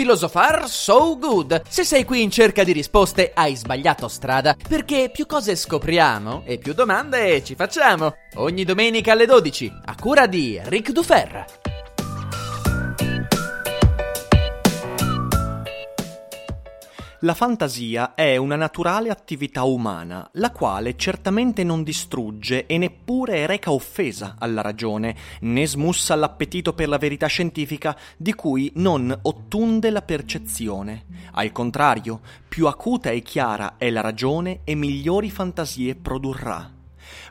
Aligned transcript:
Filosofar 0.00 0.66
so 0.66 1.18
good. 1.18 1.60
Se 1.68 1.84
sei 1.84 2.04
qui 2.04 2.22
in 2.22 2.30
cerca 2.30 2.64
di 2.64 2.72
risposte, 2.72 3.32
hai 3.34 3.54
sbagliato 3.54 4.08
strada, 4.08 4.56
perché 4.66 5.10
più 5.12 5.26
cose 5.26 5.54
scopriamo 5.54 6.44
e 6.46 6.56
più 6.56 6.72
domande 6.72 7.44
ci 7.44 7.54
facciamo. 7.54 8.14
Ogni 8.36 8.64
domenica 8.64 9.12
alle 9.12 9.26
12, 9.26 9.70
a 9.84 9.94
cura 10.00 10.26
di 10.26 10.58
Ric 10.64 10.92
Dufer. 10.92 11.69
La 17.22 17.34
fantasia 17.34 18.14
è 18.14 18.38
una 18.38 18.56
naturale 18.56 19.10
attività 19.10 19.64
umana, 19.64 20.26
la 20.34 20.50
quale 20.52 20.96
certamente 20.96 21.62
non 21.62 21.82
distrugge 21.82 22.64
e 22.64 22.78
neppure 22.78 23.44
reca 23.44 23.72
offesa 23.72 24.36
alla 24.38 24.62
ragione, 24.62 25.14
né 25.40 25.66
smussa 25.66 26.14
l'appetito 26.14 26.72
per 26.72 26.88
la 26.88 26.96
verità 26.96 27.26
scientifica 27.26 27.94
di 28.16 28.32
cui 28.32 28.72
non 28.76 29.14
ottunde 29.20 29.90
la 29.90 30.00
percezione. 30.00 31.04
Al 31.32 31.52
contrario, 31.52 32.20
più 32.48 32.66
acuta 32.66 33.10
e 33.10 33.20
chiara 33.20 33.74
è 33.76 33.90
la 33.90 34.00
ragione 34.00 34.60
e 34.64 34.74
migliori 34.74 35.28
fantasie 35.30 35.96
produrrà. 35.96 36.72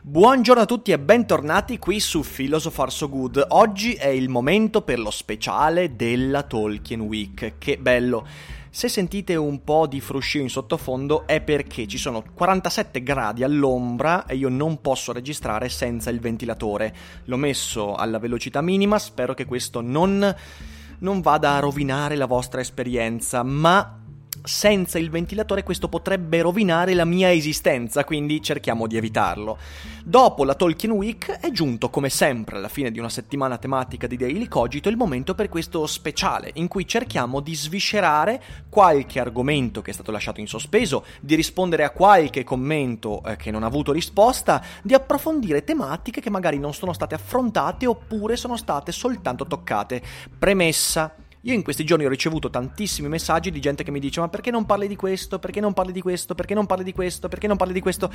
Buongiorno 0.02 0.62
a 0.62 0.66
tutti 0.66 0.92
e 0.92 1.00
bentornati 1.00 1.78
qui 1.78 1.98
su 1.98 2.20
Philosopher 2.22 2.92
So 2.92 3.08
Good. 3.08 3.44
Oggi 3.48 3.94
è 3.94 4.06
il 4.06 4.28
momento 4.28 4.82
per 4.82 5.00
lo 5.00 5.10
speciale 5.10 5.96
della 5.96 6.44
Tolkien 6.44 7.00
Week. 7.00 7.54
Che 7.58 7.76
bello! 7.76 8.58
Se 8.72 8.88
sentite 8.88 9.34
un 9.34 9.64
po' 9.64 9.88
di 9.88 10.00
fruscio 10.00 10.38
in 10.38 10.48
sottofondo 10.48 11.26
è 11.26 11.40
perché 11.40 11.88
ci 11.88 11.98
sono 11.98 12.22
47 12.22 13.02
gradi 13.02 13.42
all'ombra 13.42 14.26
e 14.26 14.36
io 14.36 14.48
non 14.48 14.80
posso 14.80 15.12
registrare 15.12 15.68
senza 15.68 16.08
il 16.10 16.20
ventilatore. 16.20 16.94
L'ho 17.24 17.36
messo 17.36 17.96
alla 17.96 18.20
velocità 18.20 18.60
minima, 18.60 19.00
spero 19.00 19.34
che 19.34 19.44
questo 19.44 19.80
non, 19.80 20.34
non 21.00 21.20
vada 21.20 21.56
a 21.56 21.58
rovinare 21.58 22.14
la 22.14 22.26
vostra 22.26 22.60
esperienza, 22.60 23.42
ma 23.42 23.99
senza 24.42 24.98
il 24.98 25.10
ventilatore 25.10 25.62
questo 25.62 25.88
potrebbe 25.88 26.40
rovinare 26.40 26.94
la 26.94 27.04
mia 27.04 27.32
esistenza, 27.32 28.04
quindi 28.04 28.42
cerchiamo 28.42 28.86
di 28.86 28.96
evitarlo. 28.96 29.58
Dopo 30.02 30.44
la 30.44 30.54
Tolkien 30.54 30.92
Week 30.92 31.30
è 31.30 31.50
giunto, 31.50 31.90
come 31.90 32.08
sempre, 32.08 32.56
alla 32.56 32.68
fine 32.68 32.90
di 32.90 32.98
una 32.98 33.08
settimana 33.08 33.58
tematica 33.58 34.06
di 34.06 34.16
Daily 34.16 34.48
Cogito, 34.48 34.88
il 34.88 34.96
momento 34.96 35.34
per 35.34 35.48
questo 35.48 35.86
speciale, 35.86 36.50
in 36.54 36.68
cui 36.68 36.86
cerchiamo 36.86 37.40
di 37.40 37.54
sviscerare 37.54 38.42
qualche 38.68 39.20
argomento 39.20 39.82
che 39.82 39.90
è 39.90 39.94
stato 39.94 40.10
lasciato 40.10 40.40
in 40.40 40.46
sospeso, 40.46 41.04
di 41.20 41.34
rispondere 41.34 41.84
a 41.84 41.90
qualche 41.90 42.44
commento 42.44 43.22
eh, 43.24 43.36
che 43.36 43.50
non 43.50 43.62
ha 43.62 43.66
avuto 43.66 43.92
risposta, 43.92 44.62
di 44.82 44.94
approfondire 44.94 45.64
tematiche 45.64 46.20
che 46.20 46.30
magari 46.30 46.58
non 46.58 46.74
sono 46.74 46.92
state 46.92 47.14
affrontate 47.14 47.86
oppure 47.86 48.36
sono 48.36 48.56
state 48.56 48.92
soltanto 48.92 49.46
toccate. 49.46 50.02
Premessa. 50.38 51.14
Io 51.42 51.54
in 51.54 51.62
questi 51.62 51.84
giorni 51.84 52.04
ho 52.04 52.10
ricevuto 52.10 52.50
tantissimi 52.50 53.08
messaggi 53.08 53.50
di 53.50 53.60
gente 53.60 53.82
che 53.82 53.90
mi 53.90 53.98
dice 53.98 54.20
ma 54.20 54.28
perché 54.28 54.50
non 54.50 54.66
parli 54.66 54.86
di 54.86 54.96
questo, 54.96 55.38
perché 55.38 55.60
non 55.60 55.72
parli 55.72 55.92
di 55.92 56.02
questo, 56.02 56.34
perché 56.34 56.52
non 56.52 56.66
parli 56.66 56.84
di 56.84 56.92
questo, 56.92 57.28
perché 57.28 57.46
non 57.46 57.56
parli 57.56 57.72
di 57.72 57.80
questo. 57.80 58.10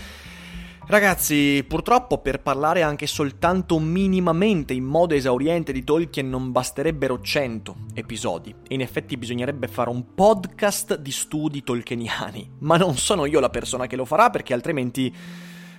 Ragazzi, 0.87 1.65
purtroppo 1.67 2.19
per 2.19 2.43
parlare 2.43 2.83
anche 2.83 3.07
soltanto 3.07 3.79
minimamente 3.79 4.73
in 4.73 4.83
modo 4.83 5.15
esauriente 5.15 5.71
di 5.71 5.83
Tolkien 5.83 6.29
non 6.29 6.51
basterebbero 6.51 7.19
100 7.19 7.75
episodi. 7.95 8.53
In 8.67 8.81
effetti 8.81 9.17
bisognerebbe 9.17 9.67
fare 9.67 9.89
un 9.89 10.13
podcast 10.13 10.99
di 10.99 11.09
studi 11.09 11.63
tolkieniani, 11.63 12.57
ma 12.59 12.77
non 12.77 12.97
sono 12.97 13.25
io 13.25 13.39
la 13.39 13.49
persona 13.49 13.87
che 13.87 13.95
lo 13.95 14.05
farà 14.05 14.29
perché 14.29 14.53
altrimenti 14.53 15.11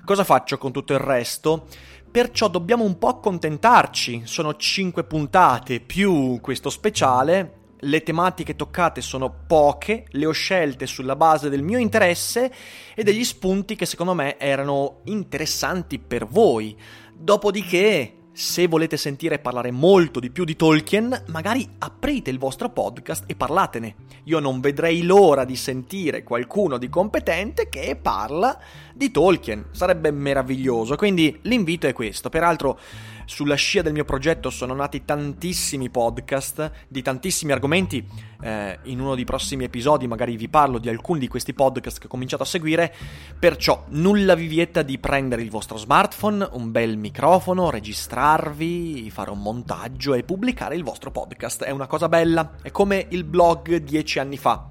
cosa 0.04 0.24
faccio 0.24 0.58
con 0.58 0.72
tutto 0.72 0.92
il 0.92 0.98
resto? 0.98 1.68
Perciò 2.16 2.48
dobbiamo 2.48 2.82
un 2.82 2.96
po' 2.96 3.08
accontentarci. 3.08 4.22
Sono 4.24 4.56
5 4.56 5.04
puntate 5.04 5.80
più 5.80 6.40
questo 6.40 6.70
speciale. 6.70 7.74
Le 7.80 8.02
tematiche 8.02 8.56
toccate 8.56 9.02
sono 9.02 9.42
poche, 9.46 10.06
le 10.12 10.24
ho 10.24 10.30
scelte 10.30 10.86
sulla 10.86 11.14
base 11.14 11.50
del 11.50 11.60
mio 11.60 11.76
interesse 11.76 12.50
e 12.94 13.02
degli 13.02 13.22
spunti 13.22 13.76
che 13.76 13.84
secondo 13.84 14.14
me 14.14 14.38
erano 14.38 15.00
interessanti 15.04 15.98
per 15.98 16.26
voi. 16.26 16.74
Dopodiché, 17.12 18.15
se 18.38 18.66
volete 18.66 18.98
sentire 18.98 19.38
parlare 19.38 19.70
molto 19.70 20.20
di 20.20 20.30
più 20.30 20.44
di 20.44 20.56
Tolkien, 20.56 21.22
magari 21.28 21.66
aprite 21.78 22.28
il 22.28 22.38
vostro 22.38 22.68
podcast 22.68 23.24
e 23.26 23.34
parlatene. 23.34 23.94
Io 24.24 24.40
non 24.40 24.60
vedrei 24.60 25.04
l'ora 25.04 25.46
di 25.46 25.56
sentire 25.56 26.22
qualcuno 26.22 26.76
di 26.76 26.90
competente 26.90 27.70
che 27.70 27.96
parla 27.96 28.60
di 28.92 29.10
Tolkien. 29.10 29.68
Sarebbe 29.70 30.10
meraviglioso. 30.10 30.96
Quindi 30.96 31.38
l'invito 31.42 31.86
è 31.86 31.94
questo. 31.94 32.28
Peraltro, 32.28 32.78
sulla 33.26 33.56
scia 33.56 33.82
del 33.82 33.92
mio 33.92 34.04
progetto 34.04 34.50
sono 34.50 34.72
nati 34.72 35.04
tantissimi 35.04 35.90
podcast 35.90 36.70
di 36.88 37.02
tantissimi 37.02 37.52
argomenti. 37.52 38.06
Eh, 38.40 38.78
in 38.84 39.00
uno 39.00 39.14
dei 39.14 39.24
prossimi 39.24 39.64
episodi 39.64 40.06
magari 40.06 40.36
vi 40.36 40.48
parlo 40.48 40.78
di 40.78 40.88
alcuni 40.88 41.18
di 41.18 41.28
questi 41.28 41.52
podcast 41.52 41.98
che 41.98 42.06
ho 42.06 42.08
cominciato 42.08 42.44
a 42.44 42.46
seguire. 42.46 42.94
Perciò 43.38 43.84
nulla 43.88 44.34
vi 44.34 44.46
vieta 44.46 44.82
di 44.82 44.98
prendere 44.98 45.42
il 45.42 45.50
vostro 45.50 45.76
smartphone, 45.76 46.48
un 46.52 46.70
bel 46.70 46.96
microfono, 46.96 47.68
registrarvi, 47.68 49.10
fare 49.10 49.30
un 49.30 49.42
montaggio 49.42 50.14
e 50.14 50.22
pubblicare 50.22 50.76
il 50.76 50.84
vostro 50.84 51.10
podcast. 51.10 51.64
È 51.64 51.70
una 51.70 51.86
cosa 51.86 52.08
bella. 52.08 52.52
È 52.62 52.70
come 52.70 53.06
il 53.10 53.24
blog 53.24 53.76
dieci 53.76 54.18
anni 54.20 54.36
fa. 54.38 54.70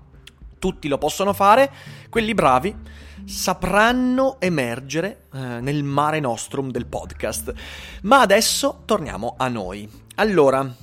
Tutti 0.57 0.87
lo 0.87 0.97
possono 0.97 1.33
fare, 1.33 1.71
quelli 2.09 2.33
bravi 2.33 2.75
sapranno 3.25 4.39
emergere 4.39 5.25
eh, 5.33 5.39
nel 5.61 5.83
mare 5.83 6.19
nostrum 6.19 6.71
del 6.71 6.85
podcast. 6.85 7.53
Ma 8.03 8.21
adesso 8.21 8.83
torniamo 8.85 9.35
a 9.37 9.47
noi. 9.47 9.89
Allora, 10.15 10.73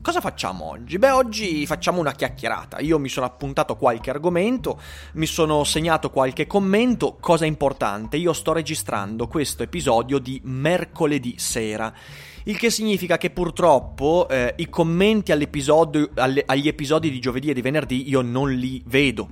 cosa 0.00 0.20
facciamo 0.20 0.70
oggi? 0.70 0.98
Beh, 0.98 1.10
oggi 1.10 1.66
facciamo 1.66 2.00
una 2.00 2.12
chiacchierata. 2.12 2.80
Io 2.80 2.98
mi 2.98 3.08
sono 3.08 3.26
appuntato 3.26 3.76
qualche 3.76 4.10
argomento, 4.10 4.80
mi 5.12 5.26
sono 5.26 5.64
segnato 5.64 6.10
qualche 6.10 6.46
commento. 6.46 7.16
Cosa 7.20 7.44
importante, 7.44 8.16
io 8.16 8.32
sto 8.32 8.52
registrando 8.52 9.28
questo 9.28 9.62
episodio 9.62 10.18
di 10.18 10.40
mercoledì 10.44 11.34
sera. 11.38 11.92
Il 12.46 12.58
che 12.58 12.68
significa 12.68 13.16
che 13.16 13.30
purtroppo 13.30 14.28
eh, 14.28 14.54
i 14.58 14.68
commenti 14.68 15.32
alle, 15.32 16.42
agli 16.44 16.68
episodi 16.68 17.10
di 17.10 17.18
giovedì 17.18 17.48
e 17.48 17.54
di 17.54 17.62
venerdì 17.62 18.08
io 18.08 18.20
non 18.20 18.50
li 18.50 18.82
vedo. 18.86 19.28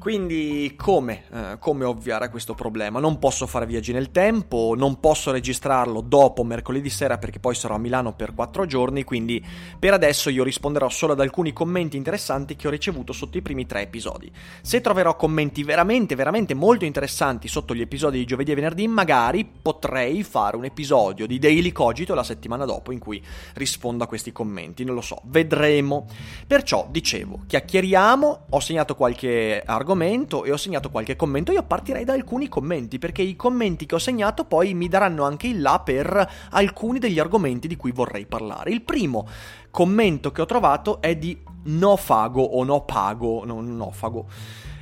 Quindi 0.00 0.72
come, 0.78 1.24
eh, 1.30 1.58
come 1.58 1.84
ovviare 1.84 2.24
a 2.24 2.30
questo 2.30 2.54
problema? 2.54 3.00
Non 3.00 3.18
posso 3.18 3.46
fare 3.46 3.66
viaggi 3.66 3.92
nel 3.92 4.10
tempo, 4.10 4.72
non 4.74 4.98
posso 4.98 5.30
registrarlo 5.30 6.00
dopo 6.00 6.42
mercoledì 6.42 6.88
sera 6.88 7.18
perché 7.18 7.38
poi 7.38 7.54
sarò 7.54 7.74
a 7.74 7.78
Milano 7.78 8.14
per 8.14 8.32
4 8.34 8.64
giorni, 8.64 9.04
quindi 9.04 9.44
per 9.78 9.92
adesso 9.92 10.30
io 10.30 10.42
risponderò 10.42 10.88
solo 10.88 11.12
ad 11.12 11.20
alcuni 11.20 11.52
commenti 11.52 11.98
interessanti 11.98 12.56
che 12.56 12.66
ho 12.66 12.70
ricevuto 12.70 13.12
sotto 13.12 13.36
i 13.36 13.42
primi 13.42 13.66
tre 13.66 13.82
episodi. 13.82 14.32
Se 14.62 14.80
troverò 14.80 15.16
commenti 15.16 15.64
veramente, 15.64 16.14
veramente 16.14 16.54
molto 16.54 16.86
interessanti 16.86 17.46
sotto 17.46 17.74
gli 17.74 17.82
episodi 17.82 18.16
di 18.16 18.24
giovedì 18.24 18.52
e 18.52 18.54
venerdì, 18.54 18.88
magari 18.88 19.44
potrei 19.44 20.22
fare 20.22 20.56
un 20.56 20.64
episodio 20.64 21.26
di 21.26 21.38
Daily 21.38 21.72
Cogito 21.72 22.14
la 22.14 22.24
settimana 22.24 22.64
dopo 22.64 22.90
in 22.90 23.00
cui 23.00 23.22
rispondo 23.52 24.04
a 24.04 24.06
questi 24.06 24.32
commenti, 24.32 24.82
non 24.82 24.94
lo 24.94 25.02
so, 25.02 25.20
vedremo. 25.24 26.06
Perciò, 26.46 26.88
dicevo, 26.90 27.40
chiacchieriamo, 27.46 28.46
ho 28.48 28.60
segnato 28.60 28.94
qualche 28.94 29.62
argomento 29.62 29.88
argomento 29.90 30.44
e 30.44 30.52
ho 30.52 30.56
segnato 30.56 30.90
qualche 30.90 31.16
commento, 31.16 31.50
io 31.50 31.62
partirei 31.64 32.04
da 32.04 32.12
alcuni 32.12 32.48
commenti, 32.48 32.98
perché 32.98 33.22
i 33.22 33.34
commenti 33.34 33.86
che 33.86 33.96
ho 33.96 33.98
segnato 33.98 34.44
poi 34.44 34.74
mi 34.74 34.88
daranno 34.88 35.24
anche 35.24 35.48
il 35.48 35.60
là 35.60 35.80
per 35.80 36.30
alcuni 36.50 36.98
degli 36.98 37.18
argomenti 37.18 37.66
di 37.66 37.76
cui 37.76 37.90
vorrei 37.90 38.26
parlare. 38.26 38.70
Il 38.70 38.82
primo 38.82 39.26
commento 39.70 40.30
che 40.30 40.42
ho 40.42 40.46
trovato 40.46 41.00
è 41.00 41.16
di 41.16 41.36
Nofago 41.64 42.42
o 42.42 42.62
Nopago, 42.62 43.44
no, 43.44 43.60
Nofago. 43.60 44.26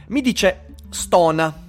Mi 0.09 0.21
dice 0.21 0.75
Stona 0.91 1.68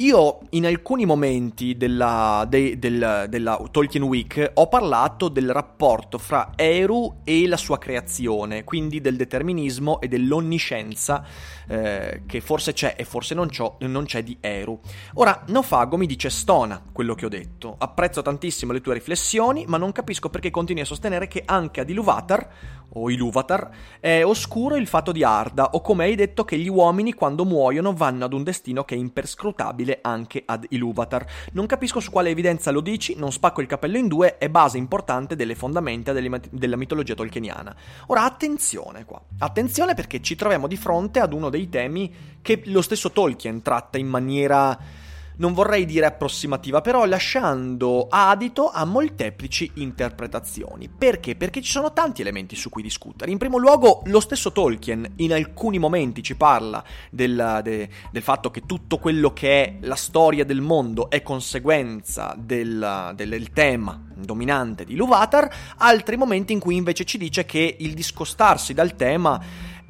io 0.00 0.40
in 0.50 0.64
alcuni 0.64 1.04
momenti 1.04 1.76
della, 1.76 2.46
de, 2.48 2.78
del, 2.78 3.26
della, 3.28 3.62
Tolkien 3.70 4.02
Week 4.02 4.52
ho 4.54 4.68
parlato 4.68 5.28
del 5.28 5.50
rapporto 5.52 6.16
fra 6.16 6.52
Eru 6.56 7.20
e 7.22 7.46
la 7.46 7.58
sua 7.58 7.78
creazione, 7.78 8.64
quindi 8.64 9.00
del 9.00 9.16
determinismo 9.16 10.00
e 10.00 10.08
dell'onniscienza 10.08 11.22
eh, 11.68 12.22
che 12.26 12.40
forse 12.40 12.72
c'è 12.72 12.94
e 12.96 13.04
forse 13.04 13.34
non, 13.34 13.48
non, 13.80 14.04
c'è 14.06 14.22
di 14.22 14.38
Eru. 14.40 14.80
Ora, 15.14 15.44
Nofago 15.48 15.98
mi 15.98 16.06
dice 16.06 16.30
stona 16.30 16.82
quello 16.90 17.14
che 17.14 17.26
ho 17.26 17.30
detto, 17.30 17.74
apprezzo 17.78 18.22
tantissimo 18.22 18.72
le 18.72 18.80
tue 18.80 18.94
riflessioni, 18.94 19.66
ma 19.66 19.76
non 19.76 19.92
capisco 19.92 20.30
perché 20.30 20.50
continui 20.50 20.82
a 20.82 20.86
sostenere 20.86 21.28
che 21.28 21.42
anche 21.44 21.80
ad 21.80 21.90
Iluvatar, 21.90 22.48
o 22.94 23.10
Iluvatar, 23.10 23.70
è 24.00 24.24
oscuro 24.24 24.76
il 24.76 24.86
fatto 24.86 25.12
di 25.12 25.22
Arda, 25.22 25.70
o 25.70 25.80
come 25.80 26.04
hai 26.04 26.14
detto 26.14 26.44
che 26.44 26.56
gli 26.56 26.68
uomini 26.68 27.14
quando 27.14 27.44
muoiono 27.44 27.92
vanno 27.92 28.24
ad 28.24 28.32
un 28.32 28.42
destino 28.42 28.84
che 28.84 28.94
è 28.94 28.98
imperscrutabile 28.98 29.98
anche 30.02 30.42
ad 30.44 30.66
Iluvatar. 30.68 31.26
Non 31.52 31.66
capisco 31.66 32.00
su 32.00 32.10
quale 32.10 32.30
evidenza 32.30 32.70
lo 32.70 32.80
dici, 32.80 33.14
non 33.16 33.32
spacco 33.32 33.60
il 33.60 33.66
capello 33.66 33.98
in 33.98 34.08
due, 34.08 34.38
è 34.38 34.48
base 34.48 34.78
importante 34.78 35.36
delle 35.36 35.54
fondamenta 35.54 36.12
della 36.12 36.76
mitologia 36.76 37.14
tolkieniana. 37.14 37.74
Ora 38.06 38.24
attenzione 38.24 39.04
qua, 39.04 39.20
attenzione 39.38 39.94
perché 39.94 40.20
ci 40.20 40.34
troviamo 40.34 40.66
di 40.66 40.76
fronte 40.76 41.20
ad 41.20 41.32
uno 41.32 41.50
dei 41.50 41.68
temi 41.68 42.12
che 42.42 42.62
lo 42.66 42.82
stesso 42.82 43.10
Tolkien 43.10 43.62
tratta 43.62 43.98
in 43.98 44.06
maniera 44.06 44.78
non 45.40 45.54
vorrei 45.54 45.86
dire 45.86 46.06
approssimativa, 46.06 46.80
però 46.80 47.04
lasciando 47.06 48.06
adito 48.08 48.70
a 48.70 48.84
molteplici 48.84 49.70
interpretazioni. 49.74 50.88
Perché? 50.88 51.34
Perché 51.34 51.62
ci 51.62 51.70
sono 51.70 51.92
tanti 51.92 52.20
elementi 52.20 52.54
su 52.56 52.68
cui 52.68 52.82
discutere. 52.82 53.30
In 53.30 53.38
primo 53.38 53.56
luogo, 53.56 54.02
lo 54.04 54.20
stesso 54.20 54.52
Tolkien 54.52 55.14
in 55.16 55.32
alcuni 55.32 55.78
momenti 55.78 56.22
ci 56.22 56.36
parla 56.36 56.84
del, 57.10 57.60
de, 57.62 57.88
del 58.10 58.22
fatto 58.22 58.50
che 58.50 58.66
tutto 58.66 58.98
quello 58.98 59.32
che 59.32 59.64
è 59.64 59.76
la 59.80 59.96
storia 59.96 60.44
del 60.44 60.60
mondo 60.60 61.08
è 61.08 61.22
conseguenza 61.22 62.34
del, 62.36 63.12
del, 63.14 63.28
del 63.28 63.50
tema 63.50 63.98
dominante 64.14 64.84
di 64.84 64.94
Luvatar, 64.94 65.50
altri 65.78 66.18
momenti 66.18 66.52
in 66.52 66.60
cui 66.60 66.76
invece 66.76 67.04
ci 67.04 67.16
dice 67.16 67.46
che 67.46 67.76
il 67.78 67.94
discostarsi 67.94 68.74
dal 68.74 68.94
tema 68.94 69.40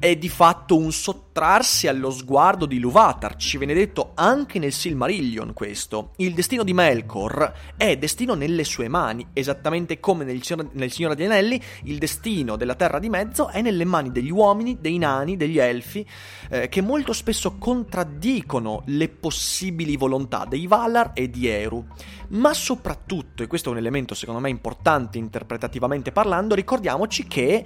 è 0.01 0.15
di 0.15 0.29
fatto 0.29 0.75
un 0.75 0.91
sottrarsi 0.91 1.87
allo 1.87 2.09
sguardo 2.09 2.65
di 2.65 2.79
Luvatar, 2.79 3.35
ci 3.35 3.59
viene 3.59 3.75
detto 3.75 4.13
anche 4.15 4.57
nel 4.57 4.73
Silmarillion 4.73 5.53
questo. 5.53 6.13
Il 6.15 6.33
destino 6.33 6.63
di 6.63 6.73
Melkor 6.73 7.53
è 7.77 7.95
destino 7.97 8.33
nelle 8.33 8.63
sue 8.63 8.87
mani, 8.87 9.27
esattamente 9.31 9.99
come 9.99 10.23
nel, 10.23 10.41
nel 10.71 10.91
Signore 10.91 11.13
degli 11.13 11.27
Anelli, 11.27 11.61
il 11.83 11.99
destino 11.99 12.55
della 12.55 12.73
Terra 12.73 12.97
di 12.97 13.09
Mezzo 13.09 13.49
è 13.49 13.61
nelle 13.61 13.85
mani 13.85 14.11
degli 14.11 14.31
uomini, 14.31 14.79
dei 14.81 14.97
nani, 14.97 15.37
degli 15.37 15.59
elfi, 15.59 16.03
eh, 16.49 16.67
che 16.67 16.81
molto 16.81 17.13
spesso 17.13 17.57
contraddicono 17.59 18.81
le 18.87 19.07
possibili 19.07 19.97
volontà 19.97 20.45
dei 20.49 20.65
Valar 20.65 21.11
e 21.13 21.29
di 21.29 21.45
Eru. 21.45 21.85
Ma 22.29 22.55
soprattutto, 22.55 23.43
e 23.43 23.47
questo 23.47 23.69
è 23.69 23.71
un 23.73 23.77
elemento 23.77 24.15
secondo 24.15 24.41
me 24.41 24.49
importante 24.49 25.19
interpretativamente 25.19 26.11
parlando, 26.11 26.55
ricordiamoci 26.55 27.27
che 27.27 27.53
eh, 27.53 27.65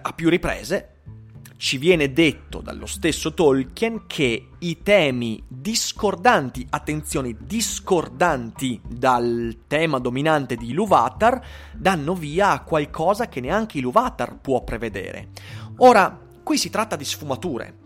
a 0.00 0.12
più 0.12 0.28
riprese 0.28 0.90
ci 1.56 1.78
viene 1.78 2.12
detto 2.12 2.60
dallo 2.60 2.86
stesso 2.86 3.32
Tolkien 3.32 4.02
che 4.06 4.48
i 4.58 4.82
temi 4.82 5.42
discordanti, 5.46 6.66
attenzione, 6.70 7.34
discordanti 7.38 8.80
dal 8.86 9.60
tema 9.66 9.98
dominante 9.98 10.56
di 10.56 10.70
Iluvatar, 10.70 11.40
danno 11.74 12.14
via 12.14 12.50
a 12.50 12.62
qualcosa 12.62 13.28
che 13.28 13.40
neanche 13.40 13.78
Iluvatar 13.78 14.38
può 14.40 14.62
prevedere. 14.64 15.28
Ora, 15.78 16.18
qui 16.42 16.58
si 16.58 16.70
tratta 16.70 16.96
di 16.96 17.04
sfumature. 17.04 17.78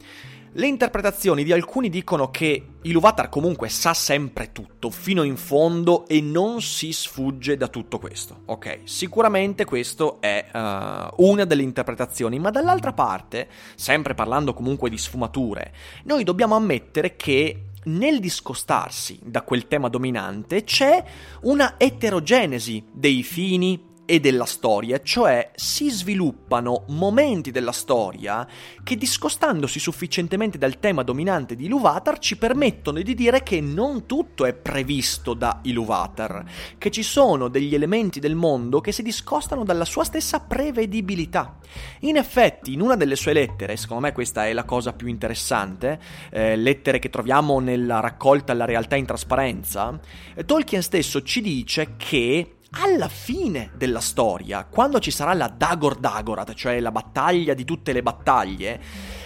Le 0.52 0.66
interpretazioni 0.66 1.44
di 1.44 1.52
alcuni 1.52 1.88
dicono 1.88 2.30
che 2.30 2.64
Iluvatar 2.82 3.28
comunque 3.28 3.68
sa 3.68 3.94
sempre 3.94 4.50
tutto, 4.50 4.90
fino 4.90 5.22
in 5.22 5.36
fondo, 5.36 6.08
e 6.08 6.20
non 6.20 6.60
si 6.60 6.92
sfugge 6.92 7.56
da 7.56 7.68
tutto 7.68 7.98
questo. 8.00 8.40
Ok, 8.46 8.80
sicuramente 8.82 9.64
questo 9.64 10.20
è 10.20 10.44
uh, 10.52 11.22
una 11.24 11.44
delle 11.44 11.62
interpretazioni, 11.62 12.40
ma 12.40 12.50
dall'altra 12.50 12.92
parte, 12.92 13.48
sempre 13.76 14.14
parlando 14.14 14.52
comunque 14.52 14.90
di 14.90 14.98
sfumature, 14.98 15.72
noi 16.04 16.24
dobbiamo 16.24 16.56
ammettere 16.56 17.14
che 17.14 17.66
nel 17.84 18.18
discostarsi 18.18 19.20
da 19.22 19.42
quel 19.42 19.68
tema 19.68 19.88
dominante 19.88 20.64
c'è 20.64 21.02
una 21.42 21.74
eterogenesi 21.78 22.84
dei 22.90 23.22
fini, 23.22 23.89
e 24.10 24.18
della 24.18 24.44
storia, 24.44 25.00
cioè 25.00 25.52
si 25.54 25.88
sviluppano 25.88 26.82
momenti 26.88 27.52
della 27.52 27.70
storia 27.70 28.44
che 28.82 28.96
discostandosi 28.96 29.78
sufficientemente 29.78 30.58
dal 30.58 30.80
tema 30.80 31.04
dominante 31.04 31.54
di 31.54 31.66
Iluvatar 31.66 32.18
ci 32.18 32.36
permettono 32.36 33.00
di 33.00 33.14
dire 33.14 33.44
che 33.44 33.60
non 33.60 34.06
tutto 34.06 34.46
è 34.46 34.52
previsto 34.52 35.32
da 35.32 35.60
Iluvatar, 35.62 36.44
che 36.76 36.90
ci 36.90 37.04
sono 37.04 37.46
degli 37.46 37.72
elementi 37.72 38.18
del 38.18 38.34
mondo 38.34 38.80
che 38.80 38.90
si 38.90 39.04
discostano 39.04 39.62
dalla 39.62 39.84
sua 39.84 40.02
stessa 40.02 40.40
prevedibilità. 40.40 41.58
In 42.00 42.16
effetti, 42.16 42.72
in 42.72 42.80
una 42.80 42.96
delle 42.96 43.14
sue 43.14 43.32
lettere, 43.32 43.76
secondo 43.76 44.02
me 44.02 44.12
questa 44.12 44.44
è 44.44 44.52
la 44.52 44.64
cosa 44.64 44.92
più 44.92 45.06
interessante, 45.06 46.00
eh, 46.32 46.56
lettere 46.56 46.98
che 46.98 47.10
troviamo 47.10 47.60
nella 47.60 48.00
raccolta 48.00 48.54
La 48.54 48.64
realtà 48.64 48.96
in 48.96 49.06
trasparenza, 49.06 50.00
Tolkien 50.44 50.82
stesso 50.82 51.22
ci 51.22 51.40
dice 51.40 51.94
che 51.96 52.56
alla 52.70 53.08
fine 53.08 53.70
della 53.76 54.00
storia, 54.00 54.64
quando 54.64 55.00
ci 55.00 55.10
sarà 55.10 55.34
la 55.34 55.48
Dagor 55.48 55.96
Dagorat, 55.96 56.54
cioè 56.54 56.78
la 56.80 56.92
battaglia 56.92 57.54
di 57.54 57.64
tutte 57.64 57.92
le 57.92 58.02
battaglie, 58.02 58.80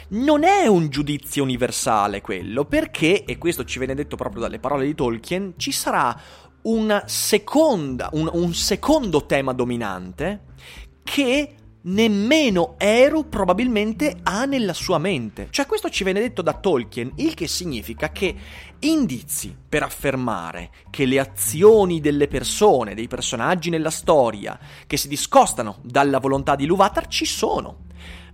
non 0.09 0.45
è 0.45 0.67
un 0.67 0.89
giudizio 0.89 1.43
universale 1.43 2.21
quello, 2.21 2.65
perché, 2.65 3.25
e 3.25 3.37
questo 3.37 3.65
ci 3.65 3.79
viene 3.79 3.95
detto 3.95 4.17
proprio 4.17 4.43
dalle 4.43 4.59
parole 4.59 4.87
di 4.87 4.95
Tolkien, 4.95 5.55
ci 5.57 5.73
sarà 5.73 6.19
seconda, 7.05 8.09
un, 8.13 8.31
un 8.33 8.55
secondo 8.55 9.27
tema 9.27 9.53
dominante 9.53 10.45
che 11.03 11.55
nemmeno 11.87 12.75
Eru 12.79 13.29
probabilmente 13.29 14.17
ha 14.23 14.45
nella 14.45 14.73
sua 14.73 14.99
mente. 14.99 15.49
Cioè 15.51 15.67
questo 15.67 15.91
ci 15.91 16.05
viene 16.05 16.21
detto 16.21 16.43
da 16.43 16.55
Tolkien, 16.55 17.13
il 17.17 17.35
che 17.35 17.47
significa 17.47 18.11
che 18.11 18.35
indizi 18.81 19.55
per 19.69 19.83
affermare 19.83 20.71
che 20.91 21.05
le 21.07 21.19
azioni 21.19 22.01
delle 22.01 22.29
persone, 22.29 22.95
dei 22.95 23.09
personaggi 23.09 23.71
nella 23.71 23.91
storia, 23.91 24.59
che 24.87 24.97
si 24.97 25.09
discostano 25.09 25.79
dalla 25.83 26.19
volontà 26.19 26.55
di 26.55 26.67
Luvatar 26.67 27.07
ci 27.09 27.25
sono. 27.25 27.83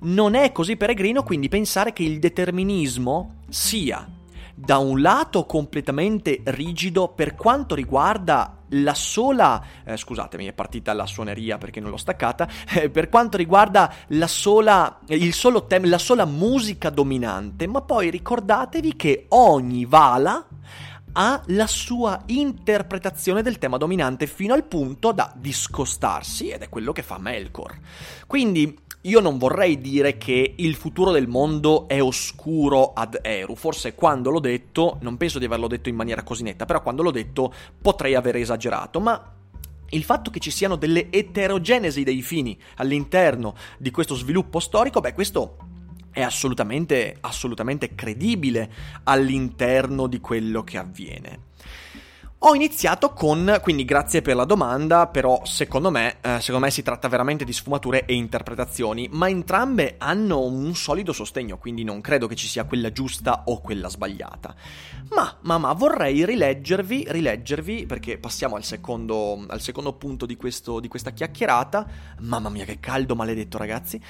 Non 0.03 0.35
è 0.35 0.53
così 0.53 0.77
peregrino 0.77 1.23
quindi 1.23 1.49
pensare 1.49 1.93
che 1.93 2.03
il 2.03 2.19
determinismo 2.19 3.43
sia 3.49 4.09
da 4.55 4.79
un 4.79 5.01
lato 5.01 5.47
completamente 5.47 6.41
rigido 6.45 7.09
per 7.09 7.35
quanto 7.35 7.75
riguarda 7.75 8.60
la 8.71 8.95
sola, 8.95 9.63
eh, 9.85 9.97
scusatemi 9.97 10.47
è 10.47 10.53
partita 10.53 10.93
la 10.93 11.07
suoneria 11.07 11.59
perché 11.59 11.81
non 11.81 11.91
l'ho 11.91 11.97
staccata, 11.97 12.49
eh, 12.75 12.91
per 12.91 13.09
quanto 13.09 13.37
riguarda 13.37 13.93
la 14.09 14.27
sola, 14.27 15.01
il 15.09 15.33
solo 15.33 15.67
tem- 15.67 15.87
la 15.87 15.99
sola 15.99 16.25
musica 16.25 16.91
dominante, 16.91 17.67
ma 17.67 17.81
poi 17.81 18.11
ricordatevi 18.11 18.97
che 18.97 19.27
ogni 19.29 19.85
vala 19.85 20.47
ha 21.13 21.43
la 21.47 21.67
sua 21.67 22.23
interpretazione 22.27 23.43
del 23.43 23.59
tema 23.59 23.77
dominante 23.77 24.27
fino 24.27 24.55
al 24.55 24.65
punto 24.65 25.13
da 25.13 25.33
discostarsi 25.35 26.51
ed 26.51 26.63
è 26.63 26.69
quello 26.69 26.93
che 26.93 27.03
fa 27.03 27.19
Melkor. 27.19 27.77
Quindi 28.27 28.79
io 29.03 29.21
non 29.21 29.39
vorrei 29.39 29.81
dire 29.81 30.19
che 30.19 30.55
il 30.57 30.75
futuro 30.75 31.11
del 31.11 31.27
mondo 31.27 31.89
è 31.89 32.03
oscuro 32.03 32.93
ad 32.93 33.19
Eru, 33.23 33.55
forse 33.55 33.95
quando 33.95 34.29
l'ho 34.31 34.41
detto, 34.41 34.99
non 35.01 35.17
penso 35.17 35.39
di 35.39 35.47
averlo 35.47 35.69
detto 35.69 35.89
in 35.89 35.95
maniera 35.95 36.23
così 36.23 36.43
netta, 36.43 36.67
però 36.67 36.83
quando 36.83 37.03
l'ho 37.03 37.11
detto 37.11 37.53
potrei 37.81 38.15
aver 38.15 38.37
esagerato, 38.37 39.01
ma 39.01 39.33
il 39.93 40.05
fatto 40.05 40.31
che 40.31 40.39
ci 40.39 40.51
siano 40.51 40.77
delle 40.77 41.11
eterogenesi 41.11 42.05
dei 42.05 42.21
fini 42.21 42.59
all'interno 42.77 43.55
di 43.79 43.91
questo 43.91 44.15
sviluppo 44.15 44.61
storico, 44.61 45.01
beh, 45.01 45.15
questo 45.15 45.57
è 46.11 46.21
assolutamente, 46.21 47.17
assolutamente 47.21 47.95
credibile 47.95 48.71
all'interno 49.05 50.09
di 50.09 50.21
quello 50.21 50.63
che 50.63 50.77
avviene. 50.77 51.49
Ho 52.43 52.55
iniziato 52.55 53.13
con, 53.13 53.59
quindi 53.61 53.85
grazie 53.85 54.23
per 54.23 54.35
la 54.35 54.47
domanda, 54.47 55.09
però 55.09 55.43
secondo 55.45 55.91
me, 55.91 56.17
eh, 56.23 56.41
secondo 56.41 56.65
me 56.65 56.71
si 56.71 56.83
tratta 56.83 57.07
veramente 57.07 57.45
di 57.45 57.53
sfumature 57.53 58.07
e 58.07 58.15
interpretazioni, 58.15 59.11
ma 59.13 59.29
entrambe 59.29 59.97
hanno 59.99 60.41
un 60.41 60.75
solido 60.75 61.13
sostegno, 61.13 61.59
quindi 61.59 61.85
non 61.85 62.01
credo 62.01 62.27
che 62.27 62.37
ci 62.37 62.47
sia 62.47 62.65
quella 62.65 62.93
giusta 62.93 63.43
o 63.45 63.61
quella 63.61 63.91
sbagliata. 63.91 64.55
Ma, 65.15 65.37
ma, 65.43 65.59
ma 65.59 65.75
vorrei 65.75 66.25
rileggervi, 66.25 67.09
rileggervi, 67.11 67.85
perché 67.85 68.17
passiamo 68.17 68.57
al 68.57 68.65
secondo, 68.65 69.45
al 69.47 69.61
secondo 69.61 69.93
punto 69.93 70.25
di, 70.25 70.37
questo, 70.37 70.81
di 70.81 70.89
questa 70.89 71.11
chiacchierata, 71.11 71.87
mamma 72.21 72.49
mia 72.49 72.65
che 72.65 72.81
caldo 72.81 73.15
maledetto 73.15 73.59
ragazzi, 73.59 74.01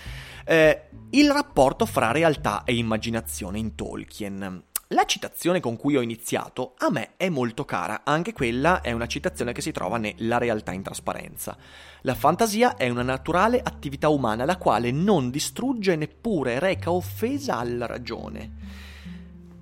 eh, 0.45 0.83
il 1.11 1.33
rapporto 1.33 1.85
fra 1.85 2.13
realtà 2.13 2.63
e 2.63 2.77
immaginazione 2.77 3.59
in 3.59 3.75
Tolkien. 3.75 4.69
La 4.93 5.05
citazione 5.05 5.61
con 5.61 5.77
cui 5.77 5.97
ho 5.97 6.01
iniziato 6.01 6.75
a 6.79 6.91
me 6.91 7.11
è 7.17 7.29
molto 7.29 7.65
cara, 7.65 8.01
anche 8.03 8.33
quella 8.33 8.81
è 8.81 8.91
una 8.91 9.07
citazione 9.07 9.53
che 9.53 9.61
si 9.61 9.71
trova 9.71 9.99
nella 9.99 10.37
realtà 10.37 10.73
in 10.73 10.83
trasparenza. 10.83 11.57
La 12.01 12.17
fantasia 12.17 12.75
è 12.75 12.89
una 12.89 13.05
naturale 13.05 13.61
attività 13.63 14.09
umana 14.09 14.45
la 14.45 14.57
quale 14.57 14.91
non 14.91 15.31
distrugge 15.31 15.95
neppure 15.95 16.59
reca 16.59 16.91
offesa 16.91 17.59
alla 17.59 17.87
ragione. 17.87 18.51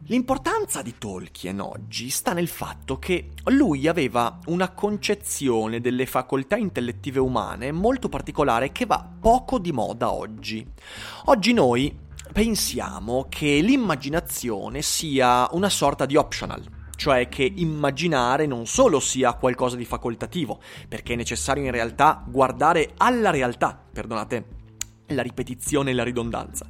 L'importanza 0.06 0.80
di 0.80 0.94
Tolkien 0.96 1.60
oggi 1.60 2.08
sta 2.08 2.32
nel 2.32 2.48
fatto 2.48 2.98
che 2.98 3.32
lui 3.48 3.86
aveva 3.86 4.38
una 4.46 4.70
concezione 4.70 5.82
delle 5.82 6.06
facoltà 6.06 6.56
intellettive 6.56 7.20
umane 7.20 7.70
molto 7.70 8.08
particolare 8.08 8.72
che 8.72 8.86
va 8.86 9.06
poco 9.20 9.58
di 9.58 9.72
moda 9.72 10.10
oggi. 10.10 10.66
Oggi 11.26 11.52
noi 11.52 12.06
pensiamo 12.32 13.26
che 13.28 13.60
l'immaginazione 13.60 14.82
sia 14.82 15.48
una 15.52 15.68
sorta 15.68 16.06
di 16.06 16.16
optional, 16.16 16.62
cioè 16.96 17.28
che 17.28 17.50
immaginare 17.56 18.46
non 18.46 18.66
solo 18.66 19.00
sia 19.00 19.34
qualcosa 19.34 19.76
di 19.76 19.84
facoltativo, 19.84 20.60
perché 20.88 21.12
è 21.12 21.16
necessario 21.16 21.64
in 21.64 21.70
realtà 21.70 22.24
guardare 22.26 22.92
alla 22.96 23.30
realtà, 23.30 23.80
perdonate 23.92 24.56
la 25.06 25.22
ripetizione 25.22 25.90
e 25.90 25.94
la 25.94 26.04
ridondanza. 26.04 26.66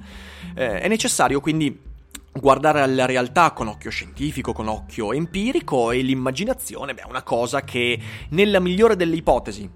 Eh, 0.55 0.81
è 0.81 0.89
necessario 0.89 1.41
quindi 1.41 1.87
guardare 2.33 2.81
alla 2.81 3.07
realtà 3.07 3.53
con 3.53 3.67
occhio 3.69 3.91
scientifico, 3.91 4.53
con 4.53 4.69
occhio 4.69 5.13
empirico 5.13 5.91
e 5.91 6.03
l'immaginazione 6.03 6.95
beh, 6.95 7.03
è 7.03 7.07
una 7.07 7.23
cosa 7.23 7.63
che 7.63 7.99
nella 8.31 8.61
migliore 8.61 8.97
delle 8.97 9.17
ipotesi 9.17 9.69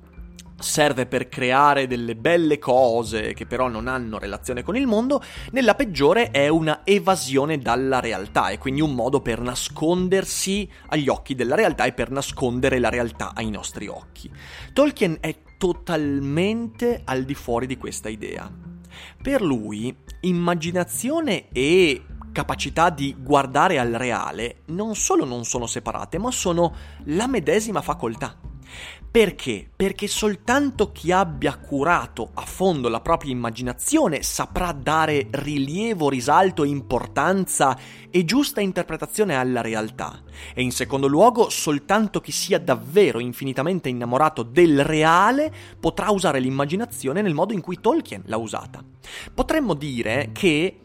serve 0.63 1.07
per 1.07 1.29
creare 1.29 1.87
delle 1.87 2.17
belle 2.17 2.59
cose 2.59 3.35
che 3.35 3.47
però 3.47 3.69
non 3.69 3.89
hanno 3.89 4.19
relazione 4.19 4.63
con 4.63 4.77
il 4.77 4.87
mondo, 4.87 5.23
nella 5.51 5.75
peggiore 5.75 6.31
è 6.31 6.49
una 6.49 6.81
evasione 6.85 7.59
dalla 7.59 8.01
realtà 8.01 8.49
e 8.49 8.59
quindi 8.59 8.81
un 8.81 8.95
modo 8.95 9.21
per 9.21 9.41
nascondersi 9.41 10.69
agli 10.89 11.09
occhi 11.09 11.35
della 11.35 11.55
realtà 11.55 11.85
e 11.85 11.93
per 11.93 12.11
nascondere 12.11 12.79
la 12.79 12.89
realtà 12.89 13.33
ai 13.35 13.51
nostri 13.51 13.89
occhi. 13.89 14.31
Tolkien 14.73 15.19
è 15.21 15.37
totalmente 15.59 17.03
al 17.05 17.25
di 17.25 17.35
fuori 17.35 17.67
di 17.67 17.77
questa 17.77 18.09
idea. 18.09 18.51
Per 19.21 19.43
lui, 19.43 19.95
immaginazione 20.21 21.49
e 21.53 22.03
capacità 22.33 22.91
di 22.91 23.15
guardare 23.19 23.79
al 23.79 23.93
reale 23.93 24.63
non 24.67 24.95
solo 24.95 25.25
non 25.25 25.45
sono 25.45 25.67
separate, 25.67 26.19
ma 26.19 26.31
sono 26.31 26.75
la 27.05 27.27
medesima 27.27 27.83
facoltà. 27.83 28.37
Perché? 29.13 29.69
Perché 29.77 30.07
soltanto 30.07 30.91
chi 30.91 31.13
abbia 31.13 31.59
curato 31.59 32.31
a 32.33 32.47
fondo 32.47 32.89
la 32.89 33.03
propria 33.03 33.31
immaginazione 33.31 34.23
saprà 34.23 34.73
dare 34.73 35.27
rilievo, 35.29 36.09
risalto, 36.09 36.65
importanza 36.65 37.77
e 38.09 38.25
giusta 38.25 38.63
interpretazione 38.63 39.37
alla 39.37 39.61
realtà. 39.61 40.23
E 40.55 40.63
in 40.63 40.73
secondo 40.73 41.09
luogo, 41.09 41.51
soltanto 41.51 42.23
chi 42.23 42.33
sia 42.33 42.59
davvero 42.59 43.21
infinitamente 43.21 43.91
innamorato 43.91 44.43
del 44.43 44.83
reale 44.83 45.53
potrà 45.79 46.11
usare 46.11 46.41
l'immaginazione 46.41 47.21
nel 47.21 47.35
modo 47.35 47.53
in 47.53 47.61
cui 47.61 47.81
Tolkien 47.83 48.23
l'ha 48.25 48.39
usata. 48.39 48.83
Potremmo 49.35 49.75
dire 49.75 50.31
che 50.33 50.79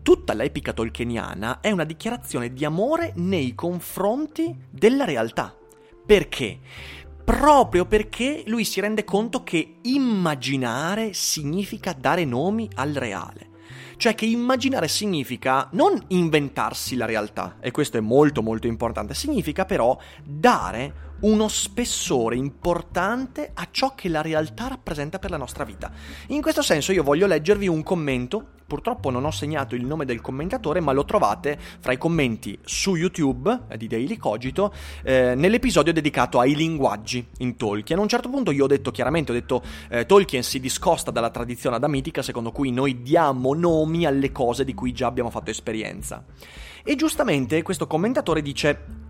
tutta 0.00 0.32
l'epica 0.32 0.72
tolkieniana 0.72 1.60
è 1.60 1.70
una 1.70 1.84
dichiarazione 1.84 2.54
di 2.54 2.64
amore 2.64 3.12
nei 3.16 3.54
confronti 3.54 4.56
della 4.70 5.04
realtà. 5.04 5.54
Perché? 6.06 6.58
Proprio 7.24 7.86
perché 7.86 8.42
lui 8.46 8.64
si 8.64 8.80
rende 8.80 9.04
conto 9.04 9.42
che 9.42 9.76
immaginare 9.82 11.14
significa 11.14 11.94
dare 11.98 12.24
nomi 12.24 12.68
al 12.74 12.92
reale. 12.92 13.52
Cioè 13.96 14.14
che 14.14 14.26
immaginare 14.26 14.88
significa 14.88 15.68
non 15.72 15.98
inventarsi 16.08 16.96
la 16.96 17.06
realtà, 17.06 17.56
e 17.60 17.70
questo 17.70 17.96
è 17.96 18.00
molto 18.00 18.42
molto 18.42 18.66
importante, 18.66 19.14
significa 19.14 19.64
però 19.64 19.96
dare 20.22 21.12
uno 21.24 21.48
spessore 21.48 22.36
importante 22.36 23.50
a 23.54 23.68
ciò 23.70 23.94
che 23.94 24.08
la 24.08 24.20
realtà 24.20 24.68
rappresenta 24.68 25.18
per 25.18 25.30
la 25.30 25.36
nostra 25.38 25.64
vita. 25.64 25.90
In 26.28 26.42
questo 26.42 26.62
senso 26.62 26.92
io 26.92 27.02
voglio 27.02 27.26
leggervi 27.26 27.66
un 27.66 27.82
commento, 27.82 28.46
purtroppo 28.66 29.08
non 29.08 29.24
ho 29.24 29.30
segnato 29.30 29.74
il 29.74 29.86
nome 29.86 30.04
del 30.04 30.20
commentatore, 30.20 30.80
ma 30.80 30.92
lo 30.92 31.06
trovate 31.06 31.58
fra 31.80 31.92
i 31.92 31.98
commenti 31.98 32.58
su 32.64 32.94
YouTube 32.96 33.60
eh, 33.68 33.78
di 33.78 33.86
Daily 33.86 34.18
Cogito 34.18 34.72
eh, 35.02 35.34
nell'episodio 35.34 35.94
dedicato 35.94 36.40
ai 36.40 36.54
linguaggi 36.54 37.26
in 37.38 37.56
Tolkien. 37.56 37.98
A 37.98 38.02
un 38.02 38.08
certo 38.08 38.28
punto 38.28 38.50
io 38.50 38.64
ho 38.64 38.68
detto 38.68 38.90
chiaramente, 38.90 39.32
ho 39.32 39.34
detto 39.34 39.62
eh, 39.88 40.04
Tolkien 40.04 40.42
si 40.42 40.60
discosta 40.60 41.10
dalla 41.10 41.30
tradizione 41.30 41.76
adamitica 41.76 42.20
secondo 42.20 42.52
cui 42.52 42.70
noi 42.70 43.00
diamo 43.00 43.54
nomi 43.54 44.04
alle 44.04 44.30
cose 44.30 44.62
di 44.62 44.74
cui 44.74 44.92
già 44.92 45.06
abbiamo 45.06 45.30
fatto 45.30 45.50
esperienza. 45.50 46.22
E 46.84 46.96
giustamente 46.96 47.62
questo 47.62 47.86
commentatore 47.86 48.42
dice 48.42 49.02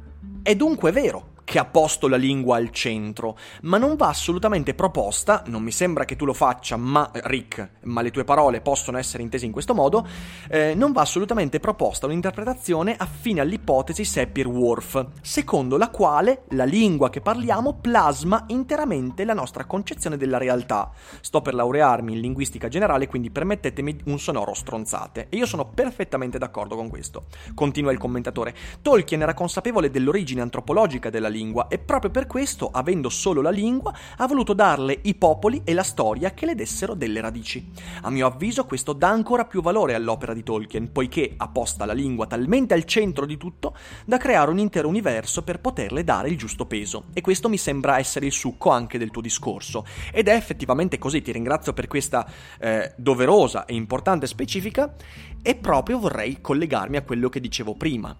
è 0.42 0.54
dunque 0.54 0.92
vero 0.92 1.32
che 1.44 1.58
ha 1.58 1.64
posto 1.64 2.08
la 2.08 2.16
lingua 2.16 2.56
al 2.56 2.70
centro, 2.70 3.36
ma 3.62 3.78
non 3.78 3.96
va 3.96 4.08
assolutamente 4.08 4.74
proposta, 4.74 5.42
non 5.46 5.62
mi 5.62 5.70
sembra 5.70 6.04
che 6.04 6.16
tu 6.16 6.24
lo 6.24 6.32
faccia, 6.32 6.76
ma 6.76 7.10
Rick, 7.12 7.70
ma 7.82 8.00
le 8.00 8.10
tue 8.10 8.24
parole 8.24 8.60
possono 8.60 8.98
essere 8.98 9.22
intese 9.22 9.44
in 9.46 9.52
questo 9.52 9.74
modo, 9.74 10.06
eh, 10.48 10.74
non 10.74 10.92
va 10.92 11.02
assolutamente 11.02 11.60
proposta 11.60 12.06
un'interpretazione 12.06 12.96
affine 12.96 13.40
all'ipotesi 13.40 14.04
Sapir-Whorf, 14.04 15.06
secondo 15.20 15.76
la 15.76 15.90
quale 15.90 16.44
la 16.50 16.64
lingua 16.64 17.10
che 17.10 17.20
parliamo 17.20 17.74
plasma 17.74 18.44
interamente 18.48 19.24
la 19.24 19.34
nostra 19.34 19.64
concezione 19.66 20.16
della 20.16 20.38
realtà. 20.38 20.90
Sto 21.20 21.42
per 21.42 21.54
laurearmi 21.54 22.14
in 22.14 22.20
linguistica 22.20 22.68
generale, 22.68 23.06
quindi 23.06 23.30
permettetemi 23.30 24.00
un 24.06 24.18
sonoro 24.18 24.54
stronzate. 24.54 25.26
E 25.28 25.36
io 25.36 25.46
sono 25.46 25.66
perfettamente 25.66 26.38
d'accordo 26.38 26.76
con 26.76 26.88
questo. 26.88 27.26
Continua 27.54 27.92
il 27.92 27.98
commentatore. 27.98 28.54
Tolkien 28.80 29.22
era 29.22 29.34
consapevole 29.34 29.90
dell'origine 29.90 30.40
antropologica 30.40 31.10
della 31.10 31.28
lingua 31.34 31.68
e 31.68 31.78
proprio 31.78 32.10
per 32.10 32.26
questo, 32.26 32.70
avendo 32.72 33.08
solo 33.08 33.42
la 33.42 33.50
lingua, 33.50 33.92
ha 34.16 34.26
voluto 34.26 34.52
darle 34.52 34.98
i 35.02 35.14
popoli 35.14 35.62
e 35.64 35.74
la 35.74 35.82
storia 35.82 36.32
che 36.32 36.46
le 36.46 36.54
dessero 36.54 36.94
delle 36.94 37.20
radici. 37.20 37.70
A 38.02 38.10
mio 38.10 38.26
avviso 38.26 38.64
questo 38.64 38.92
dà 38.92 39.08
ancora 39.08 39.44
più 39.44 39.60
valore 39.60 39.94
all'opera 39.94 40.32
di 40.32 40.42
Tolkien, 40.42 40.92
poiché 40.92 41.34
ha 41.36 41.48
posta 41.48 41.84
la 41.84 41.92
lingua 41.92 42.26
talmente 42.26 42.74
al 42.74 42.84
centro 42.84 43.26
di 43.26 43.36
tutto 43.36 43.76
da 44.04 44.16
creare 44.16 44.50
un 44.50 44.58
intero 44.58 44.88
universo 44.88 45.42
per 45.42 45.60
poterle 45.60 46.04
dare 46.04 46.28
il 46.28 46.38
giusto 46.38 46.66
peso. 46.66 47.04
E 47.12 47.20
questo 47.20 47.48
mi 47.48 47.58
sembra 47.58 47.98
essere 47.98 48.26
il 48.26 48.32
succo 48.32 48.70
anche 48.70 48.98
del 48.98 49.10
tuo 49.10 49.22
discorso. 49.22 49.84
Ed 50.12 50.28
è 50.28 50.34
effettivamente 50.34 50.98
così, 50.98 51.20
ti 51.20 51.32
ringrazio 51.32 51.72
per 51.72 51.88
questa 51.88 52.26
eh, 52.60 52.92
doverosa 52.96 53.64
e 53.64 53.74
importante 53.74 54.26
specifica 54.26 54.94
e 55.42 55.54
proprio 55.56 55.98
vorrei 55.98 56.40
collegarmi 56.40 56.96
a 56.96 57.02
quello 57.02 57.28
che 57.28 57.40
dicevo 57.40 57.74
prima. 57.74 58.16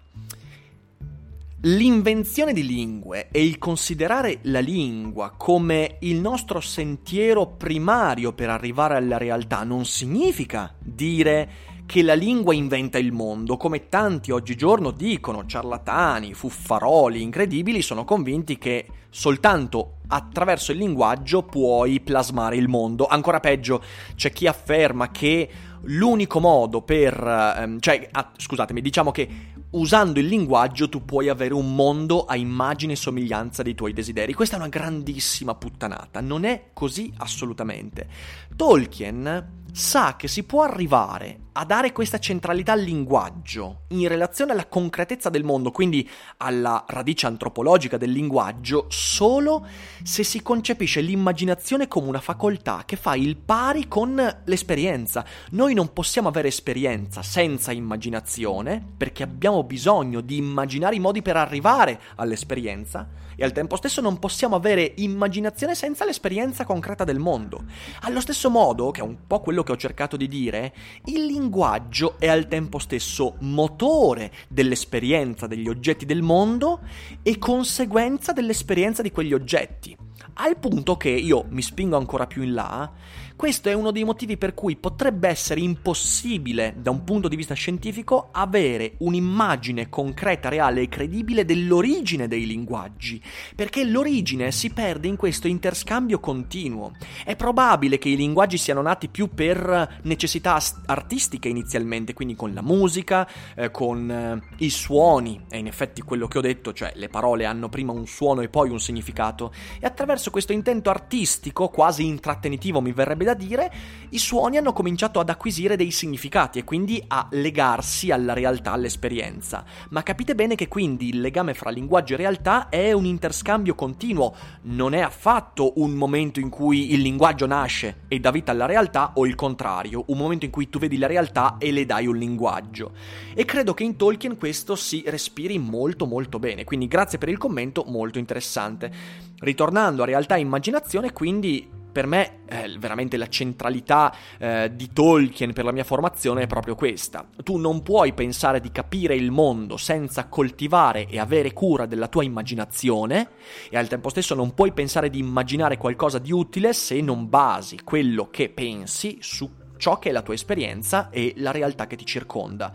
L'invenzione 1.61 2.53
di 2.53 2.65
lingue 2.65 3.29
e 3.31 3.43
il 3.43 3.57
considerare 3.57 4.39
la 4.43 4.59
lingua 4.59 5.33
come 5.35 5.97
il 6.01 6.19
nostro 6.19 6.59
sentiero 6.59 7.47
primario 7.47 8.33
per 8.33 8.49
arrivare 8.49 8.95
alla 8.97 9.17
realtà 9.17 9.63
non 9.63 9.85
significa 9.85 10.75
dire 10.77 11.73
che 11.85 12.03
la 12.03 12.13
lingua 12.13 12.53
inventa 12.53 12.97
il 12.97 13.11
mondo, 13.11 13.57
come 13.57 13.89
tanti 13.89 14.31
oggigiorno 14.31 14.91
dicono, 14.91 15.45
ciarlatani, 15.45 16.33
fuffaroli, 16.33 17.21
incredibili, 17.21 17.81
sono 17.81 18.03
convinti 18.03 18.57
che 18.57 18.85
soltanto 19.09 19.97
attraverso 20.07 20.71
il 20.71 20.79
linguaggio 20.79 21.43
puoi 21.43 21.99
plasmare 21.99 22.57
il 22.57 22.67
mondo. 22.67 23.07
Ancora 23.07 23.39
peggio, 23.39 23.81
c'è 24.15 24.31
chi 24.31 24.45
afferma 24.45 25.09
che 25.09 25.49
l'unico 25.83 26.39
modo 26.39 26.81
per... 26.81 27.15
Ehm, 27.57 27.79
cioè, 27.79 28.07
ah, 28.11 28.31
scusatemi, 28.35 28.81
diciamo 28.81 29.11
che 29.11 29.53
usando 29.75 30.19
il 30.19 30.27
linguaggio 30.27 30.89
tu 30.89 31.03
puoi 31.03 31.29
avere 31.29 31.53
un 31.53 31.75
mondo 31.75 32.25
a 32.25 32.35
immagine 32.35 32.93
e 32.93 32.95
somiglianza 32.97 33.63
dei 33.63 33.75
tuoi 33.75 33.93
desideri. 33.93 34.33
Questa 34.33 34.55
è 34.55 34.59
una 34.59 34.69
grandissima 34.69 35.55
puttanata, 35.55 36.21
non 36.21 36.43
è 36.43 36.69
così 36.73 37.11
assolutamente. 37.17 38.07
Tolkien 38.55 39.63
sa 39.75 40.15
che 40.15 40.29
si 40.29 40.43
può 40.43 40.63
arrivare 40.63 41.39
a 41.51 41.65
dare 41.65 41.91
questa 41.91 42.17
centralità 42.17 42.71
al 42.71 42.79
linguaggio 42.79 43.81
in 43.89 44.07
relazione 44.07 44.53
alla 44.53 44.67
concretezza 44.67 45.29
del 45.29 45.43
mondo, 45.43 45.71
quindi 45.71 46.09
alla 46.37 46.85
radice 46.87 47.27
antropologica 47.27 47.97
del 47.97 48.11
linguaggio, 48.11 48.85
solo 48.87 49.67
se 50.01 50.23
si 50.23 50.41
concepisce 50.41 51.01
l'immaginazione 51.01 51.89
come 51.89 52.07
una 52.07 52.21
facoltà 52.21 52.83
che 52.85 52.95
fa 52.95 53.15
il 53.15 53.35
pari 53.35 53.89
con 53.89 54.15
l'esperienza. 54.45 55.25
Noi 55.51 55.73
non 55.73 55.91
possiamo 55.91 56.29
avere 56.29 56.47
esperienza 56.47 57.21
senza 57.21 57.73
immaginazione, 57.73 58.81
perché 58.95 59.23
abbiamo 59.23 59.63
bisogno 59.65 60.21
di 60.21 60.37
immaginare 60.37 60.95
i 60.95 60.99
modi 60.99 61.21
per 61.21 61.35
arrivare 61.35 61.99
all'esperienza, 62.15 63.24
e 63.35 63.43
al 63.43 63.51
tempo 63.51 63.75
stesso 63.75 64.01
non 64.01 64.19
possiamo 64.19 64.55
avere 64.55 64.93
immaginazione 64.97 65.75
senza 65.75 66.05
l'esperienza 66.05 66.65
concreta 66.65 67.03
del 67.03 67.19
mondo. 67.19 67.63
Allo 68.01 68.19
stesso 68.19 68.49
modo, 68.49 68.91
che 68.91 69.01
è 69.01 69.03
un 69.03 69.27
po' 69.27 69.41
quello 69.41 69.63
che 69.63 69.71
ho 69.71 69.77
cercato 69.77 70.17
di 70.17 70.27
dire, 70.27 70.73
il 71.05 71.25
linguaggio 71.25 72.15
è 72.19 72.27
al 72.27 72.47
tempo 72.47 72.79
stesso 72.79 73.35
motore 73.39 74.31
dell'esperienza 74.47 75.47
degli 75.47 75.67
oggetti 75.67 76.05
del 76.05 76.21
mondo 76.21 76.81
e 77.21 77.37
conseguenza 77.37 78.31
dell'esperienza 78.31 79.01
di 79.01 79.11
quegli 79.11 79.33
oggetti. 79.33 79.97
Al 80.37 80.57
punto 80.57 80.97
che 80.97 81.09
io 81.09 81.45
mi 81.49 81.61
spingo 81.61 81.95
ancora 81.95 82.27
più 82.27 82.41
in 82.41 82.53
là, 82.53 82.91
questo 83.35 83.67
è 83.67 83.73
uno 83.73 83.91
dei 83.91 84.05
motivi 84.05 84.37
per 84.37 84.53
cui 84.53 84.77
potrebbe 84.77 85.27
essere 85.27 85.59
impossibile, 85.59 86.73
da 86.77 86.89
un 86.89 87.03
punto 87.03 87.27
di 87.27 87.35
vista 87.35 87.53
scientifico, 87.53 88.29
avere 88.31 88.93
un'immagine 88.99 89.89
concreta, 89.89 90.47
reale 90.47 90.81
e 90.81 90.87
credibile 90.87 91.43
dell'origine 91.43 92.29
dei 92.29 92.45
linguaggi, 92.45 93.21
perché 93.53 93.83
l'origine 93.83 94.51
si 94.51 94.71
perde 94.71 95.09
in 95.09 95.17
questo 95.17 95.47
interscambio 95.47 96.19
continuo. 96.19 96.93
È 97.25 97.35
probabile 97.35 97.97
che 97.97 98.07
i 98.07 98.15
linguaggi 98.15 98.57
siano 98.57 98.81
nati 98.81 99.09
più 99.09 99.33
per 99.33 99.99
necessità 100.03 100.57
artistiche 100.85 101.49
inizialmente, 101.49 102.13
quindi 102.13 102.35
con 102.35 102.53
la 102.53 102.61
musica, 102.61 103.27
eh, 103.55 103.69
con 103.69 104.09
eh, 104.09 104.63
i 104.63 104.69
suoni, 104.69 105.45
è 105.49 105.57
in 105.57 105.67
effetti 105.67 106.01
quello 106.01 106.27
che 106.27 106.37
ho 106.37 106.41
detto, 106.41 106.71
cioè 106.71 106.93
le 106.95 107.09
parole 107.09 107.43
hanno 107.43 107.67
prima 107.67 107.91
un 107.91 108.07
suono 108.07 108.39
e 108.41 108.47
poi 108.47 108.69
un 108.69 108.79
significato, 108.79 109.51
e 109.79 109.85
attraverso 109.85 110.31
questo 110.31 110.53
intento 110.53 110.89
artistico, 110.89 111.67
quasi 111.67 112.05
intrattenitivo 112.05 112.79
mi 112.79 112.93
verrebbe 112.93 113.24
da 113.25 113.33
dire, 113.33 113.71
i 114.09 114.17
suoni 114.17 114.57
hanno 114.57 114.71
cominciato 114.71 115.19
ad 115.19 115.29
acquisire 115.29 115.75
dei 115.75 115.91
significati 115.91 116.59
e 116.59 116.63
quindi 116.63 117.03
a 117.07 117.27
legarsi 117.31 118.11
alla 118.11 118.33
realtà, 118.33 118.71
all'esperienza. 118.71 119.65
Ma 119.89 120.03
capite 120.03 120.35
bene 120.35 120.55
che 120.55 120.67
quindi 120.67 121.09
il 121.09 121.19
legame 121.21 121.53
fra 121.53 121.69
linguaggio 121.69 122.13
e 122.13 122.17
realtà 122.17 122.69
è 122.69 122.91
un 122.93 123.05
interscambio 123.05 123.75
continuo, 123.75 124.33
non 124.63 124.93
è 124.93 125.01
affatto 125.01 125.73
un 125.77 125.91
momento 125.91 126.39
in 126.39 126.49
cui 126.49 126.93
il 126.93 127.01
linguaggio 127.01 127.45
nasce 127.45 128.03
e 128.07 128.19
dà 128.19 128.31
vita 128.31 128.51
alla 128.51 128.65
realtà 128.65 129.11
o 129.15 129.25
il 129.25 129.35
contrario, 129.35 130.05
un 130.07 130.17
momento 130.17 130.45
in 130.45 130.51
cui 130.51 130.69
tu 130.69 130.79
vedi 130.79 130.97
la 130.97 131.07
realtà 131.07 131.57
e 131.57 131.71
le 131.71 131.85
dai 131.85 132.07
un 132.07 132.17
linguaggio. 132.17 132.91
E 133.33 133.43
credo 133.45 133.73
che 133.73 133.83
in 133.83 133.95
Tolkien 133.95 134.37
questo 134.37 134.75
si 134.75 135.03
respiri 135.05 135.57
molto 135.57 136.05
molto 136.05 136.39
bene, 136.39 136.63
quindi 136.63 136.87
grazie 136.87 137.17
per 137.17 137.29
il 137.29 137.37
commento, 137.37 137.83
molto 137.87 138.19
interessante. 138.19 138.91
Ritornando 139.39 140.03
a 140.03 140.05
realtà 140.05 140.35
e 140.35 140.39
immaginazione, 140.39 141.11
quindi 141.11 141.83
per 141.95 142.07
me 142.07 142.39
eh, 142.49 142.75
veramente 142.77 143.15
la 143.15 143.29
centralità 143.29 144.13
eh, 144.37 144.69
di 144.75 144.91
Tolkien 144.91 145.53
per 145.53 145.63
la 145.63 145.71
mia 145.71 145.85
formazione 145.85 146.41
è 146.41 146.45
proprio 146.45 146.75
questa. 146.75 147.25
Tu 147.41 147.55
non 147.55 147.83
puoi 147.83 148.11
pensare 148.11 148.59
di 148.59 148.69
capire 148.69 149.15
il 149.15 149.31
mondo 149.31 149.77
senza 149.77 150.27
coltivare 150.27 151.07
e 151.07 151.19
avere 151.19 151.53
cura 151.53 151.85
della 151.85 152.09
tua 152.09 152.25
immaginazione 152.25 153.29
e 153.69 153.77
al 153.77 153.87
tempo 153.87 154.09
stesso 154.09 154.35
non 154.35 154.53
puoi 154.53 154.73
pensare 154.73 155.09
di 155.09 155.19
immaginare 155.19 155.77
qualcosa 155.77 156.19
di 156.19 156.33
utile 156.33 156.73
se 156.73 156.99
non 156.99 157.29
basi 157.29 157.79
quello 157.81 158.29
che 158.29 158.49
pensi 158.49 159.19
su 159.21 159.49
ciò 159.77 159.97
che 159.97 160.09
è 160.09 160.11
la 160.11 160.21
tua 160.21 160.33
esperienza 160.33 161.09
e 161.11 161.33
la 161.37 161.51
realtà 161.51 161.87
che 161.87 161.95
ti 161.95 162.05
circonda. 162.05 162.73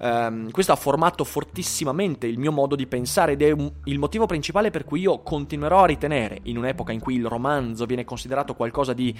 Um, 0.00 0.50
questo 0.50 0.70
ha 0.70 0.76
formato 0.76 1.24
fortissimamente 1.24 2.28
il 2.28 2.38
mio 2.38 2.52
modo 2.52 2.76
di 2.76 2.86
pensare 2.86 3.32
ed 3.32 3.42
è 3.42 3.50
un, 3.50 3.68
il 3.84 3.98
motivo 3.98 4.26
principale 4.26 4.70
per 4.70 4.84
cui 4.84 5.00
io 5.00 5.22
continuerò 5.22 5.82
a 5.82 5.86
ritenere, 5.86 6.38
in 6.44 6.56
un'epoca 6.56 6.92
in 6.92 7.00
cui 7.00 7.16
il 7.16 7.26
romanzo 7.26 7.84
viene 7.84 8.04
considerato 8.04 8.54
qualcosa 8.54 8.92
di, 8.92 9.12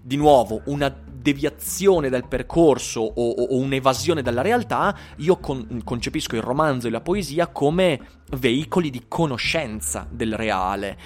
di 0.00 0.16
nuovo, 0.16 0.62
una 0.66 0.88
deviazione 0.88 2.08
dal 2.08 2.28
percorso 2.28 3.00
o, 3.00 3.10
o, 3.12 3.42
o 3.42 3.56
un'evasione 3.56 4.22
dalla 4.22 4.42
realtà, 4.42 4.96
io 5.16 5.38
con, 5.38 5.82
concepisco 5.82 6.36
il 6.36 6.42
romanzo 6.42 6.86
e 6.86 6.90
la 6.90 7.00
poesia 7.00 7.48
come 7.48 8.00
veicoli 8.36 8.90
di 8.90 9.06
conoscenza 9.08 10.06
del 10.08 10.34
reale 10.34 10.98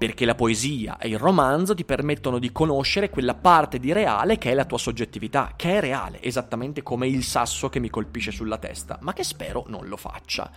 perché 0.00 0.24
la 0.24 0.34
poesia 0.34 0.96
e 0.96 1.08
il 1.08 1.18
romanzo 1.18 1.74
ti 1.74 1.84
permettono 1.84 2.38
di 2.38 2.52
conoscere 2.52 3.10
quella 3.10 3.34
parte 3.34 3.78
di 3.78 3.92
reale 3.92 4.38
che 4.38 4.50
è 4.50 4.54
la 4.54 4.64
tua 4.64 4.78
soggettività, 4.78 5.52
che 5.56 5.76
è 5.76 5.80
reale, 5.80 6.22
esattamente 6.22 6.82
come 6.82 7.06
il 7.06 7.22
sasso 7.22 7.68
che 7.68 7.80
mi 7.80 7.90
colpisce 7.90 8.30
sulla 8.30 8.56
testa, 8.56 8.96
ma 9.02 9.12
che 9.12 9.22
spero 9.24 9.66
non 9.68 9.86
lo 9.88 9.98
faccia. 9.98 10.50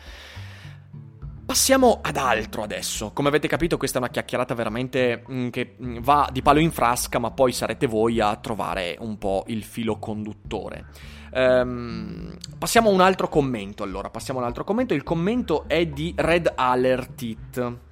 Passiamo 1.46 2.00
ad 2.02 2.16
altro 2.16 2.64
adesso. 2.64 3.12
Come 3.12 3.28
avete 3.28 3.50
capito, 3.50 3.76
questa 3.76 3.98
è 3.98 4.02
una 4.02 4.12
chiacchierata 4.12 4.54
veramente 4.56 5.26
mm, 5.30 5.50
che 5.50 5.76
mm, 5.84 5.98
va 6.00 6.30
di 6.32 6.42
palo 6.42 6.60
in 6.60 6.72
frasca, 6.72 7.20
ma 7.20 7.32
poi 7.32 7.52
sarete 7.52 7.86
voi 7.86 8.22
a 8.22 8.34
trovare 8.38 8.96
un 9.02 9.18
po' 9.18 9.44
il 9.48 9.66
filo 9.66 10.00
conduttore. 10.00 10.86
Um, 11.34 12.34
passiamo 12.58 12.90
a 12.90 12.94
un 12.94 13.02
altro 13.02 13.28
commento 13.28 13.84
allora. 13.84 14.10
Passiamo 14.10 14.40
a 14.40 14.44
un 14.44 14.48
altro 14.48 14.64
commento. 14.64 14.94
Il 14.94 15.04
commento 15.04 15.66
è 15.68 15.86
di 15.86 16.14
Red 16.16 16.50
Alert 16.56 17.22
It 17.24 17.92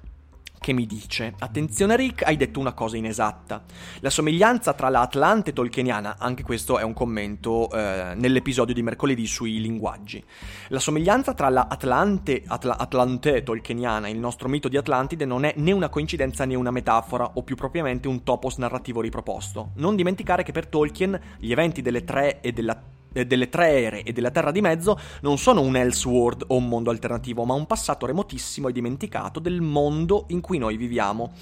che 0.62 0.72
mi 0.72 0.86
dice: 0.86 1.34
Attenzione, 1.40 1.96
Rick, 1.96 2.24
hai 2.24 2.36
detto 2.36 2.60
una 2.60 2.72
cosa 2.72 2.96
inesatta. 2.96 3.64
La 4.00 4.08
somiglianza 4.08 4.72
tra 4.72 4.88
la 4.88 5.02
Atlante 5.02 5.52
tolkieniana, 5.52 6.16
anche 6.18 6.44
questo 6.44 6.78
è 6.78 6.82
un 6.82 6.94
commento 6.94 7.70
eh, 7.70 8.14
nell'episodio 8.14 8.72
di 8.72 8.82
mercoledì 8.82 9.26
sui 9.26 9.60
linguaggi. 9.60 10.24
La 10.68 10.78
somiglianza 10.78 11.34
tra 11.34 11.50
la 11.50 11.66
Atlante, 11.68 12.44
Atla, 12.46 12.78
Atlante 12.78 13.42
tolkieniana 13.42 14.06
e 14.06 14.12
il 14.12 14.18
nostro 14.18 14.48
mito 14.48 14.68
di 14.68 14.76
Atlantide 14.76 15.26
non 15.26 15.44
è 15.44 15.52
né 15.56 15.72
una 15.72 15.88
coincidenza 15.88 16.44
né 16.44 16.54
una 16.54 16.70
metafora, 16.70 17.32
o 17.34 17.42
più 17.42 17.56
propriamente 17.56 18.06
un 18.08 18.22
topos 18.22 18.56
narrativo 18.56 19.00
riproposto. 19.00 19.72
Non 19.74 19.96
dimenticare 19.96 20.44
che 20.44 20.52
per 20.52 20.68
Tolkien 20.68 21.20
gli 21.38 21.50
eventi 21.50 21.82
delle 21.82 22.04
tre 22.04 22.40
e 22.40 22.52
della 22.52 22.80
delle 23.12 23.48
tre 23.48 23.70
ere 23.70 24.02
e 24.02 24.12
della 24.12 24.30
Terra 24.30 24.50
di 24.50 24.60
Mezzo 24.60 24.98
non 25.20 25.38
sono 25.38 25.60
un 25.60 25.76
Elseworld 25.76 26.44
o 26.48 26.56
un 26.56 26.68
mondo 26.68 26.90
alternativo, 26.90 27.44
ma 27.44 27.54
un 27.54 27.66
passato 27.66 28.06
remotissimo 28.06 28.68
e 28.68 28.72
dimenticato 28.72 29.40
del 29.40 29.60
mondo 29.60 30.24
in 30.28 30.40
cui 30.40 30.58
noi 30.58 30.76
viviamo. 30.76 31.32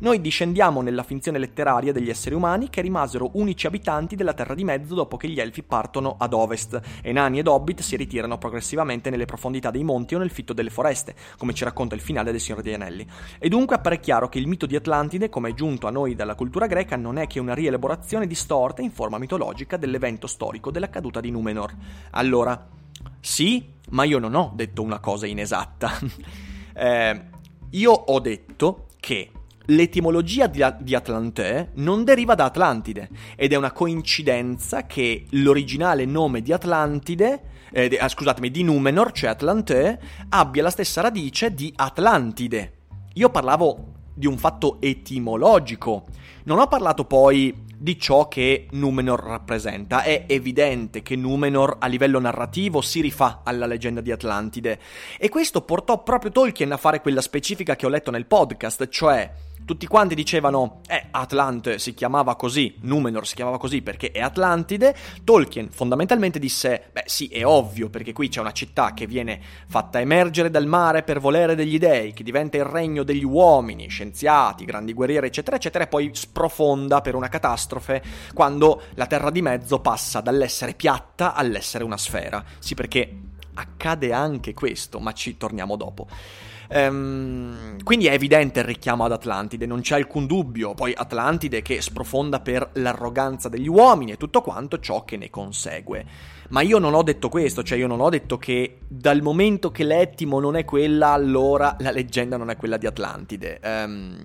Noi 0.00 0.20
discendiamo 0.20 0.80
nella 0.80 1.02
finzione 1.02 1.38
letteraria 1.38 1.92
degli 1.92 2.08
esseri 2.08 2.34
umani 2.34 2.70
che 2.70 2.80
rimasero 2.80 3.30
unici 3.32 3.66
abitanti 3.66 4.14
della 4.14 4.32
Terra 4.32 4.54
di 4.54 4.62
Mezzo 4.62 4.94
dopo 4.94 5.16
che 5.16 5.28
gli 5.28 5.40
elfi 5.40 5.64
partono 5.64 6.14
ad 6.18 6.32
ovest 6.32 6.80
e 7.02 7.12
nani 7.12 7.40
ed 7.40 7.48
hobbit 7.48 7.80
si 7.80 7.96
ritirano 7.96 8.38
progressivamente 8.38 9.10
nelle 9.10 9.24
profondità 9.24 9.72
dei 9.72 9.82
monti 9.82 10.14
o 10.14 10.18
nel 10.18 10.30
fitto 10.30 10.52
delle 10.52 10.70
foreste, 10.70 11.16
come 11.36 11.52
ci 11.52 11.64
racconta 11.64 11.96
il 11.96 12.00
finale 12.00 12.30
del 12.30 12.40
Signore 12.40 12.62
degli 12.62 12.74
Anelli. 12.74 13.06
E 13.38 13.48
dunque 13.48 13.74
appare 13.74 13.98
chiaro 13.98 14.28
che 14.28 14.38
il 14.38 14.46
mito 14.46 14.66
di 14.66 14.76
Atlantide, 14.76 15.28
come 15.28 15.50
è 15.50 15.54
giunto 15.54 15.88
a 15.88 15.90
noi 15.90 16.14
dalla 16.14 16.36
cultura 16.36 16.66
greca, 16.66 16.94
non 16.94 17.18
è 17.18 17.26
che 17.26 17.40
una 17.40 17.54
rielaborazione 17.54 18.28
distorta 18.28 18.82
in 18.82 18.92
forma 18.92 19.18
mitologica 19.18 19.76
dell'evento 19.76 20.28
storico 20.28 20.70
della 20.70 20.90
caduta 20.90 21.20
di 21.20 21.30
Numenor. 21.30 21.74
Allora, 22.10 22.68
sì, 23.20 23.66
ma 23.90 24.04
io 24.04 24.18
non 24.18 24.34
ho 24.34 24.52
detto 24.54 24.82
una 24.82 25.00
cosa 25.00 25.26
inesatta. 25.26 25.90
eh, 26.74 27.20
io 27.70 27.92
ho 27.92 28.20
detto 28.20 28.86
che 29.00 29.30
l'etimologia 29.70 30.46
di, 30.46 30.64
di 30.80 30.94
Atlante 30.94 31.72
non 31.74 32.04
deriva 32.04 32.34
da 32.34 32.46
Atlantide 32.46 33.08
ed 33.36 33.52
è 33.52 33.56
una 33.56 33.72
coincidenza 33.72 34.86
che 34.86 35.26
l'originale 35.30 36.04
nome 36.04 36.40
di 36.42 36.52
Atlantide, 36.52 37.42
eh, 37.72 37.98
ah, 38.00 38.08
scusatemi, 38.08 38.50
di 38.50 38.62
Numenor, 38.62 39.12
cioè 39.12 39.30
Atlante, 39.30 40.00
abbia 40.30 40.62
la 40.62 40.70
stessa 40.70 41.00
radice 41.00 41.52
di 41.52 41.72
Atlantide. 41.74 42.72
Io 43.14 43.30
parlavo 43.30 43.94
di 44.14 44.26
un 44.26 44.38
fatto 44.38 44.78
etimologico, 44.80 46.06
non 46.44 46.58
ho 46.58 46.66
parlato 46.66 47.04
poi 47.04 47.66
di 47.80 47.98
ciò 47.98 48.26
che 48.26 48.66
Numenor 48.70 49.22
rappresenta. 49.22 50.02
È 50.02 50.24
evidente 50.26 51.02
che 51.02 51.14
Numenor 51.14 51.76
a 51.78 51.86
livello 51.86 52.18
narrativo 52.18 52.80
si 52.80 53.00
rifà 53.00 53.42
alla 53.44 53.66
leggenda 53.66 54.00
di 54.00 54.10
Atlantide 54.10 54.80
e 55.18 55.28
questo 55.28 55.60
portò 55.60 56.02
proprio 56.02 56.32
Tolkien 56.32 56.72
a 56.72 56.76
fare 56.76 57.00
quella 57.00 57.20
specifica 57.20 57.76
che 57.76 57.86
ho 57.86 57.90
letto 57.90 58.10
nel 58.10 58.26
podcast, 58.26 58.88
cioè 58.88 59.30
tutti 59.68 59.86
quanti 59.86 60.14
dicevano, 60.14 60.80
eh, 60.88 61.08
Atlante 61.10 61.78
si 61.78 61.92
chiamava 61.92 62.36
così, 62.36 62.76
Numenor 62.80 63.26
si 63.26 63.34
chiamava 63.34 63.58
così 63.58 63.82
perché 63.82 64.12
è 64.12 64.20
Atlantide. 64.20 64.96
Tolkien 65.24 65.68
fondamentalmente 65.68 66.38
disse, 66.38 66.88
beh 66.90 67.02
sì, 67.04 67.26
è 67.26 67.44
ovvio 67.44 67.90
perché 67.90 68.14
qui 68.14 68.30
c'è 68.30 68.40
una 68.40 68.52
città 68.52 68.94
che 68.94 69.06
viene 69.06 69.38
fatta 69.68 70.00
emergere 70.00 70.48
dal 70.48 70.64
mare 70.64 71.02
per 71.02 71.20
volere 71.20 71.54
degli 71.54 71.76
dei, 71.76 72.14
che 72.14 72.22
diventa 72.22 72.56
il 72.56 72.64
regno 72.64 73.02
degli 73.02 73.26
uomini, 73.26 73.88
scienziati, 73.88 74.64
grandi 74.64 74.94
guerrieri, 74.94 75.26
eccetera, 75.26 75.56
eccetera, 75.56 75.84
e 75.84 75.88
poi 75.88 76.12
sprofonda 76.14 77.02
per 77.02 77.14
una 77.14 77.28
catastrofe 77.28 78.02
quando 78.32 78.84
la 78.94 79.04
Terra 79.04 79.28
di 79.30 79.42
Mezzo 79.42 79.80
passa 79.80 80.22
dall'essere 80.22 80.72
piatta 80.72 81.34
all'essere 81.34 81.84
una 81.84 81.98
sfera. 81.98 82.42
Sì, 82.58 82.74
perché 82.74 83.18
accade 83.52 84.14
anche 84.14 84.54
questo, 84.54 84.98
ma 84.98 85.12
ci 85.12 85.36
torniamo 85.36 85.76
dopo. 85.76 86.06
Ehm, 86.68 87.82
quindi 87.82 88.06
è 88.06 88.12
evidente 88.12 88.60
il 88.60 88.66
richiamo 88.66 89.04
ad 89.04 89.12
Atlantide, 89.12 89.66
non 89.66 89.80
c'è 89.80 89.96
alcun 89.96 90.26
dubbio. 90.26 90.74
Poi 90.74 90.92
Atlantide 90.94 91.62
che 91.62 91.80
sprofonda 91.80 92.40
per 92.40 92.70
l'arroganza 92.74 93.48
degli 93.48 93.68
uomini 93.68 94.12
e 94.12 94.16
tutto 94.16 94.42
quanto 94.42 94.78
ciò 94.78 95.04
che 95.04 95.16
ne 95.16 95.30
consegue. 95.30 96.04
Ma 96.50 96.60
io 96.62 96.78
non 96.78 96.94
ho 96.94 97.02
detto 97.02 97.28
questo, 97.28 97.62
cioè 97.62 97.78
io 97.78 97.86
non 97.86 98.00
ho 98.00 98.08
detto 98.08 98.38
che 98.38 98.78
dal 98.86 99.22
momento 99.22 99.70
che 99.70 99.84
l'Ettimo 99.84 100.40
non 100.40 100.56
è 100.56 100.64
quella, 100.64 101.08
allora 101.08 101.76
la 101.80 101.90
leggenda 101.90 102.36
non 102.36 102.50
è 102.50 102.56
quella 102.56 102.76
di 102.76 102.86
Atlantide. 102.86 103.60
Ehm, 103.62 104.16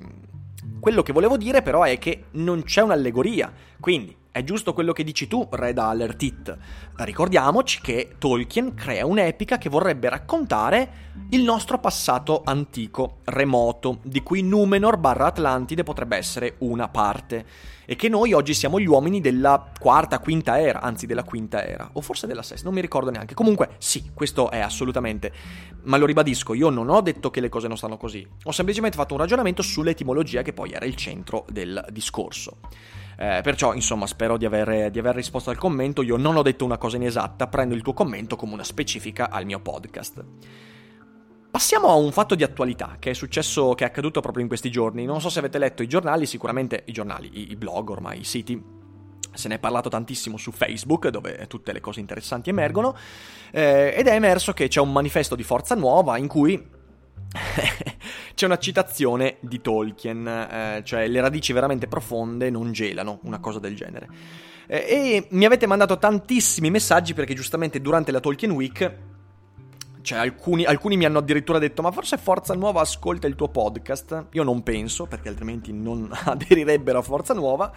quello 0.79 1.01
che 1.01 1.13
volevo 1.13 1.37
dire 1.37 1.61
però 1.61 1.83
è 1.83 1.97
che 1.97 2.25
non 2.31 2.63
c'è 2.63 2.81
un'allegoria. 2.81 3.51
Quindi 3.79 4.15
è 4.33 4.43
giusto 4.43 4.73
quello 4.73 4.93
che 4.93 5.03
dici 5.03 5.27
tu, 5.27 5.47
Red 5.51 5.77
Alert 5.77 6.23
It. 6.23 6.57
Ricordiamoci 6.95 7.79
che 7.81 8.15
Tolkien 8.17 8.73
crea 8.73 9.05
un'epica 9.05 9.59
che 9.59 9.69
vorrebbe 9.69 10.09
raccontare 10.09 11.11
il 11.29 11.43
nostro 11.43 11.77
passato 11.77 12.41
antico, 12.43 13.19
remoto, 13.25 13.99
di 14.01 14.23
cui 14.23 14.41
Numenor 14.41 14.97
barra 14.97 15.27
Atlantide 15.27 15.83
potrebbe 15.83 16.17
essere 16.17 16.55
una 16.59 16.89
parte. 16.89 17.45
E 17.85 17.95
che 17.95 18.09
noi 18.09 18.33
oggi 18.33 18.55
siamo 18.55 18.79
gli 18.79 18.87
uomini 18.87 19.21
della 19.21 19.71
quarta, 19.79 20.17
quinta 20.17 20.59
era, 20.59 20.81
anzi 20.81 21.05
della 21.05 21.23
quinta 21.23 21.63
era, 21.63 21.87
o 21.93 22.01
forse 22.01 22.25
della 22.25 22.41
sesta, 22.41 22.65
non 22.65 22.73
mi 22.73 22.81
ricordo 22.81 23.11
neanche. 23.11 23.35
Comunque, 23.35 23.75
sì, 23.77 24.09
questo 24.15 24.49
è 24.49 24.61
assolutamente. 24.61 25.31
Ma 25.83 25.97
lo 25.97 26.07
ribadisco, 26.07 26.55
io 26.55 26.71
non 26.71 26.89
ho 26.89 27.01
detto 27.01 27.29
che 27.29 27.39
le 27.39 27.49
cose 27.49 27.67
non 27.67 27.77
stanno 27.77 27.97
così. 27.97 28.27
Ho 28.45 28.51
semplicemente 28.51 28.97
fatto 28.97 29.13
un 29.13 29.19
ragionamento 29.19 29.61
sull'etimologia 29.61 30.41
che 30.41 30.53
poi 30.53 30.71
era 30.71 30.85
il 30.85 30.95
centro 30.95 31.45
del 31.51 31.85
discorso. 31.91 32.57
Eh, 33.23 33.39
perciò, 33.41 33.73
insomma, 33.73 34.05
spero 34.05 34.35
di 34.35 34.43
aver, 34.43 34.91
di 34.91 34.99
aver, 34.99 35.15
risposto 35.15 35.49
al 35.49 35.57
commento. 35.57 36.01
Io 36.01 36.17
non 36.17 36.35
ho 36.35 36.41
detto 36.41 36.65
una 36.65 36.77
cosa 36.77 36.97
inesatta, 36.97 37.47
prendo 37.47 37.73
il 37.73 37.81
tuo 37.81 37.93
commento 37.93 38.35
come 38.35 38.51
una 38.51 38.65
specifica 38.65 39.29
al 39.29 39.45
mio 39.45 39.61
podcast. 39.61 40.21
Passiamo 41.49 41.87
a 41.87 41.93
un 41.93 42.11
fatto 42.11 42.35
di 42.35 42.43
attualità 42.43 42.97
che 42.99 43.11
è 43.11 43.13
successo, 43.13 43.75
che 43.75 43.85
è 43.85 43.87
accaduto 43.87 44.19
proprio 44.19 44.43
in 44.43 44.49
questi 44.49 44.69
giorni. 44.69 45.05
Non 45.05 45.21
so 45.21 45.29
se 45.29 45.39
avete 45.39 45.57
letto 45.57 45.83
i 45.83 45.87
giornali, 45.87 46.25
sicuramente 46.25 46.83
i 46.87 46.91
giornali, 46.91 47.49
i, 47.51 47.55
blog 47.55 47.91
ormai, 47.91 48.19
i 48.19 48.23
siti. 48.25 48.61
Se 49.33 49.47
ne 49.47 49.55
è 49.55 49.59
parlato 49.59 49.87
tantissimo 49.87 50.35
su 50.35 50.51
Facebook, 50.51 51.07
dove 51.07 51.45
tutte 51.47 51.71
le 51.71 51.79
cose 51.79 52.01
interessanti 52.01 52.49
emergono, 52.49 52.93
eh, 53.53 53.93
ed 53.95 54.07
è 54.07 54.15
emerso 54.15 54.51
che 54.51 54.67
c'è 54.67 54.81
un 54.81 54.91
manifesto 54.91 55.35
di 55.35 55.43
Forza 55.43 55.75
Nuova 55.75 56.17
in 56.17 56.27
cui 56.27 56.61
c'è 58.35 58.45
una 58.45 58.57
citazione 58.57 59.37
di 59.39 59.61
Tolkien, 59.61 60.27
eh, 60.27 60.81
cioè 60.83 61.07
le 61.07 61.21
radici 61.21 61.53
veramente 61.53 61.87
profonde 61.87 62.49
non 62.49 62.71
gelano, 62.71 63.19
una 63.23 63.39
cosa 63.39 63.59
del 63.59 63.75
genere. 63.75 64.07
Eh, 64.67 64.77
e 64.77 65.27
mi 65.31 65.45
avete 65.45 65.67
mandato 65.67 65.97
tantissimi 65.97 66.69
messaggi 66.69 67.13
perché 67.13 67.33
giustamente 67.33 67.81
durante 67.81 68.11
la 68.11 68.19
Tolkien 68.19 68.51
Week 68.51 69.12
cioè, 70.03 70.19
alcuni, 70.19 70.65
alcuni, 70.65 70.97
mi 70.97 71.05
hanno 71.05 71.19
addirittura 71.19 71.57
detto: 71.57 71.81
Ma 71.81 71.91
forse 71.91 72.17
Forza 72.17 72.53
Nuova 72.53 72.81
ascolta 72.81 73.25
il 73.25 73.35
tuo 73.35 73.47
podcast? 73.47 74.25
Io 74.31 74.43
non 74.43 74.61
penso, 74.61 75.05
perché 75.05 75.29
altrimenti 75.29 75.71
non 75.71 76.11
aderirebbero 76.25 76.99
a 76.99 77.01
Forza 77.01 77.33
Nuova. 77.33 77.71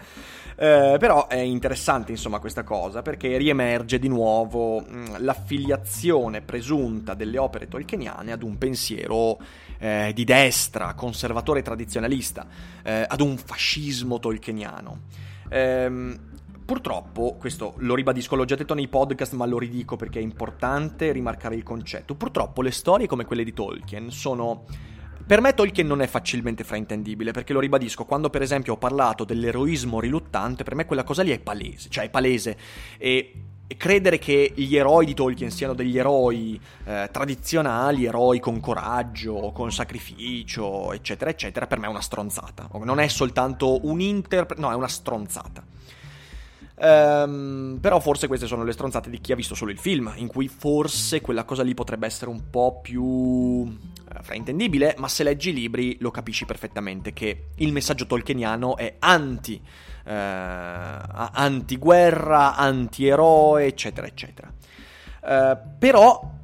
Eh, 0.59 0.97
però 0.99 1.27
è 1.27 1.37
interessante, 1.37 2.11
insomma, 2.11 2.39
questa 2.39 2.63
cosa, 2.63 3.01
perché 3.01 3.37
riemerge 3.37 3.97
di 3.97 4.09
nuovo 4.09 4.81
mh, 4.81 4.95
mm, 4.95 5.15
l'affiliazione 5.19 6.41
presunta 6.41 7.13
delle 7.13 7.37
opere 7.37 7.67
tolkieniane 7.67 8.31
ad 8.31 8.43
un 8.43 8.57
pensiero 8.57 9.39
eh, 9.79 10.11
di 10.13 10.23
destra, 10.23 10.93
conservatore 10.95 11.61
tradizionalista, 11.61 12.45
eh, 12.83 13.05
ad 13.07 13.21
un 13.21 13.37
fascismo 13.37 14.19
tolkieniano. 14.19 14.99
Ehm, 15.49 16.19
Purtroppo, 16.67 17.37
questo 17.39 17.75
lo 17.77 17.95
ribadisco, 17.95 18.35
l'ho 18.35 18.43
già 18.43 18.55
detto 18.55 18.73
nei 18.73 18.89
podcast, 18.89 19.31
ma 19.35 19.45
lo 19.45 19.57
ridico 19.57 19.95
perché 19.95 20.19
è 20.19 20.21
importante 20.21 21.13
rimarcare 21.13 21.55
il 21.55 21.63
concetto. 21.63 22.13
Purtroppo 22.13 22.61
le 22.61 22.71
storie 22.71 23.07
come 23.07 23.23
quelle 23.23 23.45
di 23.45 23.53
Tolkien 23.53 24.11
sono... 24.11 24.65
Per 25.25 25.39
me 25.39 25.53
Tolkien 25.53 25.87
non 25.87 26.01
è 26.01 26.07
facilmente 26.07 26.65
fraintendibile, 26.65 27.31
perché 27.31 27.53
lo 27.53 27.61
ribadisco, 27.61 28.03
quando 28.03 28.29
per 28.29 28.41
esempio 28.41 28.73
ho 28.73 28.77
parlato 28.77 29.23
dell'eroismo 29.23 30.01
riluttante, 30.01 30.65
per 30.65 30.75
me 30.75 30.85
quella 30.85 31.05
cosa 31.05 31.23
lì 31.23 31.31
è 31.31 31.39
palese, 31.39 31.87
cioè 31.87 32.03
è 32.03 32.09
palese. 32.09 32.57
E 32.97 33.33
credere 33.77 34.19
che 34.19 34.51
gli 34.53 34.75
eroi 34.75 35.05
di 35.05 35.13
Tolkien 35.13 35.51
siano 35.51 35.73
degli 35.73 35.97
eroi 35.97 36.59
eh, 36.83 37.07
tradizionali, 37.13 38.03
eroi 38.03 38.41
con 38.41 38.59
coraggio, 38.59 39.53
con 39.53 39.71
sacrificio, 39.71 40.91
eccetera, 40.91 41.29
eccetera, 41.29 41.65
per 41.65 41.79
me 41.79 41.85
è 41.85 41.89
una 41.89 42.01
stronzata. 42.01 42.67
Non 42.83 42.99
è 42.99 43.07
soltanto 43.07 43.87
un 43.87 44.01
interprete, 44.01 44.59
no, 44.59 44.69
è 44.69 44.75
una 44.75 44.89
stronzata. 44.89 45.75
Um, 46.79 47.79
però 47.81 47.99
forse 47.99 48.27
queste 48.27 48.45
sono 48.45 48.63
le 48.63 48.71
stronzate 48.71 49.09
di 49.09 49.19
chi 49.19 49.31
ha 49.31 49.35
visto 49.35 49.55
solo 49.55 49.71
il 49.71 49.79
film, 49.79 50.13
in 50.17 50.27
cui 50.27 50.47
forse 50.47 51.21
quella 51.21 51.43
cosa 51.43 51.63
lì 51.63 51.73
potrebbe 51.73 52.05
essere 52.05 52.29
un 52.29 52.51
po' 52.51 52.81
più 52.81 53.65
eh, 53.65 54.21
fraintendibile, 54.21 54.93
ma 54.99 55.07
se 55.07 55.23
leggi 55.23 55.49
i 55.49 55.53
libri 55.53 55.97
lo 55.99 56.11
capisci 56.11 56.45
perfettamente 56.45 57.13
che 57.13 57.45
il 57.55 57.71
messaggio 57.71 58.05
tolkieniano 58.05 58.77
è 58.77 58.97
anti, 58.99 59.59
eh, 60.05 60.13
anti-guerra, 60.13 62.55
anti-eroe, 62.55 63.65
eccetera, 63.65 64.05
eccetera. 64.05 64.53
Uh, 65.19 65.57
però 65.77 66.35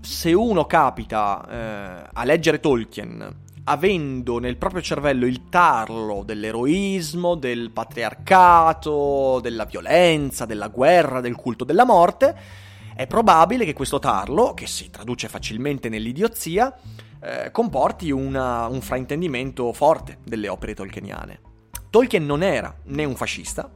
se 0.00 0.32
uno 0.32 0.66
capita 0.66 1.44
uh, 1.46 2.08
a 2.12 2.24
leggere 2.24 2.58
Tolkien 2.60 3.46
avendo 3.68 4.38
nel 4.38 4.56
proprio 4.56 4.80
cervello 4.80 5.26
il 5.26 5.48
tarlo 5.48 6.22
dell'eroismo, 6.24 7.34
del 7.34 7.70
patriarcato, 7.70 9.40
della 9.42 9.64
violenza, 9.64 10.46
della 10.46 10.68
guerra, 10.68 11.20
del 11.20 11.36
culto 11.36 11.64
della 11.64 11.84
morte, 11.84 12.34
è 12.94 13.06
probabile 13.06 13.64
che 13.64 13.74
questo 13.74 13.98
tarlo, 13.98 14.54
che 14.54 14.66
si 14.66 14.90
traduce 14.90 15.28
facilmente 15.28 15.88
nell'idiozia, 15.88 16.74
eh, 17.20 17.50
comporti 17.50 18.10
una, 18.10 18.66
un 18.66 18.80
fraintendimento 18.80 19.72
forte 19.72 20.18
delle 20.24 20.48
opere 20.48 20.74
tolkieniane. 20.74 21.40
Tolkien 21.90 22.24
non 22.24 22.42
era 22.42 22.74
né 22.84 23.04
un 23.04 23.14
fascista, 23.14 23.70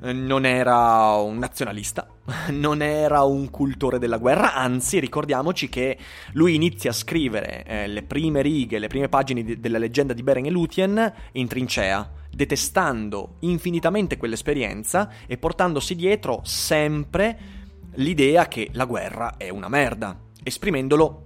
non 0.00 0.46
era 0.46 1.16
un 1.16 1.38
nazionalista, 1.38 2.06
non 2.50 2.82
era 2.82 3.22
un 3.22 3.50
cultore 3.50 3.98
della 3.98 4.18
guerra, 4.18 4.54
anzi 4.54 5.00
ricordiamoci 5.00 5.68
che 5.68 5.98
lui 6.32 6.54
inizia 6.54 6.90
a 6.90 6.94
scrivere 6.94 7.64
eh, 7.64 7.86
le 7.88 8.02
prime 8.02 8.42
righe, 8.42 8.78
le 8.78 8.88
prime 8.88 9.08
pagine 9.08 9.42
di, 9.42 9.60
della 9.60 9.78
leggenda 9.78 10.12
di 10.12 10.22
Beren 10.22 10.46
e 10.46 10.50
Lúthien 10.50 11.12
in 11.32 11.48
trincea, 11.48 12.10
detestando 12.30 13.36
infinitamente 13.40 14.16
quell'esperienza 14.16 15.10
e 15.26 15.38
portandosi 15.38 15.94
dietro 15.94 16.40
sempre 16.44 17.56
l'idea 17.94 18.46
che 18.46 18.68
la 18.72 18.84
guerra 18.84 19.36
è 19.36 19.48
una 19.48 19.68
merda, 19.68 20.16
esprimendolo 20.42 21.24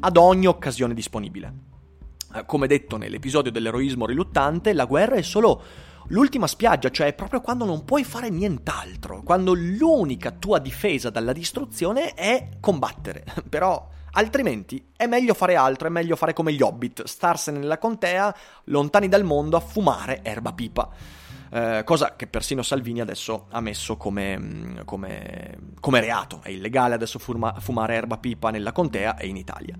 ad 0.00 0.16
ogni 0.16 0.46
occasione 0.46 0.94
disponibile. 0.94 1.70
Eh, 2.34 2.44
come 2.44 2.66
detto 2.66 2.96
nell'episodio 2.96 3.50
dell'eroismo 3.50 4.06
riluttante, 4.06 4.72
la 4.72 4.84
guerra 4.84 5.16
è 5.16 5.22
solo 5.22 5.62
l'ultima 6.08 6.46
spiaggia, 6.46 6.90
cioè 6.90 7.12
proprio 7.14 7.40
quando 7.40 7.64
non 7.64 7.84
puoi 7.84 8.04
fare 8.04 8.30
nient'altro, 8.30 9.22
quando 9.22 9.54
l'unica 9.54 10.30
tua 10.30 10.58
difesa 10.58 11.10
dalla 11.10 11.32
distruzione 11.32 12.14
è 12.14 12.48
combattere. 12.60 13.24
Però 13.48 13.88
altrimenti 14.12 14.88
è 14.96 15.06
meglio 15.06 15.34
fare 15.34 15.56
altro, 15.56 15.88
è 15.88 15.90
meglio 15.90 16.16
fare 16.16 16.32
come 16.32 16.52
gli 16.52 16.62
hobbit, 16.62 17.04
starsene 17.04 17.58
nella 17.58 17.78
contea, 17.78 18.34
lontani 18.64 19.08
dal 19.08 19.24
mondo, 19.24 19.56
a 19.56 19.60
fumare 19.60 20.20
erba 20.22 20.52
pipa. 20.52 20.88
Eh, 21.54 21.82
cosa 21.84 22.16
che 22.16 22.26
persino 22.26 22.62
Salvini 22.62 23.02
adesso 23.02 23.46
ha 23.50 23.60
messo 23.60 23.98
come, 23.98 24.38
mm, 24.38 24.78
come, 24.84 25.58
come 25.80 26.00
reato. 26.00 26.40
È 26.42 26.48
illegale 26.48 26.94
adesso 26.94 27.18
fuma, 27.18 27.54
fumare 27.58 27.94
erba 27.94 28.16
pipa 28.16 28.50
nella 28.50 28.72
contea 28.72 29.16
e 29.16 29.26
in 29.26 29.36
Italia. 29.36 29.76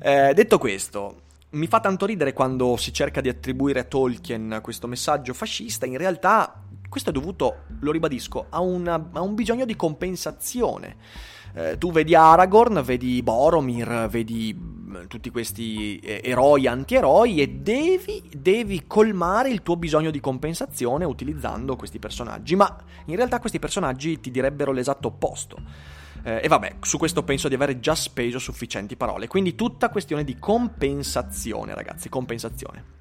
Eh, 0.00 0.32
detto 0.32 0.56
questo, 0.56 1.22
mi 1.50 1.66
fa 1.66 1.80
tanto 1.80 2.06
ridere 2.06 2.32
quando 2.32 2.76
si 2.76 2.92
cerca 2.92 3.20
di 3.20 3.28
attribuire 3.28 3.80
a 3.80 3.84
Tolkien 3.84 4.60
questo 4.62 4.86
messaggio 4.86 5.34
fascista, 5.34 5.86
in 5.86 5.96
realtà 5.96 6.62
questo 6.88 7.10
è 7.10 7.12
dovuto, 7.12 7.62
lo 7.80 7.92
ribadisco, 7.92 8.46
a, 8.50 8.60
una, 8.60 9.10
a 9.12 9.20
un 9.20 9.34
bisogno 9.34 9.64
di 9.64 9.76
compensazione. 9.76 10.96
Eh, 11.52 11.78
tu 11.78 11.90
vedi 11.90 12.14
Aragorn, 12.14 12.82
vedi 12.82 13.22
Boromir, 13.22 14.06
vedi 14.08 14.54
mm, 14.56 15.06
tutti 15.08 15.30
questi 15.30 15.98
eh, 15.98 16.20
eroi 16.22 16.66
antieroi 16.68 17.40
e 17.40 17.48
devi, 17.48 18.22
devi 18.32 18.84
colmare 18.86 19.50
il 19.50 19.62
tuo 19.62 19.76
bisogno 19.76 20.10
di 20.10 20.20
compensazione 20.20 21.04
utilizzando 21.04 21.74
questi 21.74 21.98
personaggi, 21.98 22.54
ma 22.54 22.76
in 23.06 23.16
realtà 23.16 23.40
questi 23.40 23.58
personaggi 23.58 24.20
ti 24.20 24.30
direbbero 24.30 24.70
l'esatto 24.70 25.08
opposto. 25.08 25.56
Eh, 26.22 26.40
e 26.42 26.48
vabbè, 26.48 26.76
su 26.80 26.98
questo 26.98 27.22
penso 27.22 27.48
di 27.48 27.54
aver 27.54 27.78
già 27.80 27.94
speso 27.94 28.38
sufficienti 28.38 28.96
parole. 28.96 29.26
Quindi 29.26 29.54
tutta 29.54 29.88
questione 29.90 30.24
di 30.24 30.38
compensazione, 30.38 31.74
ragazzi, 31.74 32.08
compensazione. 32.08 32.98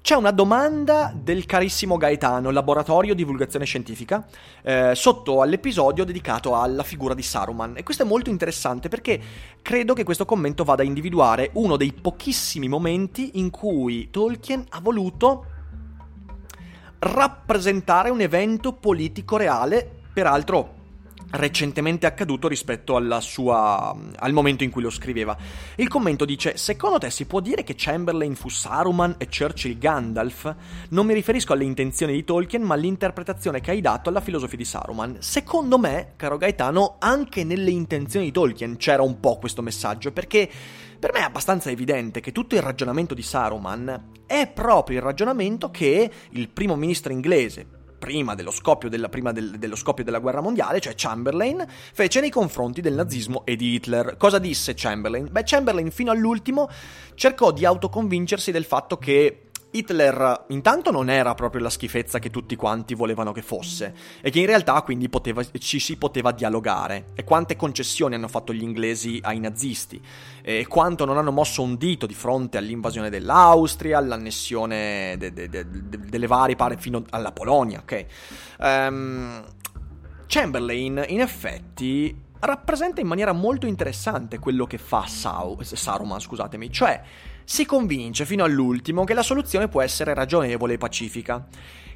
C'è 0.00 0.14
una 0.14 0.30
domanda 0.30 1.12
del 1.14 1.44
carissimo 1.44 1.96
Gaetano, 1.96 2.50
laboratorio 2.50 3.14
divulgazione 3.14 3.64
scientifica, 3.64 4.26
eh, 4.62 4.92
sotto 4.94 5.42
all'episodio 5.42 6.04
dedicato 6.04 6.56
alla 6.56 6.82
figura 6.82 7.14
di 7.14 7.22
Saruman. 7.22 7.76
E 7.76 7.82
questo 7.82 8.02
è 8.02 8.06
molto 8.06 8.30
interessante 8.30 8.88
perché 8.88 9.20
credo 9.62 9.92
che 9.94 10.04
questo 10.04 10.24
commento 10.24 10.64
vada 10.64 10.82
a 10.82 10.86
individuare 10.86 11.50
uno 11.54 11.76
dei 11.76 11.92
pochissimi 11.92 12.68
momenti 12.68 13.32
in 13.34 13.50
cui 13.50 14.10
Tolkien 14.10 14.64
ha 14.70 14.80
voluto 14.80 15.44
rappresentare 17.00 18.10
un 18.10 18.20
evento 18.20 18.72
politico 18.72 19.36
reale, 19.36 19.88
peraltro 20.12 20.76
recentemente 21.30 22.06
accaduto 22.06 22.48
rispetto 22.48 22.96
sua, 23.20 23.94
al 24.16 24.32
momento 24.32 24.64
in 24.64 24.70
cui 24.70 24.82
lo 24.82 24.90
scriveva. 24.90 25.36
Il 25.76 25.88
commento 25.88 26.24
dice: 26.24 26.56
Secondo 26.56 26.98
te 26.98 27.10
si 27.10 27.26
può 27.26 27.40
dire 27.40 27.62
che 27.62 27.74
Chamberlain 27.76 28.34
fu 28.34 28.48
Saruman 28.48 29.16
e 29.18 29.28
Churchill 29.28 29.78
Gandalf? 29.78 30.54
Non 30.90 31.06
mi 31.06 31.14
riferisco 31.14 31.52
alle 31.52 31.64
intenzioni 31.64 32.12
di 32.12 32.24
Tolkien, 32.24 32.62
ma 32.62 32.74
all'interpretazione 32.74 33.60
che 33.60 33.70
hai 33.70 33.80
dato 33.80 34.08
alla 34.08 34.20
filosofia 34.20 34.58
di 34.58 34.64
Saruman. 34.64 35.16
Secondo 35.20 35.78
me, 35.78 36.12
caro 36.16 36.36
Gaetano, 36.36 36.96
anche 36.98 37.44
nelle 37.44 37.70
intenzioni 37.70 38.26
di 38.26 38.32
Tolkien 38.32 38.76
c'era 38.76 39.02
un 39.02 39.20
po' 39.20 39.38
questo 39.38 39.62
messaggio, 39.62 40.12
perché 40.12 40.48
per 40.98 41.12
me 41.12 41.20
è 41.20 41.22
abbastanza 41.22 41.70
evidente 41.70 42.20
che 42.20 42.32
tutto 42.32 42.56
il 42.56 42.62
ragionamento 42.62 43.14
di 43.14 43.22
Saruman 43.22 44.16
è 44.26 44.48
proprio 44.48 44.98
il 44.98 45.04
ragionamento 45.04 45.70
che 45.70 46.10
il 46.30 46.48
primo 46.48 46.74
ministro 46.74 47.12
inglese, 47.12 47.77
prima 47.98 48.34
dello 48.34 48.50
scoppio 48.50 48.88
della, 48.88 49.08
prima 49.08 49.32
del, 49.32 49.58
dello 49.58 49.76
scoppio 49.76 50.04
della 50.04 50.20
guerra 50.20 50.40
mondiale, 50.40 50.80
cioè 50.80 50.94
Chamberlain, 50.96 51.66
fece 51.92 52.20
nei 52.20 52.30
confronti 52.30 52.80
del 52.80 52.94
nazismo 52.94 53.42
e 53.44 53.56
di 53.56 53.74
Hitler. 53.74 54.16
Cosa 54.16 54.38
disse 54.38 54.74
Chamberlain? 54.74 55.28
Beh, 55.30 55.42
Chamberlain 55.44 55.90
fino 55.90 56.10
all'ultimo 56.10 56.68
cercò 57.14 57.50
di 57.50 57.64
autoconvincersi 57.64 58.52
del 58.52 58.64
fatto 58.64 58.96
che 58.96 59.47
Hitler 59.70 60.44
intanto 60.48 60.90
non 60.90 61.10
era 61.10 61.34
proprio 61.34 61.60
la 61.60 61.68
schifezza 61.68 62.18
che 62.18 62.30
tutti 62.30 62.56
quanti 62.56 62.94
volevano 62.94 63.32
che 63.32 63.42
fosse 63.42 63.94
e 64.20 64.30
che 64.30 64.40
in 64.40 64.46
realtà 64.46 64.80
quindi 64.82 65.08
poteva, 65.08 65.42
ci 65.58 65.78
si 65.78 65.96
poteva 65.96 66.32
dialogare 66.32 67.08
e 67.14 67.24
quante 67.24 67.54
concessioni 67.56 68.14
hanno 68.14 68.28
fatto 68.28 68.54
gli 68.54 68.62
inglesi 68.62 69.20
ai 69.22 69.40
nazisti 69.40 70.00
e 70.42 70.66
quanto 70.66 71.04
non 71.04 71.18
hanno 71.18 71.32
mosso 71.32 71.62
un 71.62 71.76
dito 71.76 72.06
di 72.06 72.14
fronte 72.14 72.56
all'invasione 72.56 73.10
dell'Austria, 73.10 73.98
all'annessione 73.98 75.16
de, 75.18 75.32
de, 75.32 75.48
de, 75.48 75.66
delle 75.88 76.26
varie 76.26 76.56
pare 76.56 76.76
fino 76.78 77.04
alla 77.10 77.32
Polonia, 77.32 77.80
ok? 77.80 78.06
Um, 78.58 79.44
Chamberlain 80.26 81.04
in 81.08 81.20
effetti 81.20 82.26
rappresenta 82.40 83.00
in 83.00 83.06
maniera 83.06 83.32
molto 83.32 83.66
interessante 83.66 84.38
quello 84.38 84.66
che 84.66 84.78
fa 84.78 85.06
Sau- 85.06 85.60
Saruman, 85.62 86.20
scusatemi, 86.20 86.70
cioè 86.70 87.02
si 87.50 87.64
convince 87.64 88.26
fino 88.26 88.44
all'ultimo 88.44 89.04
che 89.04 89.14
la 89.14 89.22
soluzione 89.22 89.68
può 89.68 89.80
essere 89.80 90.12
ragionevole 90.12 90.74
e 90.74 90.76
pacifica, 90.76 91.46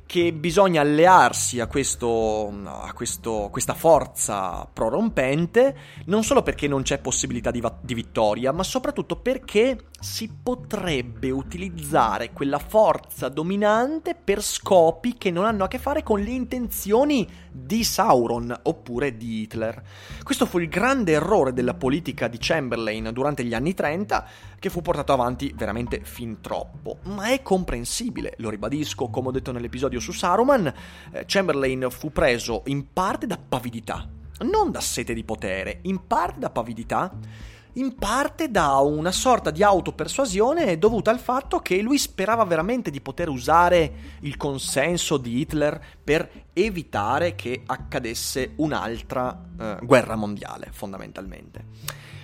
che 0.06 0.32
bisogna 0.32 0.80
allearsi 0.80 1.60
a, 1.60 1.66
questo, 1.66 2.50
a 2.64 2.90
questo, 2.94 3.50
questa 3.52 3.74
forza 3.74 4.66
prorompente 4.72 5.76
non 6.06 6.24
solo 6.24 6.42
perché 6.42 6.68
non 6.68 6.80
c'è 6.80 7.00
possibilità 7.00 7.50
di, 7.50 7.60
va- 7.60 7.78
di 7.78 7.92
vittoria, 7.92 8.50
ma 8.50 8.62
soprattutto 8.62 9.16
perché 9.16 9.76
si 10.02 10.28
potrebbe 10.42 11.30
utilizzare 11.30 12.32
quella 12.32 12.58
forza 12.58 13.28
dominante 13.28 14.16
per 14.16 14.42
scopi 14.42 15.16
che 15.16 15.30
non 15.30 15.44
hanno 15.44 15.62
a 15.62 15.68
che 15.68 15.78
fare 15.78 16.02
con 16.02 16.18
le 16.18 16.30
intenzioni 16.30 17.26
di 17.52 17.84
Sauron 17.84 18.52
oppure 18.64 19.16
di 19.16 19.42
Hitler. 19.42 19.80
Questo 20.24 20.44
fu 20.44 20.58
il 20.58 20.68
grande 20.68 21.12
errore 21.12 21.52
della 21.52 21.74
politica 21.74 22.26
di 22.26 22.38
Chamberlain 22.40 23.10
durante 23.12 23.44
gli 23.44 23.54
anni 23.54 23.74
30 23.74 24.26
che 24.58 24.70
fu 24.70 24.82
portato 24.82 25.12
avanti 25.12 25.54
veramente 25.56 26.00
fin 26.02 26.40
troppo, 26.40 26.98
ma 27.04 27.28
è 27.28 27.40
comprensibile, 27.40 28.34
lo 28.38 28.50
ribadisco, 28.50 29.08
come 29.08 29.28
ho 29.28 29.32
detto 29.32 29.52
nell'episodio 29.52 30.00
su 30.00 30.10
Saruman, 30.10 30.72
eh, 31.12 31.24
Chamberlain 31.26 31.86
fu 31.90 32.10
preso 32.10 32.62
in 32.66 32.92
parte 32.92 33.28
da 33.28 33.38
pavidità, 33.38 34.08
non 34.40 34.72
da 34.72 34.80
sete 34.80 35.14
di 35.14 35.22
potere, 35.22 35.78
in 35.82 36.08
parte 36.08 36.40
da 36.40 36.50
pavidità 36.50 37.50
in 37.74 37.94
parte 37.94 38.50
da 38.50 38.76
una 38.78 39.12
sorta 39.12 39.50
di 39.50 39.62
autopersuasione 39.62 40.78
dovuta 40.78 41.11
al 41.11 41.18
fatto 41.18 41.61
che 41.61 41.80
lui 41.80 41.96
sperava 41.96 42.44
veramente 42.44 42.90
di 42.90 43.00
poter 43.00 43.28
usare 43.28 43.92
il 44.20 44.37
consenso 44.37 45.16
di 45.16 45.40
Hitler 45.40 45.80
per 46.02 46.30
evitare 46.52 47.35
che 47.35 47.62
accadesse 47.64 48.52
un'altra 48.56 49.42
eh, 49.58 49.78
guerra 49.82 50.16
mondiale, 50.16 50.68
fondamentalmente. 50.70 51.64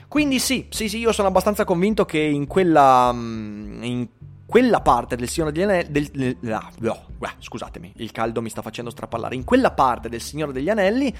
Quindi 0.08 0.38
sì, 0.38 0.66
sì, 0.70 0.88
sì, 0.88 0.98
io 0.98 1.12
sono 1.12 1.28
abbastanza 1.28 1.64
convinto 1.64 2.04
che 2.04 2.18
in 2.18 2.46
quella, 2.46 3.12
mm, 3.12 3.82
in 3.82 4.08
quella 4.46 4.80
parte 4.80 5.16
del 5.16 5.28
Signore 5.28 5.52
degli 5.52 5.62
Anelli. 5.62 5.90
Del, 5.90 6.36
ah, 6.50 6.70
oh, 6.86 7.06
scusatemi, 7.38 7.92
il 7.96 8.10
caldo 8.12 8.40
mi 8.40 8.48
sta 8.48 8.62
facendo 8.62 8.90
strappallare. 8.90 9.34
In 9.34 9.44
quella 9.44 9.70
parte 9.72 10.08
del 10.08 10.22
Signore 10.22 10.52
degli 10.52 10.70
Anelli 10.70 11.14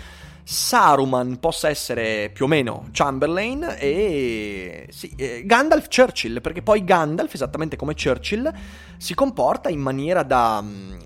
Saruman 0.51 1.41
possa 1.41 1.69
essere 1.69 2.31
più 2.31 2.47
o 2.47 2.49
meno 2.49 2.89
Chamberlain 2.91 3.77
e 3.79 4.89
sì, 4.89 5.13
eh, 5.15 5.43
Gandalf 5.45 5.89
Churchill, 5.95 6.41
perché 6.41 6.63
poi 6.63 6.85
Gandalf, 6.85 7.35
esattamente 7.35 7.77
come 7.77 7.93
Churchill, 7.93 8.51
si 8.97 9.13
comporta 9.13 9.69
in 9.69 9.81
maniera 9.81 10.23
da, 10.23 10.65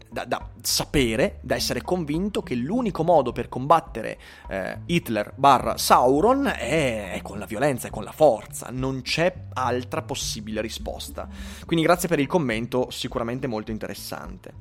da, 0.09 0.25
da 0.27 0.49
sapere, 0.61 1.41
da 1.41 1.57
essere 1.57 1.83
convinto 1.83 2.45
che 2.45 2.55
l'unico 2.55 3.03
modo 3.03 3.33
per 3.33 3.49
combattere 3.49 4.17
eh, 4.49 4.79
Hitler 4.87 5.33
barra 5.35 5.77
Sauron 5.77 6.47
è, 6.47 7.15
è 7.15 7.21
con 7.23 7.41
la 7.41 7.47
violenza, 7.47 7.89
è 7.89 7.91
con 7.91 8.05
la 8.05 8.13
forza, 8.13 8.69
non 8.71 9.03
c'è 9.03 9.35
altra 9.55 10.03
possibile 10.03 10.61
risposta. 10.61 11.27
Quindi 11.67 11.85
grazie 11.85 12.07
per 12.07 12.21
il 12.21 12.29
commento, 12.29 12.91
sicuramente 12.93 13.49
molto 13.49 13.73
interessante. 13.73 14.53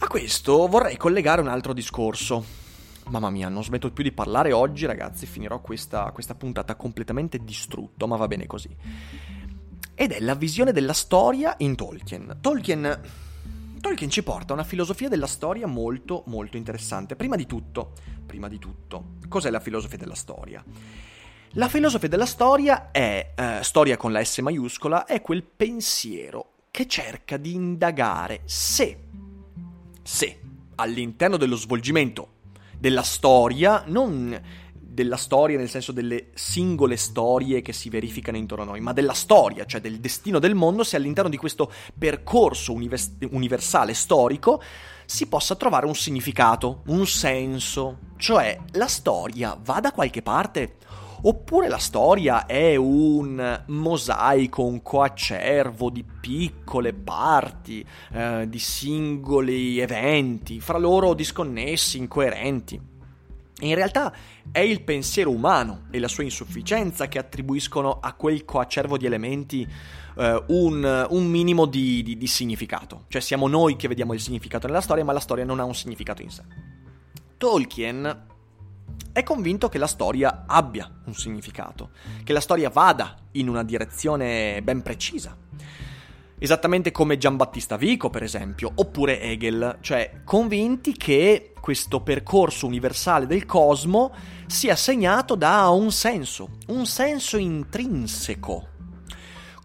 A 0.00 0.08
questo 0.08 0.66
vorrei 0.66 0.96
collegare 0.96 1.40
un 1.40 1.46
altro 1.46 1.72
discorso 1.72 2.61
Mamma 3.08 3.30
mia, 3.30 3.48
non 3.48 3.64
smetto 3.64 3.90
più 3.90 4.04
di 4.04 4.12
parlare 4.12 4.52
oggi, 4.52 4.86
ragazzi. 4.86 5.26
Finirò 5.26 5.60
questa, 5.60 6.10
questa 6.12 6.34
puntata 6.34 6.76
completamente 6.76 7.38
distrutto, 7.42 8.06
ma 8.06 8.16
va 8.16 8.26
bene 8.26 8.46
così. 8.46 8.74
Ed 9.94 10.12
è 10.12 10.20
la 10.20 10.34
visione 10.34 10.72
della 10.72 10.92
storia 10.92 11.54
in 11.58 11.74
Tolkien. 11.74 12.38
Tolkien. 12.40 13.00
Tolkien 13.80 14.10
ci 14.10 14.22
porta 14.22 14.52
una 14.52 14.64
filosofia 14.64 15.08
della 15.08 15.26
storia 15.26 15.66
molto, 15.66 16.22
molto 16.26 16.56
interessante. 16.56 17.16
Prima 17.16 17.36
di 17.36 17.46
tutto, 17.46 17.92
prima 18.24 18.48
di 18.48 18.58
tutto, 18.58 19.16
cos'è 19.28 19.50
la 19.50 19.60
filosofia 19.60 19.98
della 19.98 20.14
storia? 20.14 20.64
La 21.56 21.68
filosofia 21.68 22.08
della 22.08 22.24
storia 22.24 22.90
è, 22.92 23.32
eh, 23.36 23.58
storia 23.62 23.96
con 23.96 24.12
la 24.12 24.24
S 24.24 24.38
maiuscola, 24.38 25.04
è 25.04 25.20
quel 25.20 25.42
pensiero 25.42 26.52
che 26.70 26.86
cerca 26.86 27.36
di 27.36 27.52
indagare 27.52 28.40
se, 28.44 28.98
se 30.02 30.40
all'interno 30.76 31.36
dello 31.36 31.56
svolgimento 31.56 32.40
della 32.82 33.02
storia, 33.02 33.84
non 33.86 34.42
della 34.74 35.16
storia 35.16 35.56
nel 35.56 35.70
senso 35.70 35.92
delle 35.92 36.30
singole 36.34 36.96
storie 36.96 37.62
che 37.62 37.72
si 37.72 37.88
verificano 37.88 38.36
intorno 38.36 38.64
a 38.64 38.66
noi, 38.66 38.80
ma 38.80 38.92
della 38.92 39.12
storia, 39.12 39.64
cioè 39.66 39.80
del 39.80 40.00
destino 40.00 40.40
del 40.40 40.56
mondo, 40.56 40.82
se 40.82 40.96
all'interno 40.96 41.30
di 41.30 41.36
questo 41.36 41.70
percorso 41.96 42.72
univers- 42.72 43.12
universale 43.30 43.94
storico 43.94 44.60
si 45.04 45.28
possa 45.28 45.54
trovare 45.54 45.86
un 45.86 45.94
significato, 45.94 46.82
un 46.86 47.06
senso, 47.06 47.98
cioè 48.16 48.58
la 48.72 48.88
storia 48.88 49.56
va 49.62 49.78
da 49.78 49.92
qualche 49.92 50.20
parte 50.20 50.78
oppure 51.22 51.68
la 51.68 51.78
storia 51.78 52.46
è 52.46 52.76
un 52.76 53.62
mosaico, 53.66 54.64
un 54.64 54.82
coacervo 54.82 55.90
di 55.90 56.04
piccole 56.04 56.92
parti, 56.92 57.84
eh, 58.12 58.46
di 58.48 58.58
singoli 58.58 59.78
eventi, 59.78 60.60
fra 60.60 60.78
loro 60.78 61.14
disconnessi, 61.14 61.98
incoerenti. 61.98 62.90
In 63.60 63.74
realtà 63.76 64.12
è 64.50 64.58
il 64.58 64.82
pensiero 64.82 65.30
umano 65.30 65.82
e 65.90 66.00
la 66.00 66.08
sua 66.08 66.24
insufficienza 66.24 67.06
che 67.06 67.18
attribuiscono 67.18 67.98
a 68.00 68.12
quel 68.14 68.44
coacervo 68.44 68.96
di 68.96 69.06
elementi 69.06 69.68
eh, 70.16 70.44
un, 70.48 71.06
un, 71.10 71.26
minimo 71.26 71.66
di, 71.66 72.02
di, 72.02 72.16
di 72.16 72.26
significato. 72.26 73.04
Cioè 73.06 73.20
siamo 73.20 73.46
noi 73.46 73.76
che 73.76 73.86
vediamo 73.86 74.14
il 74.14 74.20
significato 74.20 74.66
nella 74.66 74.80
storia, 74.80 75.04
ma 75.04 75.12
la 75.12 75.20
storia 75.20 75.44
non 75.44 75.60
ha 75.60 75.64
un 75.64 75.74
significato 75.74 76.22
in 76.22 76.30
sé. 76.30 76.42
Tolkien 77.36 78.30
è 79.12 79.22
convinto 79.22 79.68
che 79.68 79.78
la 79.78 79.86
storia 79.86 80.44
abbia 80.46 80.90
un 81.04 81.14
significato, 81.14 81.90
che 82.24 82.32
la 82.32 82.40
storia 82.40 82.70
vada 82.70 83.16
in 83.32 83.48
una 83.48 83.62
direzione 83.62 84.60
ben 84.62 84.82
precisa. 84.82 85.36
Esattamente 86.38 86.90
come 86.90 87.18
Giambattista 87.18 87.76
Vico, 87.76 88.10
per 88.10 88.22
esempio, 88.22 88.72
oppure 88.74 89.20
Hegel, 89.20 89.78
cioè 89.80 90.22
convinti 90.24 90.94
che 90.94 91.52
questo 91.60 92.00
percorso 92.00 92.66
universale 92.66 93.26
del 93.26 93.46
cosmo 93.46 94.12
sia 94.46 94.74
segnato 94.74 95.36
da 95.36 95.68
un 95.68 95.92
senso, 95.92 96.48
un 96.68 96.84
senso 96.84 97.36
intrinseco, 97.36 98.68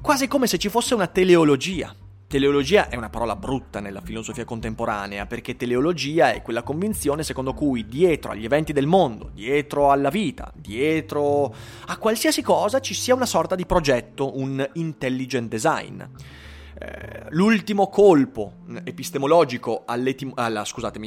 quasi 0.01 0.27
come 0.27 0.45
se 0.45 0.59
ci 0.59 0.69
fosse 0.69 0.93
una 0.93 1.07
teleologia, 1.07 1.95
Teleologia 2.29 2.89
è 2.89 2.97
una 2.97 3.09
parola 3.09 3.37
brutta 3.37 3.79
nella 3.79 4.01
filosofia 4.01 4.43
contemporanea 4.43 5.25
perché 5.25 5.55
teleologia 5.55 6.33
è 6.33 6.41
quella 6.41 6.61
convinzione 6.61 7.23
secondo 7.23 7.53
cui 7.53 7.85
dietro 7.85 8.31
agli 8.31 8.43
eventi 8.43 8.73
del 8.73 8.85
mondo, 8.85 9.29
dietro 9.33 9.91
alla 9.91 10.09
vita, 10.09 10.51
dietro 10.53 11.55
a 11.85 11.97
qualsiasi 11.97 12.41
cosa 12.41 12.81
ci 12.81 12.93
sia 12.93 13.15
una 13.15 13.25
sorta 13.25 13.55
di 13.55 13.65
progetto, 13.65 14.37
un 14.37 14.71
intelligent 14.73 15.47
design. 15.47 16.01
Eh, 16.01 17.27
l'ultimo 17.29 17.87
colpo 17.87 18.55
epistemologico 18.83 19.83
alla, 19.85 20.13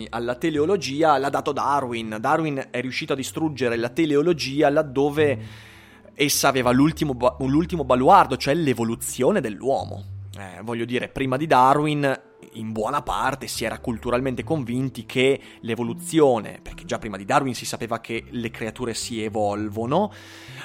alla 0.09 0.35
teleologia 0.37 1.19
l'ha 1.19 1.29
dato 1.29 1.53
Darwin. 1.53 2.17
Darwin 2.19 2.69
è 2.71 2.81
riuscito 2.81 3.13
a 3.13 3.17
distruggere 3.17 3.77
la 3.77 3.91
teleologia 3.91 4.71
laddove 4.71 5.39
essa 6.15 6.49
aveva 6.49 6.71
l'ultimo, 6.71 7.37
l'ultimo 7.41 7.85
baluardo, 7.85 8.39
cioè 8.39 8.55
l'evoluzione 8.55 9.43
dell'uomo 9.43 10.19
eh, 10.41 10.61
voglio 10.63 10.85
dire, 10.85 11.09
prima 11.09 11.37
di 11.37 11.47
Darwin 11.47 12.29
in 12.55 12.73
buona 12.73 13.03
parte 13.03 13.47
si 13.47 13.65
era 13.65 13.79
culturalmente 13.79 14.43
convinti 14.43 15.07
che 15.07 15.41
l'evoluzione, 15.61 16.59
perché 16.63 16.85
già 16.85 16.99
prima 16.99 17.17
di 17.17 17.25
Darwin 17.25 17.55
si 17.55 17.65
sapeva 17.65 18.01
che 18.01 18.25
le 18.31 18.51
creature 18.51 18.95
si 18.95 19.23
evolvono, 19.23 20.13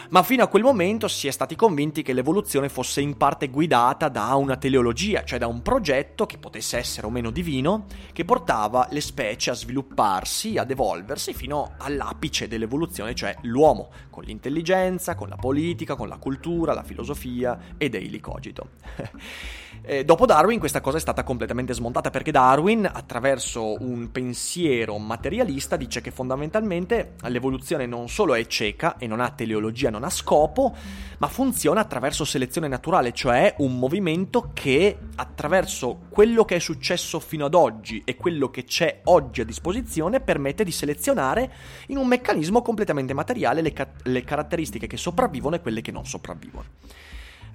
ma 0.10 0.24
fino 0.24 0.44
a 0.44 0.48
quel 0.48 0.64
momento 0.64 1.08
si 1.08 1.28
è 1.28 1.32
stati 1.32 1.56
convinti 1.56 2.02
che 2.02 2.14
l'evoluzione 2.14 2.70
fosse 2.70 3.02
in 3.02 3.18
parte 3.18 3.50
guidata 3.50 4.08
da 4.10 4.34
una 4.36 4.56
teleologia, 4.56 5.24
cioè 5.24 5.40
da 5.40 5.48
un 5.48 5.62
progetto 5.62 6.26
che 6.26 6.38
potesse 6.38 6.78
essere 6.78 7.08
o 7.08 7.10
meno 7.10 7.30
divino, 7.30 7.86
che 8.14 8.26
portava 8.26 8.88
le 8.92 9.02
specie 9.02 9.52
a 9.52 9.54
svilupparsi, 9.54 10.58
ad 10.58 10.72
evolversi 10.72 11.34
fino 11.34 11.74
all'apice 11.78 12.48
dell'evoluzione, 12.48 13.14
cioè 13.14 13.36
l'uomo, 13.42 13.92
con 14.10 14.24
l'intelligenza, 14.24 15.16
con 15.16 15.30
la 15.30 15.36
politica, 15.36 15.96
con 15.96 16.08
la 16.08 16.18
cultura, 16.18 16.74
la 16.74 16.84
filosofia 16.84 17.76
e 17.78 17.90
daily 17.90 18.20
cogito. 18.20 18.70
Eh, 19.88 20.04
dopo 20.04 20.26
Darwin 20.26 20.58
questa 20.58 20.82
cosa 20.82 20.98
è 20.98 21.00
stata 21.00 21.24
completamente 21.24 21.72
smontata 21.72 22.10
perché 22.10 22.32
Darwin, 22.32 22.90
attraverso 22.92 23.80
un 23.84 24.10
pensiero 24.12 24.98
materialista, 24.98 25.76
dice 25.76 26.02
che 26.02 26.10
fondamentalmente 26.10 27.14
l'evoluzione 27.28 27.86
non 27.86 28.10
solo 28.10 28.34
è 28.34 28.48
cieca 28.48 28.98
e 28.98 29.06
non 29.06 29.20
ha 29.20 29.30
teleologia, 29.30 29.92
non 29.92 30.04
ha 30.04 30.10
scopo, 30.10 30.74
ma 31.20 31.28
funziona 31.28 31.82
attraverso 31.82 32.26
selezione 32.26 32.68
naturale, 32.68 33.12
cioè 33.12 33.54
un 33.60 33.78
movimento 33.78 34.50
che 34.54 34.98
attraverso 35.18 36.00
quello 36.10 36.46
che 36.46 36.56
è 36.56 36.60
successo 36.60 37.20
fino 37.20 37.46
ad 37.46 37.54
oggi 37.54 38.02
e 38.06 38.16
quello 38.16 38.50
che 38.50 38.64
c'è 38.64 39.02
oggi 39.04 39.42
a 39.42 39.46
disposizione 39.46 40.20
permette 40.20 40.64
di 40.64 40.72
selezionare 40.72 41.52
in 41.88 41.98
un 41.98 42.08
meccanismo 42.08 42.64
completamente 42.64 43.14
materiale 43.14 43.62
le, 43.62 43.72
ca- 43.72 43.92
le 44.02 44.24
caratteristiche 44.24 44.88
che 44.88 44.98
sopravvivono 44.98 45.58
e 45.58 45.62
quelle 45.62 45.82
che 45.82 45.92
non 45.92 46.06
sopravvivono. 46.06 47.04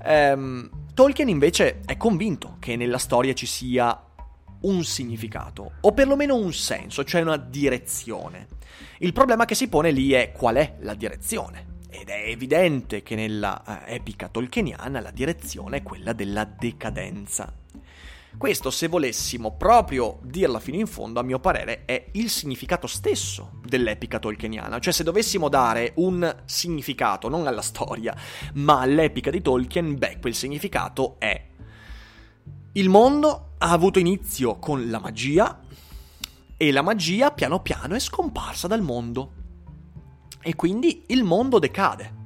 Um, 0.04 0.70
Tolkien 0.94 1.28
invece 1.28 1.80
è 1.84 1.96
convinto 1.96 2.56
che 2.58 2.76
nella 2.76 2.98
storia 2.98 3.32
ci 3.32 3.46
sia 3.46 4.04
un 4.62 4.84
significato, 4.84 5.72
o 5.80 5.92
perlomeno 5.92 6.34
un 6.36 6.52
senso, 6.52 7.04
cioè 7.04 7.22
una 7.22 7.36
direzione. 7.36 8.48
Il 8.98 9.12
problema 9.12 9.44
che 9.44 9.54
si 9.54 9.68
pone 9.68 9.90
lì 9.90 10.12
è 10.12 10.32
qual 10.32 10.56
è 10.56 10.76
la 10.80 10.94
direzione. 10.94 11.78
Ed 11.88 12.08
è 12.08 12.28
evidente 12.28 13.02
che 13.02 13.14
nella 13.14 13.62
uh, 13.66 13.72
epica 13.86 14.28
tolkieniana 14.28 15.00
la 15.00 15.10
direzione 15.10 15.78
è 15.78 15.82
quella 15.82 16.12
della 16.12 16.44
decadenza. 16.44 17.52
Questo, 18.36 18.70
se 18.70 18.88
volessimo 18.88 19.56
proprio 19.56 20.18
dirla 20.22 20.60
fino 20.60 20.78
in 20.78 20.86
fondo, 20.86 21.20
a 21.20 21.22
mio 21.22 21.40
parere, 21.40 21.84
è 21.84 22.10
il 22.12 22.30
significato 22.30 22.86
stesso 22.86 23.60
dell'epica 23.64 24.18
tolkieniana. 24.18 24.78
Cioè, 24.78 24.92
se 24.92 25.02
dovessimo 25.04 25.48
dare 25.48 25.92
un 25.96 26.42
significato, 26.44 27.28
non 27.28 27.46
alla 27.46 27.62
storia, 27.62 28.16
ma 28.54 28.80
all'epica 28.80 29.30
di 29.30 29.42
Tolkien, 29.42 29.98
beh, 29.98 30.18
quel 30.20 30.34
significato 30.34 31.16
è 31.18 31.48
il 32.74 32.88
mondo 32.88 33.54
ha 33.58 33.72
avuto 33.72 33.98
inizio 33.98 34.58
con 34.58 34.88
la 34.88 35.00
magia 35.00 35.60
e 36.56 36.70
la 36.70 36.82
magia 36.82 37.32
piano 37.32 37.60
piano 37.60 37.96
è 37.96 37.98
scomparsa 37.98 38.68
dal 38.68 38.80
mondo. 38.80 39.32
E 40.40 40.54
quindi 40.54 41.02
il 41.08 41.24
mondo 41.24 41.58
decade. 41.58 42.19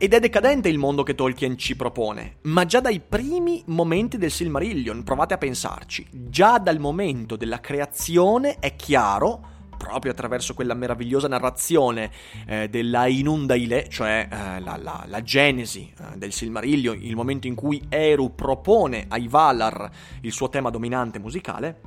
Ed 0.00 0.14
è 0.14 0.20
decadente 0.20 0.68
il 0.68 0.78
mondo 0.78 1.02
che 1.02 1.16
Tolkien 1.16 1.58
ci 1.58 1.74
propone, 1.74 2.36
ma 2.42 2.64
già 2.64 2.78
dai 2.78 3.00
primi 3.00 3.64
momenti 3.66 4.16
del 4.16 4.30
Silmarillion, 4.30 5.02
provate 5.02 5.34
a 5.34 5.38
pensarci, 5.38 6.06
già 6.12 6.58
dal 6.58 6.78
momento 6.78 7.34
della 7.34 7.58
creazione 7.58 8.60
è 8.60 8.76
chiaro 8.76 9.56
proprio 9.76 10.12
attraverso 10.12 10.54
quella 10.54 10.74
meravigliosa 10.74 11.26
narrazione 11.26 12.12
eh, 12.46 12.68
della 12.68 13.08
Inundaile, 13.08 13.88
cioè 13.88 14.28
eh, 14.30 14.60
la, 14.60 14.76
la, 14.80 15.04
la, 15.04 15.22
genesi 15.24 15.92
eh, 15.98 16.16
del 16.16 16.32
Silmarillion, 16.32 16.96
il 17.02 17.16
momento 17.16 17.48
in 17.48 17.56
cui 17.56 17.82
Eru 17.88 18.36
propone 18.36 19.06
ai 19.08 19.26
Valar 19.26 19.90
il 20.20 20.30
suo 20.30 20.48
tema 20.48 20.70
dominante 20.70 21.18
musicale, 21.18 21.80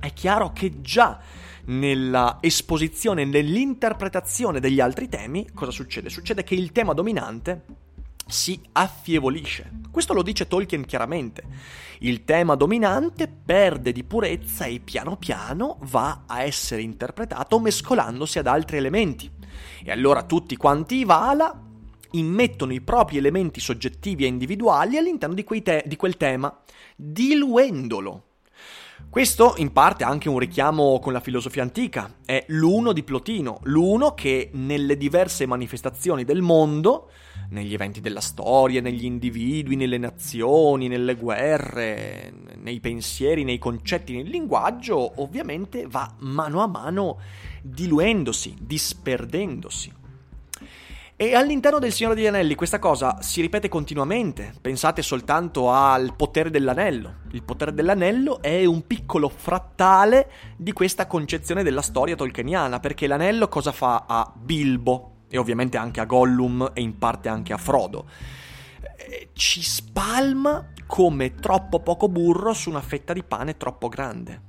è 0.00 0.12
chiaro 0.12 0.50
che 0.52 0.80
già 0.80 1.20
nella 1.66 2.38
esposizione, 2.40 3.24
nell'interpretazione 3.24 4.60
degli 4.60 4.80
altri 4.80 5.08
temi, 5.08 5.50
cosa 5.52 5.70
succede? 5.70 6.08
Succede 6.08 6.44
che 6.44 6.54
il 6.54 6.72
tema 6.72 6.92
dominante 6.92 7.64
si 8.26 8.60
affievolisce. 8.72 9.70
Questo 9.90 10.12
lo 10.12 10.22
dice 10.22 10.48
Tolkien 10.48 10.84
chiaramente. 10.84 11.44
Il 12.00 12.24
tema 12.24 12.54
dominante 12.56 13.28
perde 13.28 13.92
di 13.92 14.04
purezza 14.04 14.66
e 14.66 14.80
piano 14.80 15.16
piano 15.16 15.78
va 15.82 16.24
a 16.26 16.42
essere 16.42 16.82
interpretato 16.82 17.58
mescolandosi 17.60 18.38
ad 18.38 18.46
altri 18.46 18.76
elementi. 18.76 19.30
E 19.82 19.90
allora 19.90 20.24
tutti 20.24 20.56
quanti 20.56 20.96
i 20.96 21.04
Vala 21.04 21.62
immettono 22.12 22.72
i 22.72 22.80
propri 22.80 23.16
elementi 23.16 23.60
soggettivi 23.60 24.24
e 24.24 24.28
individuali 24.28 24.96
all'interno 24.96 25.34
di, 25.34 25.44
te- 25.62 25.84
di 25.86 25.96
quel 25.96 26.16
tema, 26.16 26.54
diluendolo 26.96 28.25
questo 29.16 29.54
in 29.56 29.72
parte 29.72 30.04
ha 30.04 30.08
anche 30.08 30.28
un 30.28 30.38
richiamo 30.38 30.98
con 30.98 31.14
la 31.14 31.20
filosofia 31.20 31.62
antica, 31.62 32.16
è 32.26 32.44
l'uno 32.48 32.92
di 32.92 33.02
Plotino, 33.02 33.60
l'uno 33.62 34.12
che 34.12 34.50
nelle 34.52 34.98
diverse 34.98 35.46
manifestazioni 35.46 36.22
del 36.22 36.42
mondo, 36.42 37.08
negli 37.48 37.72
eventi 37.72 38.02
della 38.02 38.20
storia, 38.20 38.82
negli 38.82 39.06
individui, 39.06 39.74
nelle 39.76 39.96
nazioni, 39.96 40.88
nelle 40.88 41.14
guerre, 41.14 42.30
nei 42.58 42.78
pensieri, 42.78 43.42
nei 43.42 43.56
concetti, 43.56 44.14
nel 44.14 44.28
linguaggio, 44.28 45.22
ovviamente 45.22 45.86
va 45.88 46.14
mano 46.18 46.60
a 46.62 46.66
mano 46.66 47.18
diluendosi, 47.62 48.54
disperdendosi. 48.60 49.90
E 51.18 51.34
all'interno 51.34 51.78
del 51.78 51.94
Signore 51.94 52.14
degli 52.14 52.26
Anelli 52.26 52.54
questa 52.54 52.78
cosa 52.78 53.22
si 53.22 53.40
ripete 53.40 53.70
continuamente. 53.70 54.52
Pensate 54.60 55.00
soltanto 55.00 55.72
al 55.72 56.14
potere 56.14 56.50
dell'anello. 56.50 57.20
Il 57.30 57.42
potere 57.42 57.72
dell'anello 57.72 58.42
è 58.42 58.66
un 58.66 58.86
piccolo 58.86 59.30
frattale 59.30 60.30
di 60.58 60.72
questa 60.72 61.06
concezione 61.06 61.62
della 61.62 61.80
storia 61.80 62.16
tolkieniana, 62.16 62.80
perché 62.80 63.06
l'anello 63.06 63.48
cosa 63.48 63.72
fa 63.72 64.04
a 64.06 64.30
Bilbo 64.36 65.12
e 65.30 65.38
ovviamente 65.38 65.78
anche 65.78 66.00
a 66.00 66.04
Gollum 66.04 66.72
e 66.74 66.82
in 66.82 66.98
parte 66.98 67.30
anche 67.30 67.54
a 67.54 67.56
Frodo? 67.56 68.04
Eh, 68.98 69.30
ci 69.32 69.62
spalma 69.62 70.72
come 70.86 71.34
troppo 71.36 71.80
poco 71.80 72.10
burro 72.10 72.52
su 72.52 72.68
una 72.68 72.82
fetta 72.82 73.14
di 73.14 73.22
pane 73.22 73.56
troppo 73.56 73.88
grande. 73.88 74.42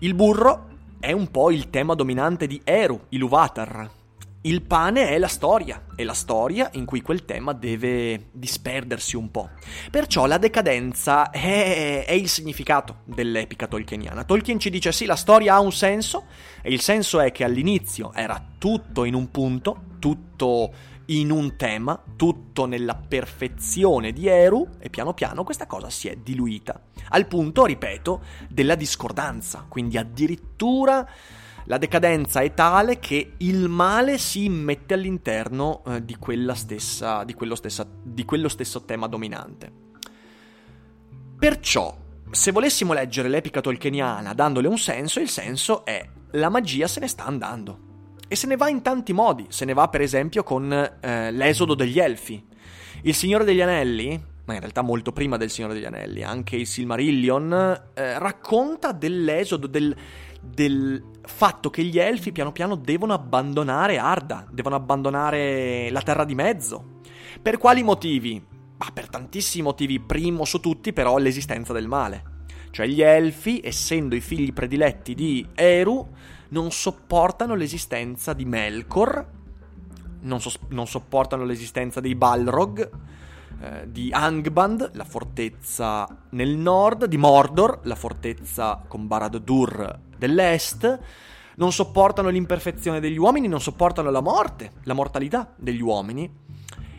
Il 0.00 0.12
burro 0.12 0.66
è 1.00 1.12
un 1.12 1.30
po' 1.30 1.50
il 1.50 1.70
tema 1.70 1.94
dominante 1.94 2.46
di 2.46 2.60
Eru, 2.62 3.06
Iluvatar, 3.08 3.96
il 4.42 4.62
pane 4.62 5.08
è 5.08 5.18
la 5.18 5.26
storia, 5.26 5.86
è 5.96 6.04
la 6.04 6.14
storia 6.14 6.70
in 6.74 6.84
cui 6.84 7.02
quel 7.02 7.24
tema 7.24 7.52
deve 7.52 8.28
disperdersi 8.30 9.16
un 9.16 9.32
po'. 9.32 9.50
Perciò 9.90 10.26
la 10.26 10.38
decadenza 10.38 11.30
è, 11.30 12.04
è, 12.06 12.12
il 12.12 12.28
significato 12.28 12.98
dell'epica 13.04 13.66
tolkieniana. 13.66 14.22
Tolkien 14.22 14.60
ci 14.60 14.70
dice 14.70 14.92
sì, 14.92 15.06
la 15.06 15.16
storia 15.16 15.54
ha 15.54 15.60
un 15.60 15.72
senso, 15.72 16.26
e 16.62 16.70
il 16.70 16.80
senso 16.80 17.18
è 17.18 17.32
che 17.32 17.42
all'inizio 17.42 18.12
era 18.12 18.40
tutto 18.58 19.04
in 19.04 19.14
un 19.14 19.28
punto, 19.32 19.82
tutto 19.98 20.72
in 21.06 21.32
un 21.32 21.56
tema, 21.56 22.00
tutto 22.16 22.66
nella 22.66 22.94
perfezione 22.94 24.12
di 24.12 24.28
Eru, 24.28 24.68
e 24.78 24.88
piano 24.88 25.14
piano 25.14 25.42
questa 25.42 25.66
cosa 25.66 25.90
si 25.90 26.06
è 26.06 26.14
diluita. 26.14 26.80
Al 27.08 27.26
punto, 27.26 27.64
ripeto, 27.64 28.22
della 28.48 28.76
discordanza, 28.76 29.64
quindi 29.68 29.98
addirittura 29.98 31.08
la 31.68 31.76
decadenza 31.76 32.40
è 32.40 32.54
tale 32.54 32.98
che 32.98 33.34
il 33.36 33.68
male 33.68 34.16
si 34.16 34.46
immette 34.46 34.94
all'interno 34.94 35.82
eh, 35.86 36.02
di, 36.02 36.16
stessa, 36.54 37.24
di, 37.24 37.36
stessa, 37.52 37.86
di 38.02 38.24
quello 38.24 38.48
stesso 38.48 38.84
tema 38.86 39.06
dominante. 39.06 39.70
Perciò, 41.38 41.94
se 42.30 42.52
volessimo 42.52 42.94
leggere 42.94 43.28
l'epica 43.28 43.60
tolkieniana 43.60 44.32
dandole 44.32 44.66
un 44.66 44.78
senso, 44.78 45.20
il 45.20 45.28
senso 45.28 45.84
è 45.84 46.08
la 46.32 46.48
magia 46.48 46.88
se 46.88 47.00
ne 47.00 47.06
sta 47.06 47.26
andando. 47.26 47.86
E 48.26 48.34
se 48.34 48.46
ne 48.46 48.56
va 48.56 48.70
in 48.70 48.80
tanti 48.80 49.12
modi. 49.12 49.44
Se 49.50 49.66
ne 49.66 49.74
va, 49.74 49.88
per 49.88 50.00
esempio, 50.00 50.42
con 50.42 50.72
eh, 50.72 51.30
l'esodo 51.30 51.74
degli 51.74 51.98
elfi. 51.98 52.42
Il 53.02 53.14
Signore 53.14 53.44
degli 53.44 53.60
Anelli, 53.60 54.18
ma 54.46 54.54
in 54.54 54.60
realtà 54.60 54.80
molto 54.80 55.12
prima 55.12 55.36
del 55.36 55.50
Signore 55.50 55.74
degli 55.74 55.84
Anelli, 55.84 56.22
anche 56.22 56.56
il 56.56 56.66
Silmarillion, 56.66 57.52
eh, 57.92 58.18
racconta 58.18 58.92
dell'esodo, 58.92 59.66
del, 59.66 59.94
del 60.40 61.16
fatto 61.28 61.70
che 61.70 61.82
gli 61.84 61.98
elfi 61.98 62.32
piano 62.32 62.52
piano 62.52 62.74
devono 62.74 63.12
abbandonare 63.12 63.98
Arda, 63.98 64.46
devono 64.50 64.74
abbandonare 64.74 65.90
la 65.90 66.02
Terra 66.02 66.24
di 66.24 66.34
Mezzo. 66.34 67.00
Per 67.40 67.58
quali 67.58 67.82
motivi? 67.82 68.44
Ma 68.76 68.86
per 68.92 69.08
tantissimi 69.08 69.62
motivi, 69.62 70.00
primo 70.00 70.44
su 70.44 70.58
tutti 70.58 70.92
però 70.92 71.18
l'esistenza 71.18 71.72
del 71.72 71.86
male. 71.86 72.36
Cioè 72.70 72.86
gli 72.86 73.02
elfi, 73.02 73.60
essendo 73.62 74.14
i 74.14 74.20
figli 74.20 74.52
prediletti 74.52 75.14
di 75.14 75.46
Eru, 75.54 76.08
non 76.48 76.70
sopportano 76.70 77.54
l'esistenza 77.54 78.32
di 78.32 78.44
Melkor, 78.44 79.26
non, 80.20 80.40
so- 80.40 80.52
non 80.68 80.86
sopportano 80.86 81.44
l'esistenza 81.44 82.00
dei 82.00 82.14
Balrog, 82.14 82.90
eh, 83.60 83.90
di 83.90 84.10
Angband, 84.12 84.90
la 84.94 85.04
fortezza 85.04 86.06
nel 86.30 86.56
nord, 86.56 87.06
di 87.06 87.16
Mordor, 87.16 87.80
la 87.82 87.96
fortezza 87.96 88.82
con 88.86 89.06
Barad-dûr 89.06 89.98
dell'est, 90.16 90.98
non 91.56 91.72
sopportano 91.72 92.28
l'imperfezione 92.28 93.00
degli 93.00 93.18
uomini, 93.18 93.48
non 93.48 93.60
sopportano 93.60 94.10
la 94.10 94.20
morte, 94.20 94.72
la 94.84 94.94
mortalità 94.94 95.52
degli 95.56 95.82
uomini. 95.82 96.46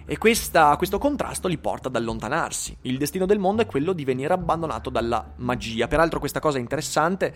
E 0.06 0.18
questa, 0.18 0.76
questo 0.76 0.98
contrasto 0.98 1.48
li 1.48 1.58
porta 1.60 1.88
ad 1.88 1.96
allontanarsi. 1.96 2.76
Il 2.82 2.98
destino 2.98 3.26
del 3.26 3.40
mondo 3.40 3.62
è 3.62 3.66
quello 3.66 3.94
di 3.94 4.04
venire 4.04 4.34
abbandonato 4.34 4.90
dalla 4.90 5.34
magia. 5.38 5.88
Peraltro 5.88 6.20
questa 6.20 6.40
cosa 6.40 6.58
è 6.58 6.62
interessante 6.62 7.36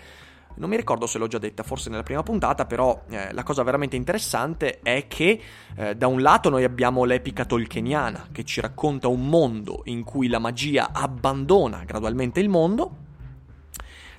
non 0.56 0.70
mi 0.70 0.76
ricordo 0.76 1.08
se 1.08 1.18
l'ho 1.18 1.28
già 1.28 1.40
detta, 1.40 1.64
forse 1.64 1.90
nella 1.90 2.04
prima 2.04 2.24
puntata, 2.24 2.66
però 2.66 3.04
eh, 3.10 3.34
la 3.34 3.44
cosa 3.44 3.64
veramente 3.64 3.96
interessante 3.96 4.80
è 4.82 5.08
che 5.08 5.42
eh, 5.76 5.96
da 5.96 6.08
un 6.08 6.22
lato 6.22 6.50
noi 6.50 6.64
abbiamo 6.64 7.04
l'epica 7.04 7.46
tolkieniana 7.46 8.28
che 8.32 8.44
ci 8.44 8.62
racconta 8.62 9.08
un 9.08 9.28
mondo 9.28 9.82
in 9.86 10.04
cui 10.04 10.28
la 10.28 10.40
magia 10.40 10.90
abbandona 10.92 11.84
gradualmente 11.86 12.40
il 12.40 12.50
mondo. 12.50 12.98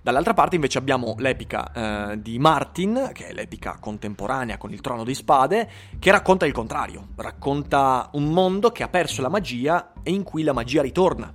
Dall'altra 0.03 0.35
parte 0.35 0.57
invece 0.57 0.77
abbiamo 0.77 1.15
l'epica 1.17 2.11
eh, 2.11 2.21
di 2.21 2.39
Martin, 2.39 3.11
che 3.15 3.29
è 3.29 3.33
l'epica 3.33 3.79
contemporanea 3.81 4.59
con 4.59 4.71
il 4.71 4.83
trono 4.83 5.03
di 5.03 5.15
spade, 5.15 5.71
che 5.99 6.11
racconta 6.11 6.45
il 6.45 6.53
contrario, 6.53 7.09
racconta 7.17 8.11
un 8.13 8.25
mondo 8.25 8.71
che 8.71 8.83
ha 8.83 8.89
perso 8.89 9.23
la 9.23 9.31
magia 9.31 9.95
e 10.03 10.11
in 10.11 10.23
cui 10.23 10.43
la 10.43 10.53
magia 10.53 10.83
ritorna. 10.83 11.33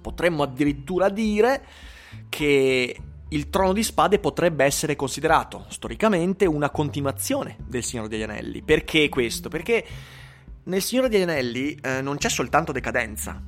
Potremmo 0.00 0.42
addirittura 0.42 1.08
dire 1.08 1.64
che 2.28 2.96
il 3.30 3.50
Trono 3.50 3.72
di 3.72 3.82
Spade 3.82 4.20
potrebbe 4.20 4.64
essere 4.64 4.94
considerato 4.94 5.64
storicamente 5.68 6.46
una 6.46 6.70
continuazione 6.70 7.56
del 7.66 7.82
Signore 7.82 8.08
degli 8.08 8.22
Anelli. 8.22 8.62
Perché 8.62 9.08
questo? 9.08 9.48
Perché 9.48 9.84
nel 10.64 10.82
Signore 10.82 11.08
degli 11.08 11.22
Anelli 11.22 11.74
eh, 11.74 12.02
non 12.02 12.18
c'è 12.18 12.28
soltanto 12.28 12.70
decadenza. 12.70 13.42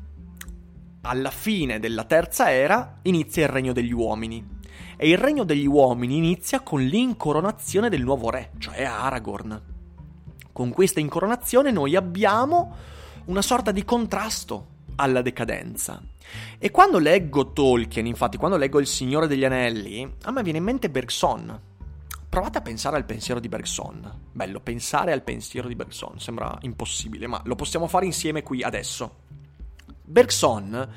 Alla 1.03 1.31
fine 1.31 1.79
della 1.79 2.05
terza 2.05 2.51
era 2.51 2.99
inizia 3.03 3.45
il 3.45 3.51
regno 3.51 3.73
degli 3.73 3.93
uomini. 3.93 4.57
E 4.97 5.09
il 5.09 5.17
regno 5.17 5.45
degli 5.45 5.67
uomini 5.67 6.17
inizia 6.17 6.61
con 6.61 6.83
l'incoronazione 6.83 7.89
del 7.89 8.03
nuovo 8.03 8.31
re, 8.31 8.51
cioè 8.59 8.83
Aragorn. 8.83 9.63
Con 10.53 10.71
questa 10.71 10.99
incoronazione 10.99 11.71
noi 11.71 11.95
abbiamo 11.95 12.75
una 13.27 13.43
sorta 13.43 13.71
di 13.71 13.85
contrasto 13.85 14.67
alla 14.97 15.23
decadenza. 15.23 16.03
E 16.59 16.71
quando 16.71 16.99
leggo 16.99 17.53
Tolkien, 17.53 18.07
infatti, 18.07 18.37
quando 18.37 18.57
leggo 18.57 18.81
Il 18.81 18.87
Signore 18.87 19.27
degli 19.27 19.45
Anelli, 19.45 20.11
a 20.23 20.31
me 20.31 20.43
viene 20.43 20.59
in 20.59 20.65
mente 20.65 20.91
Bergson. 20.91 21.61
Provate 22.29 22.59
a 22.59 22.63
pensare 22.63 22.97
al 22.97 23.05
pensiero 23.05 23.41
di 23.41 23.49
Bergson. 23.49 24.29
Bello, 24.33 24.61
pensare 24.61 25.13
al 25.13 25.23
pensiero 25.23 25.69
di 25.69 25.75
Bergson. 25.75 26.19
Sembra 26.21 26.57
impossibile, 26.61 27.27
ma 27.27 27.41
lo 27.45 27.55
possiamo 27.55 27.87
fare 27.87 28.05
insieme 28.05 28.43
qui 28.43 28.63
adesso. 28.63 29.27
Bergson 30.05 30.89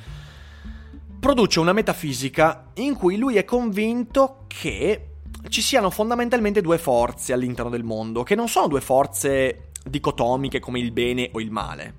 produce 1.19 1.59
una 1.59 1.73
metafisica 1.73 2.71
in 2.75 2.95
cui 2.95 3.17
lui 3.17 3.37
è 3.37 3.45
convinto 3.45 4.45
che 4.47 5.07
ci 5.49 5.61
siano 5.61 5.89
fondamentalmente 5.89 6.61
due 6.61 6.77
forze 6.77 7.33
all'interno 7.33 7.69
del 7.69 7.83
mondo, 7.83 8.23
che 8.23 8.35
non 8.35 8.47
sono 8.47 8.67
due 8.67 8.81
forze 8.81 9.69
dicotomiche 9.83 10.59
come 10.59 10.79
il 10.79 10.91
bene 10.91 11.29
o 11.33 11.39
il 11.39 11.51
male. 11.51 11.95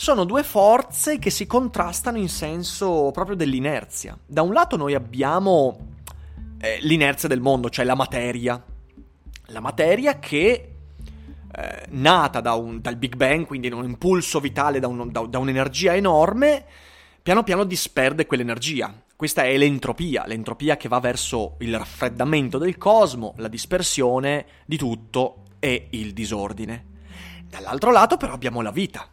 Sono 0.00 0.22
due 0.22 0.44
forze 0.44 1.18
che 1.18 1.28
si 1.28 1.44
contrastano 1.44 2.18
in 2.18 2.28
senso 2.28 3.10
proprio 3.12 3.34
dell'inerzia. 3.34 4.16
Da 4.24 4.42
un 4.42 4.52
lato 4.52 4.76
noi 4.76 4.94
abbiamo 4.94 5.76
eh, 6.60 6.78
l'inerzia 6.82 7.28
del 7.28 7.40
mondo, 7.40 7.68
cioè 7.68 7.84
la 7.84 7.96
materia. 7.96 8.62
La 9.46 9.58
materia 9.58 10.20
che 10.20 10.72
eh, 11.52 11.86
nata 11.88 12.40
da 12.40 12.54
un, 12.54 12.80
dal 12.80 12.94
Big 12.94 13.16
Bang, 13.16 13.44
quindi 13.44 13.72
un 13.72 13.82
impulso 13.82 14.38
vitale, 14.38 14.78
da, 14.78 14.86
un, 14.86 15.10
da, 15.10 15.22
da 15.22 15.38
un'energia 15.40 15.96
enorme, 15.96 16.64
piano 17.20 17.42
piano 17.42 17.64
disperde 17.64 18.26
quell'energia. 18.26 18.94
Questa 19.16 19.42
è 19.42 19.56
l'entropia, 19.56 20.26
l'entropia 20.28 20.76
che 20.76 20.86
va 20.86 21.00
verso 21.00 21.56
il 21.58 21.76
raffreddamento 21.76 22.58
del 22.58 22.78
cosmo, 22.78 23.34
la 23.38 23.48
dispersione 23.48 24.46
di 24.64 24.76
tutto 24.76 25.42
e 25.58 25.88
il 25.90 26.12
disordine. 26.12 26.84
Dall'altro 27.50 27.90
lato 27.90 28.16
però 28.16 28.32
abbiamo 28.32 28.60
la 28.60 28.70
vita. 28.70 29.04